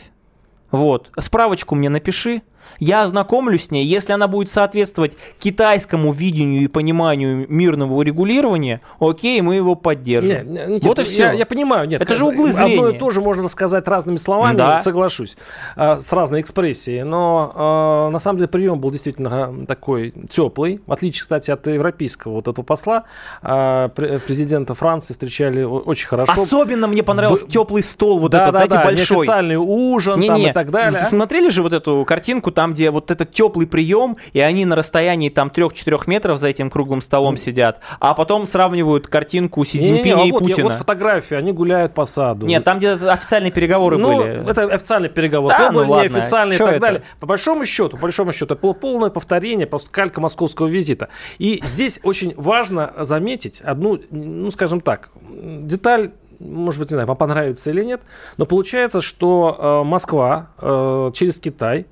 вот, 0.71 1.11
справочку 1.19 1.75
мне 1.75 1.89
напиши, 1.89 2.41
я 2.79 3.03
ознакомлюсь 3.03 3.65
с 3.65 3.71
ней, 3.71 3.85
если 3.85 4.13
она 4.13 4.27
будет 4.27 4.49
соответствовать 4.49 5.17
китайскому 5.39 6.11
видению 6.11 6.63
и 6.63 6.67
пониманию 6.67 7.45
мирного 7.49 8.01
регулирования, 8.01 8.81
окей, 8.99 9.41
мы 9.41 9.55
его 9.55 9.75
поддержим. 9.75 10.53
Не, 10.53 10.59
не, 10.59 10.73
Никит, 10.75 10.83
вот 10.83 10.99
и 10.99 11.01
я, 11.03 11.07
все. 11.29 11.31
я 11.31 11.45
понимаю, 11.45 11.87
нет. 11.87 12.01
Это 12.01 12.15
же 12.15 12.25
углы 12.25 12.49
Одно 12.49 12.67
зрения. 12.67 12.89
и 12.95 12.97
то 12.99 13.09
же 13.11 13.21
можно 13.21 13.47
сказать 13.49 13.87
разными 13.87 14.17
словами, 14.17 14.57
Да. 14.57 14.77
соглашусь, 14.77 15.37
а, 15.75 15.99
с 15.99 16.11
разной 16.13 16.41
экспрессией. 16.41 17.03
Но 17.03 17.51
а, 17.55 18.09
на 18.09 18.19
самом 18.19 18.37
деле 18.39 18.47
прием 18.47 18.79
был 18.79 18.91
действительно 18.91 19.29
а, 19.31 19.65
такой 19.65 20.13
теплый. 20.29 20.81
В 20.85 20.91
отличие, 20.91 21.21
кстати, 21.21 21.51
от 21.51 21.65
европейского 21.67 22.33
вот 22.33 22.47
этого 22.47 22.63
посла, 22.65 23.03
пре- 23.43 24.19
президента 24.19 24.73
Франции 24.73 25.13
встречали 25.13 25.63
очень 25.63 26.07
хорошо. 26.07 26.33
Особенно 26.41 26.87
мне 26.87 27.03
понравился 27.03 27.45
Б- 27.45 27.51
теплый 27.51 27.83
стол, 27.83 28.19
вот 28.19 28.31
да, 28.31 28.43
этот, 28.49 28.53
да, 28.53 28.57
знаете, 28.59 28.75
да, 28.75 28.83
большой. 28.83 29.17
неофициальный 29.17 29.55
ужин 29.57 30.21
там 30.21 30.35
Не-не, 30.37 30.49
и 30.49 30.53
так 30.53 30.71
далее. 30.71 31.01
смотрели 31.01 31.49
же 31.49 31.63
вот 31.63 31.73
эту 31.73 32.03
картинку, 32.05 32.51
там, 32.57 32.73
где 32.73 32.89
вот 32.89 33.11
этот 33.11 33.31
теплый 33.31 33.67
прием, 33.67 34.17
и 34.33 34.39
они 34.39 34.65
на 34.65 34.75
расстоянии 34.75 35.29
там 35.29 35.51
3-4 35.55 36.01
метров 36.07 36.39
за 36.39 36.47
этим 36.47 36.71
круглым 36.71 37.01
столом 37.01 37.37
сидят, 37.37 37.81
а 37.99 38.15
потом 38.15 38.47
сравнивают 38.47 39.05
картинку 39.07 39.63
Си 39.63 39.79
Цзиньпиня 39.79 40.23
а 40.23 40.25
и 40.25 40.31
вот, 40.31 40.41
я- 40.41 40.47
Путина. 40.47 40.67
вот 40.69 40.73
фотографии, 40.73 41.35
они 41.35 41.51
гуляют 41.51 41.93
по 41.93 42.07
саду. 42.07 42.47
Нет, 42.47 42.63
там 42.63 42.79
где-то 42.79 43.13
официальные 43.13 43.51
переговоры 43.51 43.99
ну, 43.99 44.17
были. 44.17 44.49
это 44.49 44.63
официальный 44.73 45.09
переговор. 45.09 45.51
Да, 45.51 45.69
ну 45.71 45.87
ладно, 45.87 46.09
неофициальные 46.09 46.55
и 46.55 46.57
так 46.57 46.69
это? 46.71 46.79
далее. 46.79 47.03
По 47.19 47.27
большому 47.27 47.63
счету, 47.63 47.95
по 47.95 48.01
большому 48.01 48.33
счету, 48.33 48.55
это 48.55 48.55
было 48.55 48.73
полное 48.73 49.11
повторение, 49.11 49.67
просто 49.67 49.91
калька 49.91 50.19
московского 50.19 50.65
визита. 50.65 51.09
И 51.37 51.61
здесь 51.63 51.99
очень 52.01 52.33
важно 52.37 52.91
заметить 52.97 53.61
одну, 53.61 53.99
ну, 54.09 54.49
скажем 54.49 54.81
так, 54.81 55.11
деталь, 55.29 56.09
может 56.39 56.79
быть, 56.79 56.89
не 56.89 56.95
знаю, 56.95 57.07
вам 57.07 57.17
понравится 57.17 57.69
или 57.69 57.83
нет, 57.83 58.01
но 58.37 58.47
получается, 58.47 58.99
что 58.99 59.83
э, 59.83 59.87
Москва 59.87 60.49
э, 60.59 61.11
через 61.13 61.39
Китай, 61.39 61.85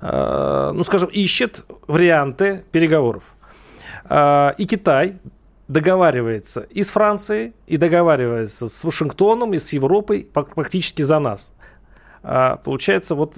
ну, 0.00 0.82
скажем, 0.84 1.08
ищет 1.10 1.64
варианты 1.86 2.64
переговоров. 2.72 3.34
Э, 4.08 4.52
и 4.58 4.66
Китай 4.66 5.18
договаривается 5.68 6.66
и 6.70 6.82
с 6.82 6.90
Францией, 6.90 7.54
и 7.66 7.76
договаривается 7.76 8.68
с 8.68 8.84
Вашингтоном, 8.84 9.54
и 9.54 9.58
с 9.58 9.72
Европой 9.72 10.28
практически 10.32 11.02
за 11.02 11.18
нас. 11.18 11.52
А, 12.22 12.56
получается, 12.56 13.14
вот 13.14 13.36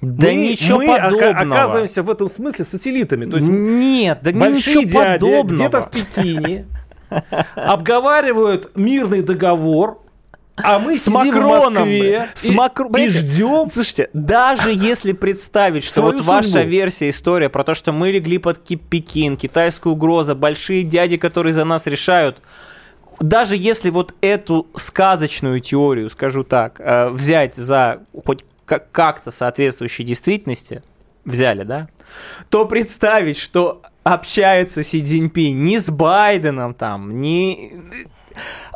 Да 0.00 0.28
мы, 0.28 0.34
ничего 0.34 0.78
мы 0.78 0.86
подобного. 0.98 1.30
оказываемся 1.38 2.02
в 2.02 2.10
этом 2.10 2.28
смысле 2.28 2.64
сателлитами. 2.64 3.26
То 3.30 3.36
есть 3.36 3.48
Нет, 3.48 4.18
да 4.22 4.32
большие 4.32 4.76
ничего 4.84 5.02
дяди 5.02 5.20
подобного. 5.20 5.54
где-то 5.54 5.80
в 5.82 5.90
Пекине 5.90 6.66
обговаривают 7.54 8.76
мирный 8.76 9.22
договор, 9.22 10.00
а 10.56 10.78
мы 10.78 10.96
с 10.96 11.08
Макроном. 11.08 11.74
в 11.74 11.78
Москве 11.78 12.28
с 12.34 12.44
и, 12.44 12.54
Макро- 12.54 12.86
и 12.88 12.92
Понимаете, 12.92 13.18
ждем. 13.18 13.70
Слушайте, 13.72 14.10
даже 14.12 14.70
если 14.70 15.12
представить, 15.12 15.84
что 15.84 16.02
вот 16.02 16.20
ваша 16.20 16.48
судьбу. 16.48 16.68
версия, 16.68 17.10
история 17.10 17.48
про 17.48 17.64
то, 17.64 17.74
что 17.74 17.92
мы 17.92 18.10
легли 18.12 18.38
под 18.38 18.58
Ки- 18.58 18.76
Пекин, 18.76 19.36
китайская 19.36 19.90
угроза, 19.90 20.34
большие 20.34 20.82
дяди, 20.84 21.16
которые 21.16 21.52
за 21.54 21.64
нас 21.64 21.86
решают, 21.86 22.40
даже 23.20 23.56
если 23.56 23.90
вот 23.90 24.14
эту 24.20 24.66
сказочную 24.74 25.60
теорию, 25.60 26.08
скажу 26.10 26.44
так, 26.44 26.80
э, 26.80 27.08
взять 27.10 27.54
за 27.54 28.02
хоть 28.24 28.44
как- 28.64 28.90
как-то 28.92 29.30
соответствующей 29.30 30.04
действительности, 30.04 30.82
взяли, 31.24 31.64
да, 31.64 31.88
то 32.48 32.66
представить, 32.66 33.38
что 33.38 33.82
общается 34.04 34.84
Си 34.84 35.02
Цзиньпинь 35.02 35.62
не 35.62 35.78
с 35.78 35.88
Байденом 35.90 36.74
там, 36.74 37.20
не... 37.20 37.72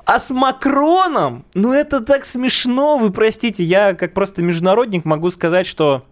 А 0.08 0.18
с 0.18 0.30
Макроном? 0.30 1.44
Ну 1.52 1.70
это 1.74 2.00
так 2.00 2.24
смешно, 2.24 2.96
вы 2.96 3.12
простите, 3.12 3.62
я 3.62 3.92
как 3.92 4.14
просто 4.14 4.40
международник 4.40 5.04
могу 5.04 5.30
сказать, 5.30 5.66
что 5.66 6.06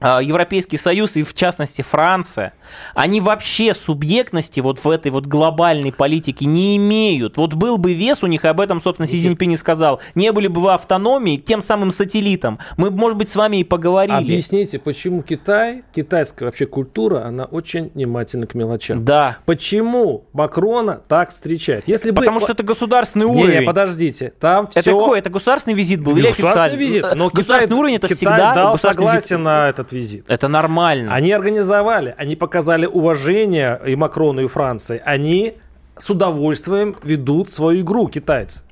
Европейский 0.00 0.76
Союз 0.78 1.16
и 1.16 1.22
в 1.22 1.34
частности 1.34 1.82
Франция, 1.82 2.54
они 2.94 3.20
вообще 3.20 3.74
субъектности 3.74 4.60
вот 4.60 4.78
в 4.82 4.88
этой 4.88 5.10
вот 5.10 5.26
глобальной 5.26 5.92
политике 5.92 6.46
не 6.46 6.76
имеют. 6.76 7.36
Вот 7.36 7.54
был 7.54 7.76
бы 7.78 7.92
вес 7.92 8.22
у 8.22 8.26
них, 8.26 8.44
и 8.44 8.48
об 8.48 8.60
этом, 8.60 8.80
собственно, 8.80 9.06
Си 9.06 9.18
Цзиньпинь 9.20 9.52
и 9.52 9.56
сказал, 9.56 10.00
не 10.14 10.32
были 10.32 10.46
бы 10.48 10.60
вы 10.60 10.72
автономией, 10.72 11.38
тем 11.38 11.60
самым 11.60 11.90
сателлитом. 11.90 12.58
Мы, 12.76 12.90
может 12.90 13.18
быть, 13.18 13.28
с 13.28 13.36
вами 13.36 13.58
и 13.58 13.64
поговорили. 13.64 14.16
Объясните, 14.16 14.78
почему 14.78 15.22
Китай, 15.22 15.82
китайская 15.94 16.46
вообще 16.46 16.66
культура, 16.66 17.24
она 17.24 17.44
очень 17.44 17.90
внимательна 17.94 18.46
к 18.46 18.54
мелочам. 18.54 19.04
Да, 19.04 19.38
Почему 19.44 20.24
Макрона 20.32 21.00
так 21.08 21.30
встречает? 21.30 21.86
Если 21.86 22.10
бы... 22.10 22.16
потому 22.16 22.40
что 22.40 22.52
это 22.52 22.62
государственный 22.62 23.26
уровень. 23.26 23.60
не, 23.60 23.66
подождите. 23.66 24.32
Там 24.40 24.64
Это 24.64 24.80
все... 24.80 24.98
какой? 24.98 25.18
Это 25.18 25.28
государственный 25.30 25.74
визит 25.74 26.00
был 26.02 26.16
или 26.16 26.28
Государственный 26.28 26.66
официальный? 26.66 26.86
визит. 26.86 27.02
Но 27.14 27.28
государственный 27.30 27.66
Китай- 27.68 27.78
уровень 27.78 27.94
это 27.96 28.06
Китай 28.08 28.16
всегда 28.16 28.54
дал 28.54 28.72
государственный 28.72 29.06
согласие 29.08 29.38
на 29.38 29.68
этот 29.68 29.89
визит. 29.92 30.24
Это 30.28 30.48
нормально. 30.48 31.12
Они 31.14 31.32
организовали, 31.32 32.14
они 32.16 32.36
показали 32.36 32.86
уважение 32.86 33.80
и 33.86 33.96
Макрону, 33.96 34.42
и 34.42 34.46
Франции. 34.46 35.00
Они 35.04 35.54
с 35.96 36.10
удовольствием 36.10 36.96
ведут 37.02 37.50
свою 37.50 37.82
игру, 37.82 38.08
китайцы. 38.08 38.64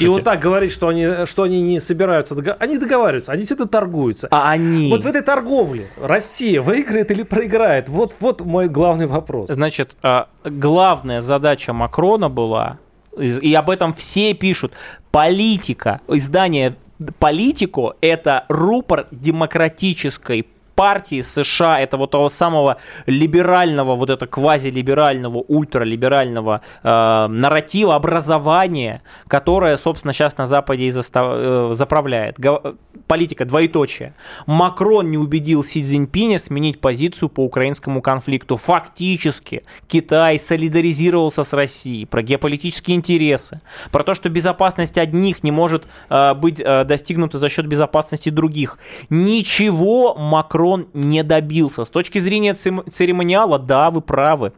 И 0.00 0.06
вот 0.08 0.24
так 0.24 0.40
говорить, 0.40 0.72
что 0.72 0.88
они, 0.88 1.26
что 1.26 1.42
они 1.44 1.62
не 1.62 1.80
собираются 1.80 2.34
договариваться. 2.34 2.64
Они 2.64 2.78
договариваются, 2.78 3.32
они 3.32 3.40
действительно 3.40 3.68
торгуются. 3.68 4.28
А 4.30 4.50
они... 4.50 4.90
Вот 4.90 5.04
в 5.04 5.06
этой 5.06 5.22
торговле 5.22 5.88
Россия 6.00 6.60
выиграет 6.62 7.10
или 7.10 7.22
проиграет? 7.22 7.88
Вот, 7.88 8.14
вот 8.20 8.40
мой 8.40 8.68
главный 8.68 9.06
вопрос. 9.06 9.50
Значит, 9.50 9.96
а, 10.02 10.28
главная 10.44 11.20
задача 11.20 11.72
Макрона 11.72 12.28
была, 12.28 12.78
и 13.16 13.54
об 13.54 13.70
этом 13.70 13.94
все 13.94 14.34
пишут, 14.34 14.72
политика, 15.12 16.00
издание 16.08 16.76
«Политико»— 17.18 17.96
это 18.00 18.44
рупор 18.48 19.06
демократической 19.10 20.46
партии 20.74 21.22
США, 21.22 21.80
это 21.80 21.96
вот 21.96 22.10
того 22.10 22.28
самого 22.28 22.76
либерального, 23.06 23.96
вот 23.96 24.10
это 24.10 24.26
квазилиберального, 24.26 25.38
ультралиберального 25.38 26.60
э, 26.82 27.26
нарратива, 27.28 27.94
образования, 27.94 29.02
которое, 29.28 29.76
собственно, 29.76 30.12
сейчас 30.12 30.36
на 30.38 30.46
Западе 30.46 30.84
и 30.84 30.90
застав- 30.90 31.34
э, 31.36 31.70
заправляет. 31.74 32.38
Го- 32.40 32.74
политика 33.06 33.44
двоеточие. 33.44 34.14
Макрон 34.46 35.10
не 35.10 35.18
убедил 35.18 35.62
Си 35.64 35.82
Цзиньпиня 35.82 36.38
сменить 36.38 36.80
позицию 36.80 37.28
по 37.28 37.40
украинскому 37.44 38.00
конфликту. 38.02 38.56
Фактически 38.56 39.62
Китай 39.86 40.38
солидаризировался 40.38 41.44
с 41.44 41.52
Россией 41.52 42.06
про 42.06 42.22
геополитические 42.22 42.96
интересы, 42.96 43.60
про 43.92 44.02
то, 44.04 44.14
что 44.14 44.28
безопасность 44.28 44.98
одних 44.98 45.44
не 45.44 45.50
может 45.50 45.84
э, 46.10 46.34
быть 46.34 46.60
э, 46.60 46.84
достигнута 46.84 47.38
за 47.38 47.48
счет 47.48 47.66
безопасности 47.66 48.30
других. 48.30 48.78
Ничего 49.10 50.14
Макрон 50.14 50.63
не 50.92 51.22
добился. 51.22 51.84
С 51.84 51.90
точки 51.90 52.18
зрения 52.18 52.54
церемониала, 52.54 53.58
да, 53.58 53.90
вы 53.90 54.00
правы. 54.00 54.52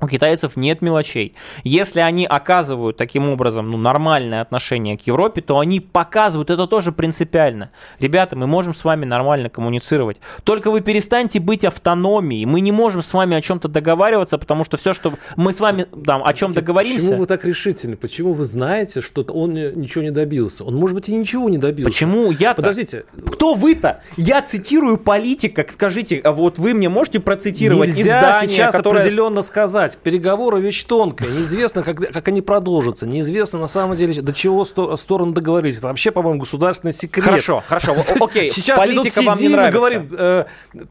У 0.00 0.08
китайцев 0.08 0.56
нет 0.56 0.82
мелочей. 0.82 1.34
Если 1.64 2.00
они 2.00 2.26
оказывают 2.26 2.96
таким 2.96 3.28
образом 3.28 3.70
ну, 3.70 3.76
нормальное 3.76 4.40
отношение 4.40 4.96
к 4.96 5.02
Европе, 5.02 5.42
то 5.42 5.58
они 5.58 5.80
показывают 5.80 6.50
это 6.50 6.66
тоже 6.66 6.92
принципиально. 6.92 7.70
Ребята, 7.98 8.36
мы 8.36 8.46
можем 8.46 8.74
с 8.74 8.84
вами 8.84 9.04
нормально 9.04 9.48
коммуницировать. 9.50 10.18
Только 10.44 10.70
вы 10.70 10.80
перестаньте 10.80 11.40
быть 11.40 11.64
автономией. 11.64 12.46
Мы 12.46 12.60
не 12.60 12.72
можем 12.72 13.02
с 13.02 13.12
вами 13.12 13.36
о 13.36 13.40
чем-то 13.40 13.68
договариваться, 13.68 14.38
потому 14.38 14.64
что 14.64 14.76
все, 14.76 14.94
что 14.94 15.14
мы 15.36 15.52
с 15.52 15.60
вами 15.60 15.86
там 16.04 16.24
о 16.24 16.32
чем 16.32 16.52
договоримся... 16.52 17.00
Почему 17.00 17.18
вы 17.18 17.26
так 17.26 17.44
решительны? 17.44 17.96
Почему 17.96 18.32
вы 18.32 18.44
знаете, 18.44 19.00
что 19.00 19.22
он 19.22 19.54
ничего 19.54 20.02
не 20.02 20.10
добился? 20.10 20.64
Он, 20.64 20.76
может 20.76 20.94
быть, 20.94 21.08
и 21.08 21.14
ничего 21.14 21.48
не 21.48 21.58
добился. 21.58 21.90
Почему 21.90 22.30
я 22.30 22.54
Подождите. 22.54 23.04
Кто 23.32 23.54
вы-то? 23.54 24.02
Я 24.16 24.42
цитирую 24.42 24.98
политика. 24.98 25.64
Скажите, 25.68 26.20
а 26.22 26.32
вот 26.32 26.58
вы 26.58 26.74
мне 26.74 26.88
можете 26.88 27.20
процитировать 27.20 27.88
Нельзя 27.96 28.20
издание, 28.20 28.50
сейчас 28.50 28.74
которое... 28.74 29.00
определенно 29.00 29.42
сказать. 29.42 29.89
Переговоры 29.96 30.60
вещь 30.60 30.82
тонкая. 30.84 31.28
Неизвестно, 31.28 31.82
как, 31.82 31.98
как 32.12 32.28
они 32.28 32.42
продолжатся. 32.42 33.06
Неизвестно, 33.06 33.58
на 33.58 33.66
самом 33.66 33.96
деле, 33.96 34.20
до 34.22 34.32
чего 34.32 34.64
сто, 34.64 34.96
стороны 34.96 35.32
договорились. 35.32 35.78
Это 35.78 35.88
вообще, 35.88 36.10
по-моему, 36.10 36.40
государственный 36.40 36.92
секрет. 36.92 37.24
Хорошо, 37.24 37.62
хорошо. 37.66 37.96
Окей, 38.20 38.50
Сейчас 38.50 38.78
политика 38.78 39.22
вам 39.22 39.38
не 39.38 39.48
нравится. 39.48 39.78
говорим, 39.78 40.08
э, 40.16 40.44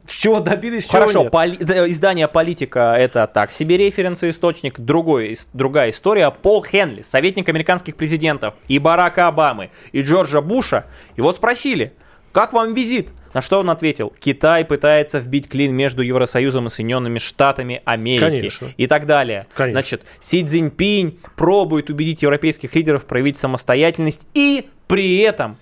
чего 0.07 0.39
добились, 0.39 0.83
чего 0.85 0.93
Хорошо, 0.93 1.23
нет. 1.23 1.31
поли- 1.31 1.57
да, 1.59 1.87
издание 1.89 2.27
«Политика»— 2.27 2.95
это 2.97 3.27
так 3.27 3.51
себе 3.51 3.77
референс 3.77 4.23
и 4.23 4.29
источник. 4.29 4.79
Другой, 4.79 5.37
другая 5.53 5.91
история. 5.91 6.29
Пол 6.31 6.63
Хенли, 6.63 7.01
советник 7.01 7.49
американских 7.49 7.95
президентов 7.95 8.53
и 8.67 8.79
Барака 8.79 9.27
Обамы, 9.27 9.71
и 9.91 10.01
Джорджа 10.01 10.41
Буша, 10.41 10.85
его 11.17 11.31
спросили, 11.33 11.93
как 12.31 12.53
вам 12.53 12.73
визит? 12.73 13.09
На 13.33 13.41
что 13.41 13.59
он 13.59 13.69
ответил, 13.69 14.13
Китай 14.19 14.65
пытается 14.65 15.19
вбить 15.19 15.47
клин 15.47 15.75
между 15.75 16.01
Евросоюзом 16.01 16.67
и 16.67 16.69
Соединенными 16.69 17.19
Штатами 17.19 17.81
Америки 17.85 18.19
Конечно. 18.19 18.67
и 18.77 18.87
так 18.87 19.05
далее. 19.05 19.47
Конечно. 19.53 19.73
Значит, 19.81 20.01
Си 20.19 20.43
Цзиньпинь 20.43 21.19
пробует 21.35 21.89
убедить 21.89 22.21
европейских 22.21 22.75
лидеров 22.75 23.05
проявить 23.05 23.37
самостоятельность 23.37 24.27
и 24.33 24.67
при 24.87 25.19
этом 25.19 25.57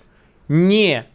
не 0.48 1.06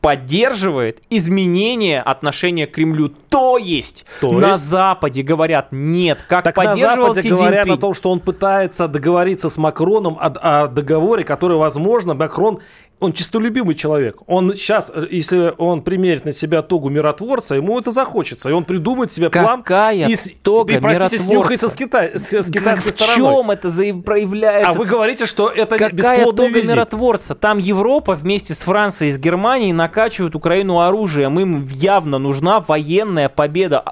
поддерживает 0.00 1.02
изменение 1.10 2.00
отношения 2.00 2.66
к 2.66 2.72
Кремлю. 2.72 3.08
То 3.28 3.58
есть 3.58 4.06
То 4.20 4.32
на 4.32 4.52
есть? 4.52 4.62
Западе 4.62 5.22
говорят 5.22 5.68
нет, 5.72 6.18
как 6.28 6.44
Так 6.44 6.56
на 6.56 6.64
поддерживал 6.64 7.08
Западе 7.08 7.22
Си 7.22 7.34
говорят 7.34 7.64
Цзиньпинь. 7.64 7.78
о 7.78 7.80
том, 7.80 7.94
что 7.94 8.10
он 8.10 8.20
пытается 8.20 8.86
договориться 8.86 9.48
с 9.48 9.58
Макроном 9.58 10.16
о, 10.20 10.26
о 10.26 10.68
договоре, 10.68 11.24
который, 11.24 11.56
возможно, 11.56 12.14
Макрон 12.14 12.60
он 13.00 13.12
чистолюбимый 13.12 13.74
человек. 13.74 14.18
Он 14.26 14.54
сейчас, 14.54 14.92
если 15.10 15.54
он 15.58 15.82
примерит 15.82 16.24
на 16.24 16.32
себя 16.32 16.62
тогу 16.62 16.88
миротворца, 16.88 17.54
ему 17.54 17.78
это 17.78 17.90
захочется. 17.90 18.50
И 18.50 18.52
он 18.52 18.64
придумает 18.64 19.12
себе 19.12 19.30
план 19.30 19.62
Какая 19.62 20.08
и, 20.08 20.16
тога 20.42 20.74
и, 20.74 20.80
простите, 20.80 21.18
снюхается 21.22 21.68
с, 21.68 21.74
Китай, 21.74 22.12
с, 22.18 22.32
с 22.32 22.46
Как- 22.46 22.52
китайской 22.54 22.88
в 22.88 23.00
стороной. 23.00 23.36
чем 23.42 23.50
это 23.50 23.68
заяв- 23.68 24.02
проявляется? 24.02 24.70
А 24.70 24.74
вы 24.74 24.84
говорите, 24.84 25.26
что 25.26 25.48
это 25.48 25.76
Какая 25.78 25.92
бесплодный 25.92 26.46
тога 26.46 26.58
визит. 26.58 26.70
миротворца? 26.72 27.34
Там 27.34 27.58
Европа 27.58 28.14
вместе 28.14 28.54
с 28.54 28.58
Францией 28.60 29.10
и 29.10 29.12
с 29.12 29.18
Германией 29.18 29.72
накачивают 29.72 30.34
Украину 30.34 30.80
оружием. 30.80 31.38
Им 31.38 31.64
явно 31.66 32.18
нужна 32.18 32.60
военная 32.60 33.28
победа. 33.28 33.84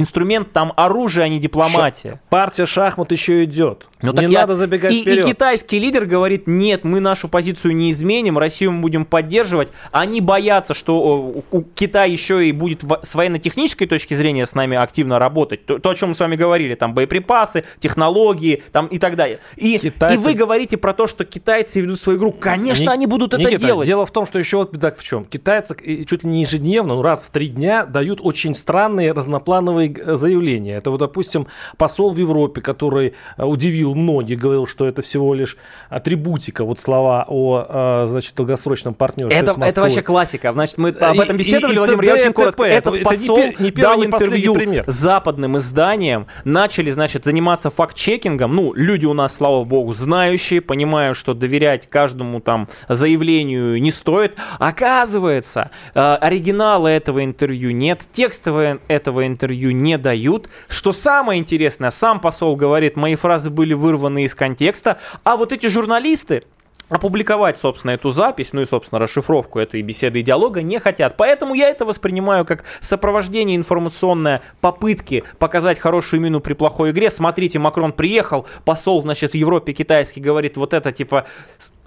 Инструмент 0.00 0.52
там 0.52 0.72
оружие, 0.76 1.24
а 1.24 1.28
не 1.28 1.38
дипломатия. 1.38 2.20
Партия 2.30 2.66
шахмат 2.66 3.12
еще 3.12 3.44
идет. 3.44 3.86
Ну, 4.02 4.12
не 4.12 4.16
так 4.16 4.30
я- 4.30 4.40
надо 4.40 4.54
забегать 4.54 4.92
и, 4.94 5.02
вперед. 5.02 5.26
и 5.26 5.28
китайский 5.28 5.78
лидер 5.78 6.06
говорит, 6.06 6.46
нет, 6.46 6.84
мы 6.84 7.00
нашу 7.00 7.28
позицию 7.28 7.76
не 7.76 7.90
изменим, 7.92 8.38
Россию 8.38 8.72
мы 8.72 8.80
будем 8.80 9.04
поддерживать. 9.04 9.68
Они 9.92 10.20
боятся, 10.22 10.72
что 10.72 11.42
у- 11.50 11.62
Китай 11.74 12.10
еще 12.10 12.46
и 12.48 12.52
будет 12.52 12.82
во- 12.82 13.00
с 13.02 13.14
военно-технической 13.14 13.86
точки 13.86 14.14
зрения 14.14 14.46
с 14.46 14.54
нами 14.54 14.76
активно 14.76 15.18
работать. 15.18 15.66
То, 15.66 15.78
то, 15.78 15.90
о 15.90 15.94
чем 15.94 16.10
мы 16.10 16.14
с 16.14 16.20
вами 16.20 16.36
говорили, 16.36 16.74
там 16.74 16.94
боеприпасы, 16.94 17.64
технологии 17.78 18.62
там, 18.72 18.86
и 18.86 18.98
так 18.98 19.16
далее. 19.16 19.40
И, 19.56 19.76
Китайцы- 19.78 20.14
и 20.14 20.16
вы 20.16 20.34
говорите 20.34 20.78
про 20.78 20.94
то, 20.94 21.06
что 21.06 21.26
китайцы 21.26 21.80
ведут 21.80 22.00
свою 22.00 22.18
игру. 22.18 22.32
Конечно, 22.32 22.84
Ник- 22.84 22.90
они 22.92 23.06
будут 23.06 23.34
это 23.34 23.42
Никита, 23.42 23.66
делать. 23.66 23.86
Дело 23.86 24.06
в 24.06 24.10
том, 24.10 24.24
что 24.24 24.38
еще 24.38 24.56
вот 24.56 24.72
беда 24.72 24.92
в 24.96 25.02
чем. 25.02 25.26
Китайцы 25.26 25.76
чуть 26.06 26.24
ли 26.24 26.30
не 26.30 26.40
ежедневно, 26.40 26.94
ну 26.94 27.02
раз 27.02 27.26
в 27.26 27.30
три 27.30 27.48
дня 27.48 27.84
дают 27.84 28.20
очень 28.22 28.54
странные 28.54 29.12
разноплановые 29.12 29.88
э, 29.98 30.16
заявления. 30.16 30.76
Это 30.76 30.90
вот, 30.90 30.98
допустим, 30.98 31.46
посол 31.76 32.12
в 32.12 32.18
Европе, 32.18 32.60
который 32.60 33.14
э, 33.36 33.44
удивил 33.44 33.94
многих, 33.94 34.38
говорил, 34.38 34.66
что 34.66 34.86
это 34.86 35.02
всего 35.02 35.34
лишь 35.34 35.56
атрибутика, 35.88 36.64
вот 36.64 36.78
слова 36.78 37.24
о, 37.28 37.66
э, 37.68 38.06
значит, 38.10 38.34
долгосрочном 38.34 38.94
партнерстве 38.94 39.38
Это, 39.38 39.52
с 39.52 39.56
Москвой. 39.56 39.68
это 39.70 39.80
вообще 39.80 40.02
классика. 40.02 40.52
Значит, 40.52 40.78
мы 40.78 40.90
об 40.90 41.14
И- 41.16 41.18
этом 41.18 41.36
беседовали, 41.36 41.72
и- 41.72 41.76
и 41.76 41.78
Владимир, 41.78 42.00
т.д. 42.00 42.06
я 42.06 42.16
и 42.16 42.20
очень 42.20 42.32
коротко. 42.32 42.62
Этот 42.64 42.86
Это- 42.94 42.98
не 42.98 43.04
посол 43.04 43.38
не 43.58 43.70
дал 43.70 43.98
не 44.00 44.08
последний 44.08 44.36
интервью 44.38 44.54
пример. 44.54 44.84
западным 44.86 45.58
изданиям, 45.58 46.26
начали, 46.44 46.90
значит, 46.90 47.24
заниматься 47.24 47.70
факт-чекингом. 47.70 48.54
Ну, 48.54 48.72
люди 48.74 49.06
у 49.06 49.12
нас, 49.14 49.34
слава 49.36 49.64
богу, 49.64 49.94
знающие, 49.94 50.60
понимают, 50.60 51.16
что 51.16 51.34
доверять 51.34 51.88
каждому 51.88 52.40
там 52.40 52.68
заявлению 52.88 53.80
не 53.80 53.90
стоит. 53.90 54.34
Оказывается, 54.58 55.70
э, 55.94 56.14
оригинала 56.14 56.88
этого 56.88 57.24
интервью 57.24 57.70
нет, 57.70 58.02
текстовое 58.12 58.78
этого 58.88 59.26
интервью 59.26 59.69
не 59.72 59.98
дают. 59.98 60.48
Что 60.68 60.92
самое 60.92 61.40
интересное, 61.40 61.90
сам 61.90 62.20
посол 62.20 62.56
говорит, 62.56 62.96
мои 62.96 63.14
фразы 63.14 63.50
были 63.50 63.74
вырваны 63.74 64.24
из 64.24 64.34
контекста, 64.34 64.98
а 65.24 65.36
вот 65.36 65.52
эти 65.52 65.66
журналисты, 65.66 66.44
опубликовать, 66.90 67.56
собственно, 67.56 67.92
эту 67.92 68.10
запись, 68.10 68.52
ну 68.52 68.60
и, 68.60 68.66
собственно, 68.66 68.98
расшифровку 68.98 69.58
этой 69.58 69.80
беседы 69.80 70.20
и 70.20 70.22
диалога 70.22 70.60
не 70.60 70.78
хотят. 70.78 71.16
Поэтому 71.16 71.54
я 71.54 71.68
это 71.68 71.84
воспринимаю 71.84 72.44
как 72.44 72.64
сопровождение 72.80 73.56
информационное 73.56 74.42
попытки 74.60 75.24
показать 75.38 75.78
хорошую 75.78 76.20
мину 76.20 76.40
при 76.40 76.52
плохой 76.52 76.90
игре. 76.90 77.08
Смотрите, 77.08 77.58
Макрон 77.58 77.92
приехал, 77.92 78.46
посол, 78.64 79.00
значит, 79.00 79.30
в 79.30 79.34
Европе 79.34 79.72
китайский 79.72 80.20
говорит 80.20 80.56
вот 80.56 80.74
это, 80.74 80.90
типа, 80.92 81.26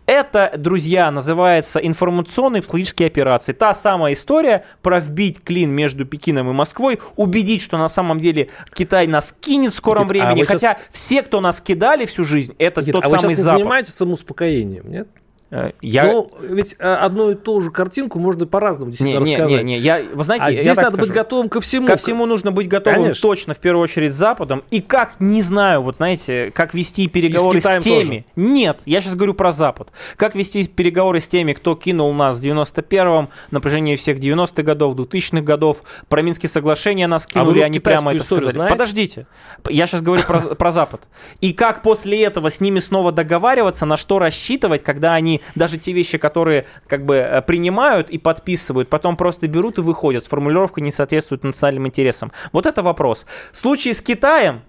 это, 0.05 0.51
друзья, 0.57 1.09
называется 1.11 1.79
информационные 1.79 2.61
психологические 2.61 3.07
операции. 3.07 3.53
Та 3.53 3.73
самая 3.73 4.13
история 4.13 4.63
про 4.81 4.99
вбить 4.99 5.41
клин 5.43 5.71
между 5.71 6.05
Пекином 6.05 6.49
и 6.49 6.53
Москвой, 6.53 6.99
убедить, 7.15 7.61
что 7.61 7.77
на 7.77 7.89
самом 7.89 8.19
деле 8.19 8.49
Китай 8.73 9.07
нас 9.07 9.33
кинет 9.39 9.71
в 9.71 9.75
скором 9.75 10.07
Никита, 10.07 10.23
а 10.23 10.27
времени. 10.27 10.41
вы 10.41 10.47
щас- 10.47 10.61
Хотя 10.61 10.77
все, 10.91 11.21
кто 11.21 11.41
нас 11.41 11.61
кидали 11.61 12.05
всю 12.05 12.23
жизнь, 12.23 12.53
это 12.57 12.81
Никита, 12.81 12.97
тот 12.97 13.05
а 13.05 13.09
вы 13.09 13.15
самый 13.17 13.29
сейчас 13.29 13.37
не 13.37 13.43
Запад. 13.43 13.59
занимаетесь 13.59 13.93
самоуспокоением, 13.93 14.87
нет? 14.89 15.07
Э, 15.55 15.71
Я... 15.81 16.05
Ну, 16.05 16.31
ведь 16.41 16.75
э, 16.79 16.93
одну 16.95 17.29
и 17.29 17.35
ту 17.35 17.61
же 17.61 17.69
картинку 17.69 18.17
можно 18.17 18.47
по-разному 18.47 18.89
не, 18.89 18.97
действительно 18.97 19.23
не, 19.23 19.31
рассказать. 19.33 19.63
не, 19.63 19.73
не, 19.75 19.79
я, 19.79 20.01
вы 20.11 20.23
знаете, 20.23 20.45
А 20.45 20.49
я 20.51 20.59
здесь 20.61 20.75
так 20.75 20.85
надо 20.85 20.97
быть 20.97 21.05
скажу. 21.05 21.19
готовым 21.19 21.49
ко 21.49 21.61
всему. 21.61 21.85
Ко 21.85 21.95
всему 21.95 22.25
нужно 22.25 22.51
быть 22.51 22.67
готовым 22.67 23.01
Конечно. 23.03 23.21
точно, 23.21 23.53
в 23.53 23.59
первую 23.59 23.83
очередь, 23.83 24.13
с 24.13 24.15
Западом. 24.15 24.63
И 24.71 24.81
как, 24.81 25.19
не 25.19 25.43
знаю, 25.43 25.83
вот 25.83 25.97
знаете, 25.97 26.51
как 26.55 26.73
вести 26.73 27.07
переговоры 27.07 27.59
Китаем 27.59 27.81
с 27.81 27.83
теми... 27.83 28.25
Нет, 28.35 28.79
я 28.85 28.99
сейчас 28.99 29.13
говорю 29.13 29.35
про 29.35 29.51
Запад. 29.51 29.89
Как 30.15 30.33
вести 30.33 30.67
переговоры 30.67 31.21
с 31.21 31.27
теми, 31.27 31.53
кто 31.53 31.75
кинул 31.75 32.11
нас 32.13 32.39
в 32.39 32.43
91-м, 32.43 33.29
на 33.51 33.61
протяжении 33.61 33.95
всех 33.95 34.17
90-х 34.17 34.63
годов, 34.63 34.95
2000-х 34.95 35.41
годов, 35.43 35.83
про 36.09 36.23
Минские 36.23 36.49
соглашения 36.49 37.05
нас 37.05 37.27
А 37.27 37.29
кинули, 37.29 37.59
они 37.59 37.79
прямо 37.79 38.15
это 38.15 38.23
сказали. 38.23 38.49
знаете? 38.49 38.73
Подождите, 38.73 39.27
я 39.69 39.85
сейчас 39.85 40.01
говорю 40.01 40.23
про, 40.23 40.39
про 40.55 40.71
Запад. 40.71 41.01
И 41.41 41.53
как 41.53 41.83
после 41.83 42.23
этого 42.23 42.49
с 42.49 42.59
ними 42.59 42.79
снова 42.79 43.11
договариваться, 43.11 43.85
на 43.85 43.97
что 43.97 44.17
рассчитывать, 44.17 44.81
когда 44.81 45.13
они 45.13 45.41
даже 45.55 45.77
те 45.77 45.93
вещи, 45.93 46.17
которые 46.17 46.65
как 46.87 47.05
бы 47.05 47.15
э, 47.15 47.41
принимают 47.41 48.09
и 48.09 48.17
подписывают, 48.17 48.89
потом 48.89 49.17
просто 49.17 49.47
берут 49.47 49.77
и 49.77 49.81
выходят 49.81 50.23
с 50.23 50.27
формулировкой 50.27 50.83
не 50.83 50.91
соответствует 50.91 51.43
национальным 51.43 51.87
интересам. 51.87 52.31
Вот 52.51 52.65
это 52.65 52.81
вопрос. 52.83 53.25
В 53.51 53.57
случае 53.57 53.93
с 53.93 54.01
Китаем, 54.01 54.61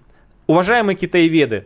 уважаемые 0.47 0.95
китаеведы, 0.95 1.65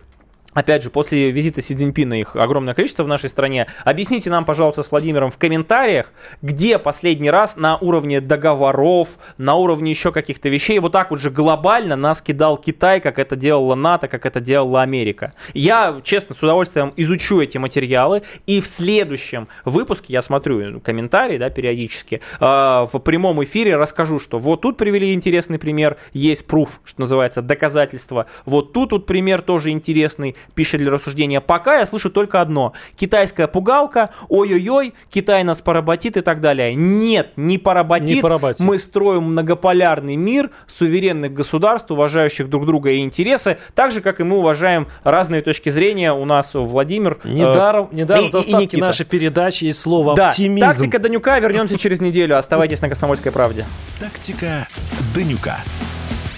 Опять 0.53 0.81
же, 0.81 0.89
после 0.89 1.29
визита 1.29 1.61
Си 1.61 1.75
Цзиньпина 1.75 2.19
их 2.19 2.35
огромное 2.35 2.73
количество 2.73 3.03
в 3.03 3.07
нашей 3.07 3.29
стране. 3.29 3.67
Объясните 3.85 4.31
нам, 4.31 4.45
пожалуйста, 4.45 4.81
с 4.81 4.89
Владимиром 4.89 5.29
в 5.29 5.37
комментариях, 5.37 6.11
где 6.41 6.79
последний 6.79 7.29
раз 7.29 7.55
на 7.55 7.77
уровне 7.77 8.19
договоров, 8.19 9.19
на 9.37 9.55
уровне 9.55 9.91
еще 9.91 10.11
каких-то 10.11 10.49
вещей, 10.49 10.79
вот 10.79 10.91
так 10.91 11.11
вот 11.11 11.21
же 11.21 11.29
глобально 11.29 11.95
нас 11.95 12.23
кидал 12.23 12.57
Китай, 12.57 12.99
как 12.99 13.19
это 13.19 13.35
делала 13.35 13.75
НАТО, 13.75 14.07
как 14.07 14.25
это 14.25 14.39
делала 14.39 14.81
Америка. 14.81 15.33
Я, 15.53 16.01
честно, 16.03 16.33
с 16.33 16.41
удовольствием 16.41 16.93
изучу 16.97 17.41
эти 17.41 17.59
материалы, 17.59 18.23
и 18.47 18.59
в 18.59 18.65
следующем 18.65 19.47
выпуске, 19.65 20.13
я 20.13 20.23
смотрю 20.23 20.79
комментарии, 20.79 21.37
да, 21.37 21.51
периодически, 21.51 22.21
э, 22.39 22.45
в 22.91 22.99
прямом 22.99 23.43
эфире 23.43 23.75
расскажу, 23.75 24.17
что 24.19 24.39
вот 24.39 24.61
тут 24.61 24.77
привели 24.77 25.13
интересный 25.13 25.59
пример, 25.59 25.97
есть 26.11 26.47
пруф, 26.47 26.81
что 26.83 27.01
называется, 27.01 27.43
доказательство. 27.43 28.25
Вот 28.45 28.73
тут 28.73 28.93
вот 28.93 29.05
пример 29.05 29.41
тоже 29.43 29.69
интересный, 29.69 30.35
пища 30.55 30.77
для 30.77 30.91
рассуждения. 30.91 31.41
Пока 31.41 31.79
я 31.79 31.85
слышу 31.85 32.09
только 32.09 32.41
одно. 32.41 32.73
Китайская 32.95 33.47
пугалка, 33.47 34.09
ой-ой-ой, 34.27 34.93
Китай 35.11 35.43
нас 35.43 35.61
поработит 35.61 36.17
и 36.17 36.21
так 36.21 36.41
далее. 36.41 36.73
Нет, 36.75 37.31
не 37.35 37.57
поработит. 37.57 38.07
Не 38.09 38.21
поработит. 38.21 38.59
Мы 38.59 38.79
строим 38.79 39.23
многополярный 39.23 40.15
мир 40.15 40.49
суверенных 40.67 41.33
государств, 41.33 41.91
уважающих 41.91 42.49
друг 42.49 42.65
друга 42.65 42.91
и 42.91 42.99
интересы, 42.99 43.57
так 43.75 43.91
же, 43.91 44.01
как 44.01 44.19
и 44.19 44.23
мы 44.23 44.37
уважаем 44.37 44.87
разные 45.03 45.41
точки 45.41 45.69
зрения. 45.69 46.13
У 46.13 46.25
нас 46.25 46.51
Владимир... 46.53 47.19
э, 47.23 47.29
Недаром, 47.29 47.89
недаром 47.91 48.23
и- 48.23 48.25
и 48.27 48.29
в 48.29 48.31
заставке 48.31 48.63
Никита. 48.65 48.85
нашей 48.85 49.05
передачи 49.05 49.65
есть 49.65 49.79
слово 49.79 50.15
Да, 50.15 50.27
оптимизм. 50.27 50.67
тактика 50.67 50.99
Данюка. 50.99 51.39
Вернемся 51.39 51.77
через 51.77 51.99
неделю. 51.99 52.37
Оставайтесь 52.37 52.81
на 52.81 52.89
Комсомольской 52.89 53.31
правде. 53.31 53.65
Тактика 53.99 54.67
Данюка. 55.15 55.57